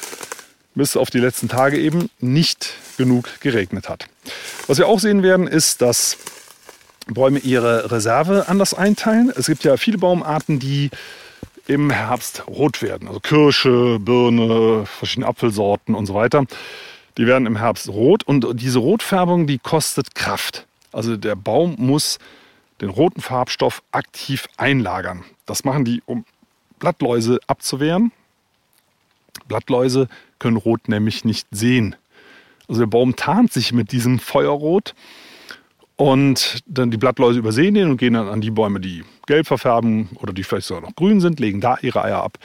bis 0.74 0.96
auf 0.96 1.10
die 1.10 1.18
letzten 1.18 1.48
Tage 1.48 1.78
eben 1.78 2.10
nicht 2.20 2.74
genug 2.96 3.28
geregnet 3.40 3.88
hat. 3.88 4.06
Was 4.66 4.78
wir 4.78 4.86
auch 4.86 5.00
sehen 5.00 5.22
werden, 5.22 5.46
ist, 5.46 5.82
dass 5.82 6.16
Bäume 7.06 7.40
ihre 7.40 7.90
Reserve 7.90 8.48
anders 8.48 8.74
einteilen. 8.74 9.32
Es 9.34 9.46
gibt 9.46 9.64
ja 9.64 9.76
viele 9.76 9.98
Baumarten, 9.98 10.58
die 10.58 10.90
im 11.66 11.90
Herbst 11.90 12.46
rot 12.46 12.82
werden. 12.82 13.08
Also 13.08 13.20
Kirsche, 13.20 13.98
Birne, 14.00 14.86
verschiedene 14.86 15.26
Apfelsorten 15.26 15.94
und 15.94 16.06
so 16.06 16.14
weiter. 16.14 16.44
Die 17.18 17.26
werden 17.26 17.46
im 17.46 17.56
Herbst 17.56 17.88
rot 17.88 18.22
und 18.22 18.46
diese 18.60 18.78
Rotfärbung, 18.78 19.46
die 19.46 19.58
kostet 19.58 20.14
Kraft. 20.14 20.66
Also 20.92 21.16
der 21.16 21.36
Baum 21.36 21.74
muss 21.78 22.18
den 22.80 22.88
roten 22.88 23.20
Farbstoff 23.20 23.82
aktiv 23.92 24.48
einlagern. 24.56 25.24
Das 25.46 25.64
machen 25.64 25.84
die, 25.84 26.02
um 26.06 26.24
Blattläuse 26.78 27.38
abzuwehren. 27.46 28.12
Blattläuse 29.46 30.08
können 30.38 30.56
Rot 30.56 30.88
nämlich 30.88 31.24
nicht 31.24 31.46
sehen. 31.50 31.96
Also 32.68 32.82
der 32.82 32.86
Baum 32.86 33.16
tarnt 33.16 33.52
sich 33.52 33.72
mit 33.72 33.92
diesem 33.92 34.18
Feuerrot 34.18 34.94
und 35.96 36.60
dann 36.66 36.90
die 36.90 36.96
Blattläuse 36.96 37.38
übersehen 37.38 37.74
den 37.74 37.90
und 37.90 37.96
gehen 37.98 38.14
dann 38.14 38.28
an 38.28 38.40
die 38.40 38.50
Bäume, 38.50 38.80
die 38.80 39.04
gelb 39.26 39.46
verfärben 39.46 40.08
oder 40.20 40.32
die 40.32 40.44
vielleicht 40.44 40.66
sogar 40.66 40.82
noch 40.82 40.94
grün 40.94 41.20
sind, 41.20 41.40
legen 41.40 41.60
da 41.60 41.76
ihre 41.82 42.02
Eier 42.02 42.22
ab. 42.22 42.38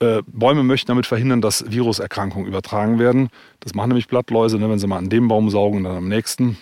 Äh, 0.00 0.22
Bäume 0.26 0.62
möchten 0.62 0.88
damit 0.88 1.06
verhindern, 1.06 1.40
dass 1.40 1.70
Viruserkrankungen 1.70 2.48
übertragen 2.48 2.98
werden. 2.98 3.28
Das 3.60 3.74
machen 3.74 3.88
nämlich 3.88 4.08
Blattläuse, 4.08 4.58
ne, 4.58 4.68
wenn 4.68 4.78
sie 4.78 4.86
mal 4.86 4.98
an 4.98 5.08
dem 5.08 5.28
Baum 5.28 5.48
saugen 5.48 5.78
und 5.78 5.84
dann 5.84 5.96
am 5.96 6.08
nächsten. 6.08 6.58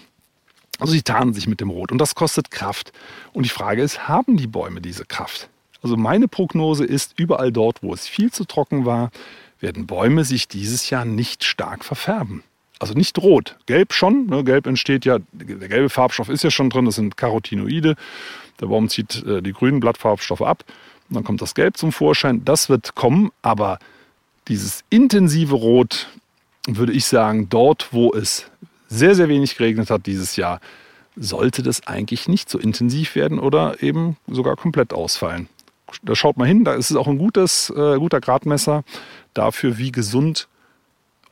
Also 0.80 0.92
sie 0.92 1.02
tarnen 1.02 1.34
sich 1.34 1.46
mit 1.46 1.60
dem 1.60 1.70
Rot 1.70 1.92
und 1.92 1.98
das 1.98 2.14
kostet 2.14 2.50
Kraft. 2.50 2.92
Und 3.32 3.44
die 3.44 3.50
Frage 3.50 3.82
ist, 3.82 4.08
haben 4.08 4.37
die 4.37 4.46
Bäume 4.46 4.80
diese 4.80 5.04
Kraft? 5.04 5.48
Also 5.82 5.96
meine 5.96 6.28
Prognose 6.28 6.84
ist, 6.84 7.12
überall 7.18 7.52
dort, 7.52 7.82
wo 7.82 7.92
es 7.92 8.08
viel 8.08 8.32
zu 8.32 8.44
trocken 8.44 8.87
war, 8.87 9.10
werden 9.60 9.87
Bäume 9.87 10.24
sich 10.24 10.48
dieses 10.48 10.90
Jahr 10.90 11.04
nicht 11.04 11.44
stark 11.44 11.84
verfärben. 11.84 12.42
Also 12.78 12.94
nicht 12.94 13.18
rot, 13.18 13.56
gelb 13.66 13.92
schon. 13.92 14.26
Ne? 14.26 14.44
Gelb 14.44 14.66
entsteht 14.66 15.04
ja, 15.04 15.18
der 15.32 15.68
gelbe 15.68 15.88
Farbstoff 15.88 16.28
ist 16.28 16.42
ja 16.42 16.50
schon 16.50 16.70
drin, 16.70 16.87
das 16.87 16.96
sind 16.96 17.16
Carotinoide. 17.16 17.96
Der 18.60 18.66
Baum 18.66 18.88
zieht 18.88 19.24
äh, 19.24 19.42
die 19.42 19.52
grünen 19.52 19.80
Blattfarbstoffe 19.80 20.42
ab 20.42 20.64
und 21.08 21.16
dann 21.16 21.24
kommt 21.24 21.42
das 21.42 21.54
Gelb 21.54 21.76
zum 21.76 21.92
Vorschein. 21.92 22.44
Das 22.44 22.68
wird 22.68 22.94
kommen, 22.94 23.30
aber 23.42 23.78
dieses 24.48 24.84
intensive 24.90 25.54
Rot, 25.54 26.08
würde 26.66 26.92
ich 26.92 27.06
sagen, 27.06 27.48
dort, 27.48 27.92
wo 27.92 28.12
es 28.12 28.50
sehr, 28.94 29.14
sehr 29.14 29.28
wenig 29.28 29.57
geregnet 29.57 29.90
hat 29.90 30.07
dieses 30.07 30.37
Jahr, 30.37 30.61
sollte 31.16 31.62
das 31.62 31.87
eigentlich 31.87 32.28
nicht 32.28 32.48
so 32.48 32.59
intensiv 32.59 33.14
werden 33.14 33.38
oder 33.38 33.83
eben 33.83 34.16
sogar 34.26 34.57
komplett 34.57 34.92
ausfallen. 34.92 35.48
Da 36.02 36.14
schaut 36.14 36.37
mal 36.37 36.48
hin, 36.48 36.64
da 36.64 36.74
ist 36.74 36.90
es 36.90 36.96
auch 36.96 37.07
ein 37.07 37.18
gutes, 37.18 37.70
äh, 37.70 37.98
guter 37.98 38.20
Gradmesser 38.20 38.85
dafür, 39.33 39.78
wie 39.78 39.92
gesund 39.92 40.48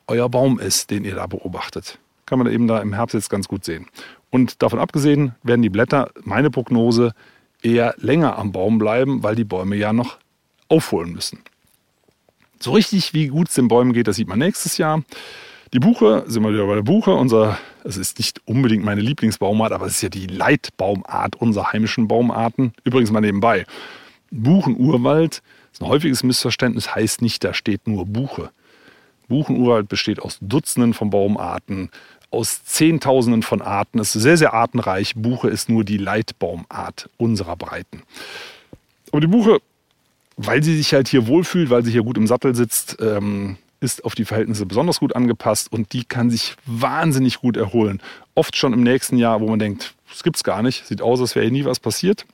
euer 0.07 0.29
Baum 0.29 0.59
ist, 0.59 0.89
den 0.89 1.03
ihr 1.03 1.15
da 1.15 1.27
beobachtet. 1.27 1.99
Kann 2.25 2.39
man 2.39 2.51
eben 2.51 2.67
da 2.67 2.79
im 2.79 2.93
Herbst 2.93 3.13
jetzt 3.13 3.29
ganz 3.29 3.47
gut 3.47 3.65
sehen. 3.65 3.87
Und 4.29 4.61
davon 4.61 4.79
abgesehen 4.79 5.35
werden 5.43 5.61
die 5.61 5.69
Blätter, 5.69 6.11
meine 6.23 6.49
Prognose, 6.49 7.13
eher 7.61 7.95
länger 7.97 8.37
am 8.37 8.51
Baum 8.51 8.77
bleiben, 8.77 9.23
weil 9.23 9.35
die 9.35 9.43
Bäume 9.43 9.75
ja 9.75 9.93
noch 9.93 10.17
aufholen 10.69 11.13
müssen. 11.13 11.39
So 12.59 12.71
richtig, 12.71 13.13
wie 13.13 13.27
gut 13.27 13.49
es 13.49 13.55
den 13.55 13.67
Bäumen 13.67 13.93
geht, 13.93 14.07
das 14.07 14.15
sieht 14.15 14.27
man 14.27 14.39
nächstes 14.39 14.77
Jahr. 14.77 15.03
Die 15.73 15.79
Buche, 15.79 16.23
sind 16.27 16.43
wir 16.43 16.53
wieder 16.53 16.67
bei 16.67 16.75
der 16.75 16.83
Buche. 16.83 17.15
Unser, 17.15 17.57
es 17.83 17.97
ist 17.97 18.19
nicht 18.19 18.41
unbedingt 18.45 18.85
meine 18.85 19.01
Lieblingsbaumart, 19.01 19.71
aber 19.71 19.87
es 19.87 19.93
ist 19.93 20.03
ja 20.03 20.09
die 20.09 20.27
Leitbaumart 20.27 21.35
unserer 21.35 21.73
heimischen 21.73 22.07
Baumarten. 22.07 22.73
Übrigens 22.83 23.09
mal 23.09 23.21
nebenbei. 23.21 23.65
Buchenurwald 24.29 25.41
ist 25.71 25.81
ein 25.81 25.87
häufiges 25.87 26.21
Missverständnis, 26.21 26.93
heißt 26.93 27.23
nicht, 27.23 27.43
da 27.43 27.55
steht 27.55 27.87
nur 27.87 28.05
Buche. 28.05 28.51
Buchenurwald 29.29 29.89
besteht 29.89 30.21
aus 30.21 30.37
Dutzenden 30.41 30.93
von 30.93 31.09
Baumarten, 31.09 31.89
aus 32.29 32.63
Zehntausenden 32.65 33.41
von 33.41 33.63
Arten. 33.63 33.97
Es 33.97 34.15
ist 34.15 34.21
sehr, 34.21 34.37
sehr 34.37 34.53
artenreich. 34.53 35.15
Buche 35.15 35.49
ist 35.49 35.69
nur 35.69 35.83
die 35.83 35.97
Leitbaumart 35.97 37.09
unserer 37.17 37.55
Breiten. 37.55 38.03
Aber 39.11 39.21
die 39.21 39.27
Buche, 39.27 39.57
weil 40.37 40.61
sie 40.61 40.77
sich 40.77 40.93
halt 40.93 41.07
hier 41.07 41.25
wohlfühlt, 41.25 41.71
weil 41.71 41.83
sie 41.83 41.91
hier 41.91 42.03
gut 42.03 42.17
im 42.17 42.27
Sattel 42.27 42.53
sitzt, 42.53 42.97
ähm, 43.01 43.57
ist 43.83 44.05
auf 44.05 44.15
die 44.15 44.25
Verhältnisse 44.25 44.65
besonders 44.65 44.99
gut 44.99 45.15
angepasst 45.15 45.71
und 45.71 45.93
die 45.93 46.05
kann 46.05 46.29
sich 46.29 46.55
wahnsinnig 46.65 47.39
gut 47.39 47.57
erholen. 47.57 48.01
Oft 48.33 48.55
schon 48.55 48.73
im 48.73 48.81
nächsten 48.81 49.17
Jahr, 49.17 49.41
wo 49.41 49.47
man 49.47 49.59
denkt, 49.59 49.93
das 50.09 50.23
gibt 50.23 50.37
es 50.37 50.43
gar 50.43 50.63
nicht, 50.63 50.87
sieht 50.87 51.01
aus, 51.01 51.19
als 51.19 51.35
wäre 51.35 51.45
hier 51.45 51.51
nie 51.51 51.65
was 51.65 51.79
passiert. 51.79 52.25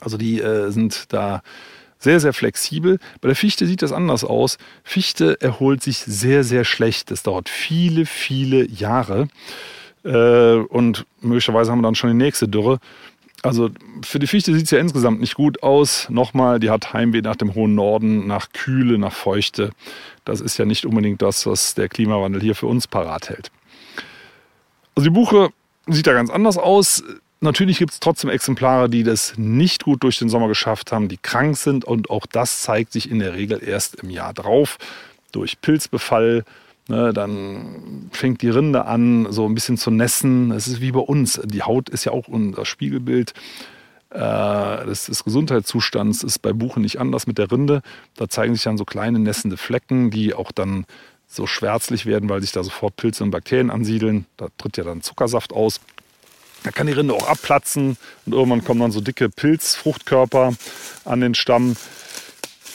Also 0.00 0.16
die 0.16 0.40
äh, 0.40 0.70
sind 0.70 1.12
da 1.12 1.42
sehr, 1.98 2.20
sehr 2.20 2.32
flexibel. 2.32 2.98
Bei 3.20 3.28
der 3.28 3.36
Fichte 3.36 3.66
sieht 3.66 3.82
das 3.82 3.92
anders 3.92 4.24
aus. 4.24 4.58
Fichte 4.84 5.40
erholt 5.40 5.82
sich 5.82 5.98
sehr, 5.98 6.44
sehr 6.44 6.64
schlecht. 6.64 7.10
Das 7.10 7.22
dauert 7.22 7.48
viele, 7.48 8.06
viele 8.06 8.68
Jahre. 8.68 9.28
Äh, 10.04 10.54
und 10.54 11.06
möglicherweise 11.20 11.72
haben 11.72 11.80
wir 11.80 11.88
dann 11.88 11.96
schon 11.96 12.10
die 12.10 12.24
nächste 12.24 12.48
Dürre. 12.48 12.78
Also 13.42 13.70
für 14.04 14.18
die 14.18 14.26
Fichte 14.26 14.52
sieht 14.52 14.64
es 14.64 14.70
ja 14.70 14.78
insgesamt 14.78 15.20
nicht 15.20 15.34
gut 15.34 15.62
aus. 15.62 16.08
Nochmal, 16.10 16.58
die 16.58 16.70
hat 16.70 16.92
Heimweh 16.92 17.22
nach 17.22 17.36
dem 17.36 17.54
hohen 17.54 17.74
Norden, 17.74 18.26
nach 18.26 18.52
Kühle, 18.52 18.98
nach 18.98 19.12
Feuchte. 19.12 19.70
Das 20.24 20.40
ist 20.40 20.58
ja 20.58 20.64
nicht 20.64 20.84
unbedingt 20.84 21.22
das, 21.22 21.46
was 21.46 21.74
der 21.74 21.88
Klimawandel 21.88 22.40
hier 22.40 22.56
für 22.56 22.66
uns 22.66 22.88
parat 22.88 23.28
hält. 23.30 23.50
Also 24.96 25.08
die 25.08 25.14
Buche 25.14 25.50
sieht 25.86 26.06
da 26.08 26.12
ganz 26.12 26.30
anders 26.30 26.58
aus. 26.58 27.04
Natürlich 27.40 27.78
gibt 27.78 27.92
es 27.92 28.00
trotzdem 28.00 28.30
Exemplare, 28.30 28.90
die 28.90 29.04
das 29.04 29.34
nicht 29.36 29.84
gut 29.84 30.02
durch 30.02 30.18
den 30.18 30.28
Sommer 30.28 30.48
geschafft 30.48 30.90
haben, 30.90 31.08
die 31.08 31.18
krank 31.18 31.56
sind 31.56 31.84
und 31.84 32.10
auch 32.10 32.26
das 32.26 32.62
zeigt 32.62 32.92
sich 32.92 33.08
in 33.08 33.20
der 33.20 33.34
Regel 33.34 33.62
erst 33.64 33.94
im 33.96 34.10
Jahr 34.10 34.34
drauf 34.34 34.78
durch 35.30 35.60
Pilzbefall. 35.60 36.44
Ne, 36.90 37.12
dann 37.12 38.08
fängt 38.12 38.40
die 38.40 38.48
Rinde 38.48 38.86
an, 38.86 39.30
so 39.30 39.46
ein 39.46 39.54
bisschen 39.54 39.76
zu 39.76 39.90
nässen. 39.90 40.50
Es 40.52 40.66
ist 40.66 40.80
wie 40.80 40.92
bei 40.92 41.00
uns. 41.00 41.38
Die 41.44 41.62
Haut 41.62 41.90
ist 41.90 42.06
ja 42.06 42.12
auch 42.12 42.28
unser 42.28 42.64
Spiegelbild 42.64 43.34
äh, 44.08 44.86
des, 44.86 45.04
des 45.04 45.22
Gesundheitszustands. 45.22 46.22
Ist 46.22 46.38
bei 46.38 46.54
Buchen 46.54 46.80
nicht 46.80 46.98
anders 46.98 47.26
mit 47.26 47.36
der 47.36 47.52
Rinde. 47.52 47.82
Da 48.16 48.30
zeigen 48.30 48.54
sich 48.54 48.64
dann 48.64 48.78
so 48.78 48.86
kleine 48.86 49.18
nässende 49.18 49.58
Flecken, 49.58 50.10
die 50.10 50.32
auch 50.32 50.50
dann 50.50 50.86
so 51.26 51.46
schwärzlich 51.46 52.06
werden, 52.06 52.30
weil 52.30 52.40
sich 52.40 52.52
da 52.52 52.62
sofort 52.62 52.96
Pilze 52.96 53.22
und 53.22 53.32
Bakterien 53.32 53.70
ansiedeln. 53.70 54.24
Da 54.38 54.48
tritt 54.56 54.78
ja 54.78 54.84
dann 54.84 55.02
Zuckersaft 55.02 55.52
aus. 55.52 55.80
Da 56.64 56.70
kann 56.70 56.86
die 56.86 56.94
Rinde 56.94 57.12
auch 57.12 57.28
abplatzen 57.28 57.98
und 58.24 58.32
irgendwann 58.32 58.64
kommen 58.64 58.80
dann 58.80 58.92
so 58.92 59.02
dicke 59.02 59.28
Pilzfruchtkörper 59.28 60.54
an 61.04 61.20
den 61.20 61.34
Stamm. 61.34 61.76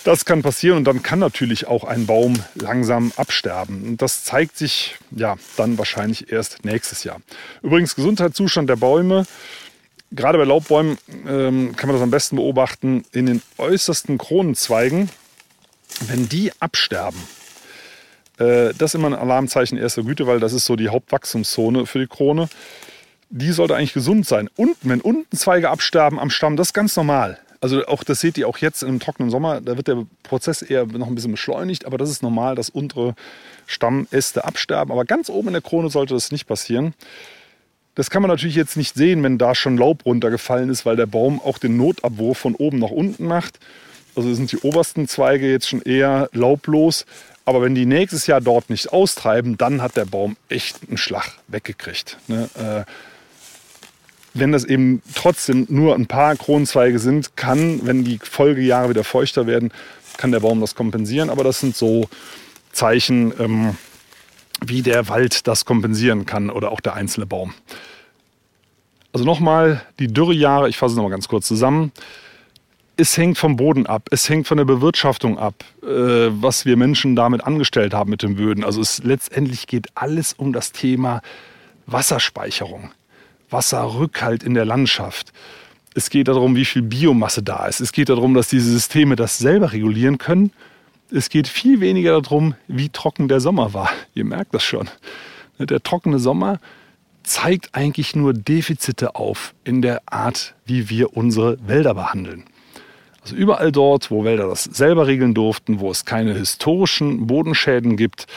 Das 0.04 0.26
kann 0.26 0.42
passieren 0.42 0.78
und 0.78 0.84
dann 0.84 1.02
kann 1.02 1.20
natürlich 1.20 1.68
auch 1.68 1.86
ein 1.86 2.06
Baum 2.06 2.44
langsam 2.56 3.14
absterben. 3.16 3.84
Und 3.84 4.02
das 4.02 4.26
zeigt 4.26 4.58
sich 4.58 4.98
ja 5.12 5.38
dann 5.56 5.78
wahrscheinlich 5.78 6.32
erst 6.32 6.66
nächstes 6.66 7.04
Jahr. 7.04 7.22
Übrigens, 7.62 7.96
Gesundheitszustand 7.96 8.70
der 8.70 8.76
Bäume, 8.76 9.26
gerade 10.12 10.38
bei 10.38 10.44
Laubbäumen 10.44 10.98
ähm, 11.26 11.76
kann 11.78 11.88
man 11.88 11.96
das 11.96 12.04
am 12.04 12.12
besten 12.12 12.36
beobachten, 12.36 13.06
in 13.14 13.28
den 13.28 13.42
äußersten 13.58 14.18
Kronenzweigen, 14.18 15.10
wenn 16.08 16.28
die 16.28 16.52
absterben, 16.60 17.22
äh, 18.40 18.74
das 18.78 18.92
ist 18.92 18.96
immer 18.96 19.08
ein 19.08 19.14
Alarmzeichen 19.14 19.78
erster 19.78 20.04
Güte, 20.04 20.28
weil 20.28 20.40
das 20.40 20.54
ist 20.54 20.66
so 20.66 20.76
die 20.76 20.90
Hauptwachstumszone 20.90 21.86
für 21.86 22.00
die 22.00 22.08
Krone. 22.08 22.50
Die 23.30 23.52
sollte 23.52 23.76
eigentlich 23.76 23.94
gesund 23.94 24.28
sein. 24.28 24.50
Unten, 24.56 24.90
wenn 24.90 25.02
unten 25.02 25.36
Zweige 25.36 25.70
absterben 25.70 26.20
am 26.20 26.30
Stamm, 26.30 26.56
das 26.56 26.68
ist 26.68 26.74
ganz 26.74 26.96
normal. 26.96 27.40
Also 27.64 27.86
auch 27.88 28.04
das 28.04 28.20
seht 28.20 28.38
ihr 28.38 28.50
auch 28.50 28.58
jetzt 28.58 28.84
im 28.84 29.00
trockenen 29.00 29.32
Sommer, 29.32 29.62
da 29.62 29.78
wird 29.78 29.88
der 29.88 30.06
Prozess 30.24 30.62
eher 30.62 30.86
noch 30.86 31.08
ein 31.08 31.16
bisschen 31.16 31.32
beschleunigt, 31.32 31.86
aber 31.86 31.98
das 31.98 32.10
ist 32.10 32.22
normal, 32.22 32.56
dass 32.56 32.70
untere 32.70 33.16
Stammäste 33.68 34.44
absterben. 34.44 34.92
Aber 34.92 35.06
ganz 35.06 35.30
oben 35.30 35.48
in 35.48 35.54
der 35.54 35.62
Krone 35.62 35.90
sollte 35.90 36.14
das 36.14 36.34
nicht 36.34 36.46
passieren. 36.46 36.94
Das 37.96 38.10
kann 38.10 38.22
man 38.22 38.30
natürlich 38.30 38.58
jetzt 38.58 38.76
nicht 38.76 38.96
sehen, 38.96 39.24
wenn 39.24 39.38
da 39.38 39.56
schon 39.56 39.78
Laub 39.78 40.06
runtergefallen 40.06 40.70
ist, 40.70 40.86
weil 40.86 40.98
der 40.98 41.06
Baum 41.06 41.40
auch 41.40 41.58
den 41.58 41.78
Notabwurf 41.78 42.38
von 42.38 42.54
oben 42.54 42.80
nach 42.80 42.92
unten 42.92 43.28
macht. 43.28 43.60
Also 44.14 44.34
sind 44.34 44.52
die 44.52 44.58
obersten 44.58 45.08
Zweige 45.08 45.50
jetzt 45.50 45.70
schon 45.70 45.82
eher 45.82 46.28
laublos. 46.34 47.06
Aber 47.46 47.62
wenn 47.62 47.76
die 47.76 47.86
nächstes 47.86 48.28
Jahr 48.28 48.42
dort 48.42 48.70
nicht 48.70 48.92
austreiben, 48.92 49.58
dann 49.58 49.82
hat 49.82 49.96
der 49.96 50.04
Baum 50.04 50.36
echt 50.50 50.80
einen 50.86 50.98
Schlag 50.98 51.38
weggekriegt. 51.48 52.18
Ne? 52.28 52.50
Äh, 52.56 52.92
wenn 54.34 54.52
das 54.52 54.64
eben 54.64 55.02
trotzdem 55.16 55.66
nur 55.70 55.96
ein 55.96 56.08
paar 56.08 56.36
Kronenzweige 56.36 57.00
sind, 57.00 57.36
kann, 57.38 57.86
wenn 57.86 58.04
die 58.04 58.20
Folgejahre 58.22 58.90
wieder 58.90 59.04
feuchter 59.04 59.48
werden, 59.48 59.72
kann 60.18 60.32
der 60.32 60.40
Baum 60.40 60.60
das 60.62 60.76
kompensieren. 60.76 61.30
Aber 61.30 61.44
das 61.44 61.60
sind 61.60 61.76
so 61.76 62.10
Zeichen, 62.72 63.34
ähm, 63.40 63.78
wie 64.66 64.82
der 64.82 65.08
Wald 65.10 65.48
das 65.48 65.66
kompensieren 65.66 66.26
kann 66.26 66.50
oder 66.50 66.72
auch 66.72 66.80
der 66.80 66.94
einzelne 66.94 67.26
Baum. 67.26 67.54
Also 69.12 69.26
nochmal 69.26 69.82
die 70.00 70.08
Dürrejahre, 70.08 70.70
ich 70.70 70.78
fasse 70.78 70.94
es 70.94 70.96
nochmal 70.96 71.12
ganz 71.12 71.28
kurz 71.28 71.48
zusammen 71.48 71.92
es 72.96 73.18
hängt 73.18 73.38
vom 73.38 73.56
Boden 73.56 73.88
ab, 73.88 74.08
es 74.12 74.30
hängt 74.30 74.48
von 74.48 74.58
der 74.58 74.66
Bewirtschaftung 74.66 75.38
ab, 75.38 75.64
äh, 75.82 75.88
was 75.88 76.66
wir 76.66 76.78
Menschen 76.78 77.16
damit 77.16 77.44
angestellt 77.44 77.94
haben 77.94 78.10
mit 78.10 78.22
den 78.22 78.36
Böden. 78.36 78.64
Also 78.64 78.82
es 78.82 79.04
letztendlich 79.04 79.68
geht 79.68 79.88
alles 79.96 80.34
um 80.34 80.54
das 80.54 80.72
Thema 80.72 81.22
Wasserspeicherung, 81.88 82.92
Wasserrückhalt 83.54 84.44
in 84.44 84.54
der 84.54 84.66
Landschaft. 84.66 85.32
Es 85.96 86.10
geht 86.10 86.28
darum, 86.28 86.56
wie 86.56 86.66
viel 86.66 86.82
Biomasse 86.82 87.44
da 87.44 87.68
ist. 87.68 87.80
Es 87.80 87.92
geht 87.92 88.10
darum, 88.10 88.34
dass 88.34 88.50
diese 88.50 88.72
Systeme 88.72 89.16
das 89.16 89.38
selber 89.38 89.72
regulieren 89.72 90.18
können. 90.18 90.52
Es 91.12 91.30
geht 91.30 91.48
viel 91.48 91.80
weniger 91.80 92.20
darum, 92.20 92.56
wie 92.68 92.90
trocken 92.90 93.28
der 93.28 93.40
Sommer 93.40 93.74
war. 93.74 93.90
Ihr 94.16 94.26
merkt 94.26 94.54
das 94.56 94.64
schon. 94.64 94.90
Der 95.60 95.84
trockene 95.84 96.18
Sommer 96.20 96.60
zeigt 97.22 97.70
eigentlich 97.74 98.16
nur 98.16 98.34
Defizite 98.34 99.16
auf 99.16 99.54
in 99.64 99.82
der 99.82 100.02
Art, 100.08 100.56
wie 100.66 100.90
wir 100.90 101.16
unsere 101.16 101.58
Wälder 101.66 101.94
behandeln. 101.94 102.46
Also 103.22 103.36
überall 103.36 103.72
dort, 103.72 104.12
wo 104.12 104.26
Wälder 104.26 104.48
das 104.48 104.66
selber 104.66 105.08
regeln 105.08 105.34
durften, 105.34 105.80
wo 105.80 105.90
es 105.90 106.04
keine 106.04 106.34
historischen 106.34 107.28
Bodenschäden 107.28 107.96
gibt, 107.96 108.28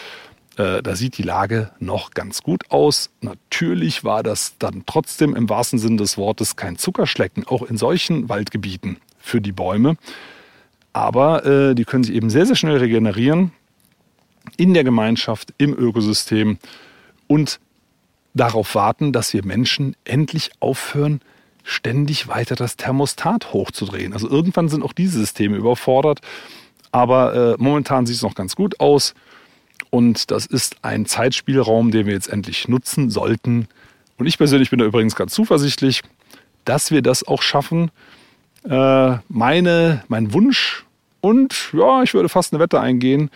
äh, 0.56 0.82
da 0.82 0.96
sieht 0.96 1.18
die 1.18 1.22
Lage 1.22 1.70
noch 1.78 2.12
ganz 2.12 2.42
gut 2.42 2.70
aus. 2.70 3.10
Natürlich 3.20 4.04
war 4.04 4.22
das 4.22 4.56
dann 4.58 4.84
trotzdem 4.86 5.36
im 5.36 5.48
wahrsten 5.48 5.78
Sinne 5.78 5.96
des 5.96 6.16
Wortes 6.16 6.56
kein 6.56 6.78
Zuckerschlecken, 6.78 7.46
auch 7.46 7.62
in 7.62 7.76
solchen 7.76 8.28
Waldgebieten 8.28 8.98
für 9.18 9.40
die 9.40 9.52
Bäume. 9.52 9.96
Aber 10.92 11.44
äh, 11.44 11.74
die 11.74 11.84
können 11.84 12.04
sich 12.04 12.14
eben 12.14 12.30
sehr, 12.30 12.46
sehr 12.46 12.56
schnell 12.56 12.78
regenerieren 12.78 13.52
in 14.56 14.72
der 14.72 14.84
Gemeinschaft, 14.84 15.52
im 15.58 15.74
Ökosystem 15.76 16.58
und 17.26 17.60
darauf 18.32 18.74
warten, 18.74 19.12
dass 19.12 19.32
wir 19.34 19.44
Menschen 19.44 19.96
endlich 20.04 20.52
aufhören, 20.60 21.20
ständig 21.64 22.28
weiter 22.28 22.54
das 22.54 22.76
Thermostat 22.76 23.52
hochzudrehen. 23.52 24.12
Also 24.12 24.28
irgendwann 24.30 24.68
sind 24.68 24.82
auch 24.82 24.92
diese 24.92 25.18
Systeme 25.18 25.56
überfordert. 25.56 26.20
Aber 26.92 27.34
äh, 27.34 27.56
momentan 27.58 28.06
sieht 28.06 28.16
es 28.16 28.22
noch 28.22 28.34
ganz 28.34 28.56
gut 28.56 28.80
aus. 28.80 29.14
Und 29.96 30.30
das 30.30 30.44
ist 30.44 30.76
ein 30.82 31.06
Zeitspielraum, 31.06 31.90
den 31.90 32.04
wir 32.04 32.12
jetzt 32.12 32.28
endlich 32.28 32.68
nutzen 32.68 33.08
sollten. 33.08 33.66
Und 34.18 34.26
ich 34.26 34.36
persönlich 34.36 34.68
bin 34.68 34.78
da 34.78 34.84
übrigens 34.84 35.16
ganz 35.16 35.32
zuversichtlich, 35.32 36.02
dass 36.66 36.90
wir 36.90 37.00
das 37.00 37.26
auch 37.26 37.40
schaffen. 37.40 37.90
Äh, 38.68 39.16
meine, 39.30 40.04
mein 40.08 40.34
Wunsch 40.34 40.84
und 41.22 41.70
ja, 41.72 42.02
ich 42.02 42.12
würde 42.12 42.28
fast 42.28 42.52
eine 42.52 42.60
Wette 42.60 42.78
eingehen, 42.78 43.30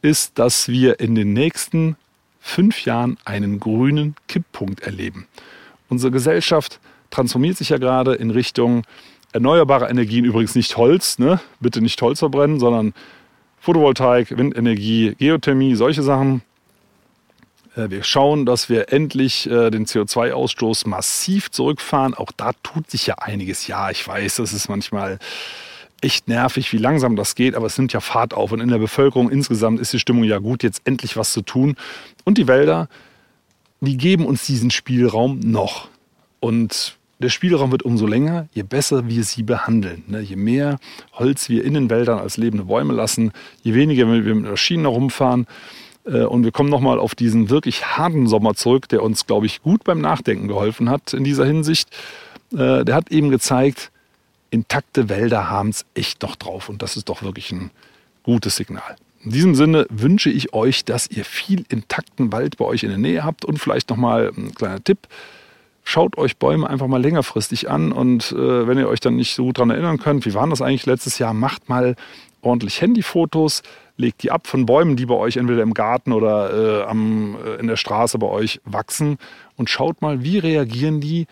ist, 0.00 0.40
dass 0.40 0.66
wir 0.66 0.98
in 0.98 1.14
den 1.14 1.34
nächsten 1.34 1.94
fünf 2.40 2.84
Jahren 2.84 3.16
einen 3.24 3.60
grünen 3.60 4.16
Kipppunkt 4.26 4.80
erleben. 4.80 5.28
Unsere 5.88 6.10
Gesellschaft 6.10 6.80
transformiert 7.12 7.58
sich 7.58 7.68
ja 7.68 7.78
gerade 7.78 8.14
in 8.14 8.30
Richtung 8.30 8.82
erneuerbare 9.32 9.88
Energien, 9.88 10.24
übrigens 10.24 10.56
nicht 10.56 10.76
Holz, 10.76 11.20
ne? 11.20 11.38
bitte 11.60 11.80
nicht 11.80 12.02
Holz 12.02 12.18
verbrennen, 12.18 12.58
sondern 12.58 12.92
Photovoltaik, 13.62 14.36
Windenergie, 14.36 15.14
Geothermie, 15.16 15.76
solche 15.76 16.02
Sachen. 16.02 16.42
Äh, 17.76 17.90
wir 17.90 18.02
schauen, 18.02 18.44
dass 18.44 18.68
wir 18.68 18.92
endlich 18.92 19.48
äh, 19.48 19.70
den 19.70 19.86
CO2-Ausstoß 19.86 20.88
massiv 20.88 21.48
zurückfahren. 21.52 22.14
Auch 22.14 22.32
da 22.36 22.54
tut 22.64 22.90
sich 22.90 23.06
ja 23.06 23.14
einiges. 23.18 23.68
Ja, 23.68 23.88
ich 23.90 24.06
weiß, 24.06 24.36
das 24.36 24.52
ist 24.52 24.68
manchmal 24.68 25.20
echt 26.00 26.26
nervig, 26.26 26.72
wie 26.72 26.78
langsam 26.78 27.14
das 27.14 27.36
geht, 27.36 27.54
aber 27.54 27.66
es 27.66 27.78
nimmt 27.78 27.92
ja 27.92 28.00
Fahrt 28.00 28.34
auf. 28.34 28.50
Und 28.50 28.58
in 28.58 28.68
der 28.68 28.78
Bevölkerung 28.78 29.30
insgesamt 29.30 29.78
ist 29.78 29.92
die 29.92 30.00
Stimmung 30.00 30.24
ja 30.24 30.38
gut, 30.38 30.64
jetzt 30.64 30.82
endlich 30.84 31.16
was 31.16 31.32
zu 31.32 31.42
tun. 31.42 31.76
Und 32.24 32.38
die 32.38 32.48
Wälder, 32.48 32.88
die 33.80 33.96
geben 33.96 34.26
uns 34.26 34.44
diesen 34.44 34.72
Spielraum 34.72 35.38
noch. 35.38 35.88
Und 36.40 36.96
der 37.22 37.30
Spielraum 37.30 37.70
wird 37.70 37.84
umso 37.84 38.06
länger, 38.06 38.48
je 38.52 38.62
besser 38.62 39.08
wir 39.08 39.24
sie 39.24 39.42
behandeln. 39.42 40.04
Ne? 40.08 40.20
Je 40.20 40.36
mehr 40.36 40.78
Holz 41.12 41.48
wir 41.48 41.64
in 41.64 41.74
den 41.74 41.88
Wäldern 41.88 42.18
als 42.18 42.36
lebende 42.36 42.66
Bäume 42.66 42.92
lassen, 42.92 43.32
je 43.62 43.74
weniger 43.74 44.06
wir 44.06 44.34
mit 44.34 44.50
Maschinen 44.50 44.84
herumfahren. 44.84 45.46
Äh, 46.04 46.24
und 46.24 46.44
wir 46.44 46.52
kommen 46.52 46.68
nochmal 46.68 46.98
auf 46.98 47.14
diesen 47.14 47.48
wirklich 47.48 47.96
harten 47.96 48.26
Sommer 48.26 48.54
zurück, 48.54 48.88
der 48.88 49.02
uns, 49.02 49.26
glaube 49.26 49.46
ich, 49.46 49.62
gut 49.62 49.84
beim 49.84 50.00
Nachdenken 50.00 50.48
geholfen 50.48 50.90
hat 50.90 51.14
in 51.14 51.24
dieser 51.24 51.46
Hinsicht. 51.46 51.88
Äh, 52.52 52.84
der 52.84 52.94
hat 52.94 53.10
eben 53.10 53.30
gezeigt, 53.30 53.90
intakte 54.50 55.08
Wälder 55.08 55.48
haben 55.48 55.70
es 55.70 55.86
echt 55.94 56.22
doch 56.22 56.36
drauf. 56.36 56.68
Und 56.68 56.82
das 56.82 56.96
ist 56.96 57.08
doch 57.08 57.22
wirklich 57.22 57.52
ein 57.52 57.70
gutes 58.22 58.56
Signal. 58.56 58.96
In 59.24 59.30
diesem 59.30 59.54
Sinne 59.54 59.86
wünsche 59.88 60.30
ich 60.30 60.52
euch, 60.52 60.84
dass 60.84 61.08
ihr 61.08 61.24
viel 61.24 61.64
intakten 61.68 62.32
Wald 62.32 62.56
bei 62.56 62.64
euch 62.64 62.82
in 62.82 62.88
der 62.88 62.98
Nähe 62.98 63.24
habt. 63.24 63.44
Und 63.44 63.58
vielleicht 63.58 63.88
nochmal 63.88 64.32
ein 64.36 64.54
kleiner 64.54 64.82
Tipp 64.82 65.06
schaut 65.82 66.16
euch 66.18 66.36
Bäume 66.36 66.68
einfach 66.68 66.86
mal 66.86 67.00
längerfristig 67.00 67.70
an 67.70 67.92
und 67.92 68.32
äh, 68.32 68.66
wenn 68.66 68.78
ihr 68.78 68.88
euch 68.88 69.00
dann 69.00 69.16
nicht 69.16 69.34
so 69.34 69.44
gut 69.44 69.58
daran 69.58 69.70
erinnern 69.70 69.98
könnt, 69.98 70.24
wie 70.26 70.34
waren 70.34 70.50
das 70.50 70.62
eigentlich 70.62 70.86
letztes 70.86 71.18
Jahr, 71.18 71.34
macht 71.34 71.68
mal 71.68 71.96
ordentlich 72.40 72.80
Handyfotos, 72.80 73.62
legt 73.96 74.22
die 74.22 74.30
ab 74.30 74.46
von 74.46 74.66
Bäumen, 74.66 74.96
die 74.96 75.06
bei 75.06 75.14
euch 75.14 75.36
entweder 75.36 75.62
im 75.62 75.74
Garten 75.74 76.12
oder 76.12 76.82
äh, 76.82 76.84
am, 76.84 77.36
äh, 77.44 77.60
in 77.60 77.66
der 77.66 77.76
Straße 77.76 78.18
bei 78.18 78.26
euch 78.26 78.60
wachsen 78.64 79.18
und 79.56 79.70
schaut 79.70 80.02
mal, 80.02 80.22
wie 80.22 80.38
reagieren 80.38 81.00
die 81.00 81.26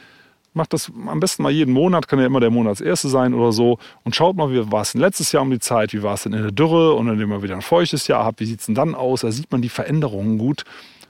macht 0.53 0.73
das 0.73 0.91
am 1.07 1.21
besten 1.21 1.43
mal 1.43 1.53
jeden 1.53 1.73
Monat, 1.73 2.09
kann 2.09 2.19
ja 2.19 2.27
immer 2.27 2.41
der 2.41 2.51
Monatserste 2.51 3.09
sein 3.09 3.35
oder 3.35 3.53
so 3.53 3.79
und 4.05 4.17
schaut 4.17 4.37
mal, 4.37 4.51
wie 4.51 4.71
war 4.71 4.83
es 4.83 4.93
denn 4.93 5.01
letztes 5.01 5.33
Jahr 5.33 5.43
um 5.43 5.51
die 5.51 5.61
Zeit, 5.61 5.93
wie 5.93 6.03
war 6.03 6.15
es 6.15 6.25
denn 6.25 6.33
in 6.33 6.43
der 6.43 6.53
Dürre 6.53 6.95
und 6.95 7.07
wenn 7.09 7.21
ihr 7.21 7.43
wieder 7.43 7.55
ein 7.55 7.63
feuchtes 7.63 8.09
Jahr 8.09 8.25
habt, 8.25 8.41
wie 8.41 8.47
sieht 8.47 8.61
es 8.61 8.67
denn 8.67 8.75
dann 8.75 8.95
aus? 8.95 9.21
Da 9.21 9.31
sieht 9.31 9.51
man 9.53 9.63
die 9.63 9.69
Veränderungen 9.69 10.39
gut. 10.39 10.65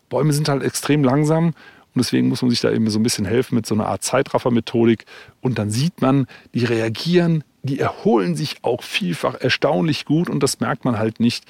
Bäume 0.09 0.33
sind 0.33 0.49
halt 0.49 0.63
extrem 0.63 1.05
langsam 1.05 1.55
und 1.95 1.99
deswegen 1.99 2.29
muss 2.29 2.43
man 2.43 2.51
sich 2.51 2.61
da 2.61 2.71
eben 2.71 2.89
so 2.91 2.99
ein 2.99 3.03
bisschen 3.03 3.25
helfen 3.25 3.55
mit 3.55 3.67
so 3.67 3.75
einer 3.75 3.87
Art 3.87 4.03
Zeitraffer-Methodik 4.03 5.05
und 5.41 5.59
dann 5.59 5.71
sieht 5.71 6.01
man, 6.01 6.27
die 6.55 6.65
reagieren, 6.65 7.45
die 7.63 7.81
erholen 7.81 8.37
sich 8.37 8.59
auch 8.63 8.83
vielfach 8.83 9.35
erstaunlich 9.35 10.05
gut 10.05 10.31
und 10.31 10.43
das 10.43 10.61
merkt 10.61 10.85
man 10.85 10.99
halt 10.99 11.21
nicht, 11.21 11.45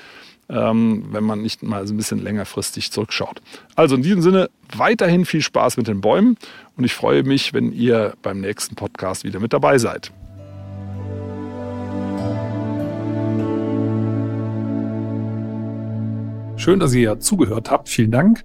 ähm, 0.48 1.04
wenn 1.10 1.24
man 1.24 1.42
nicht 1.42 1.62
mal 1.62 1.86
so 1.86 1.94
ein 1.94 1.96
bisschen 1.96 2.22
längerfristig 2.22 2.90
zurückschaut. 2.90 3.40
Also 3.76 3.94
in 3.94 4.02
diesem 4.02 4.22
Sinne 4.22 4.50
weiterhin 4.76 5.24
viel 5.24 5.42
Spaß 5.42 5.76
mit 5.76 5.86
den 5.86 6.00
Bäumen 6.00 6.36
und 6.76 6.84
ich 6.84 6.94
freue 6.94 7.22
mich, 7.22 7.52
wenn 7.52 7.72
ihr 7.72 8.14
beim 8.22 8.40
nächsten 8.40 8.74
Podcast 8.74 9.24
wieder 9.24 9.40
mit 9.40 9.52
dabei 9.52 9.78
seid. 9.78 10.10
Schön, 16.56 16.78
dass 16.78 16.92
ihr 16.92 17.20
zugehört 17.20 17.70
habt. 17.70 17.88
Vielen 17.88 18.10
Dank. 18.10 18.44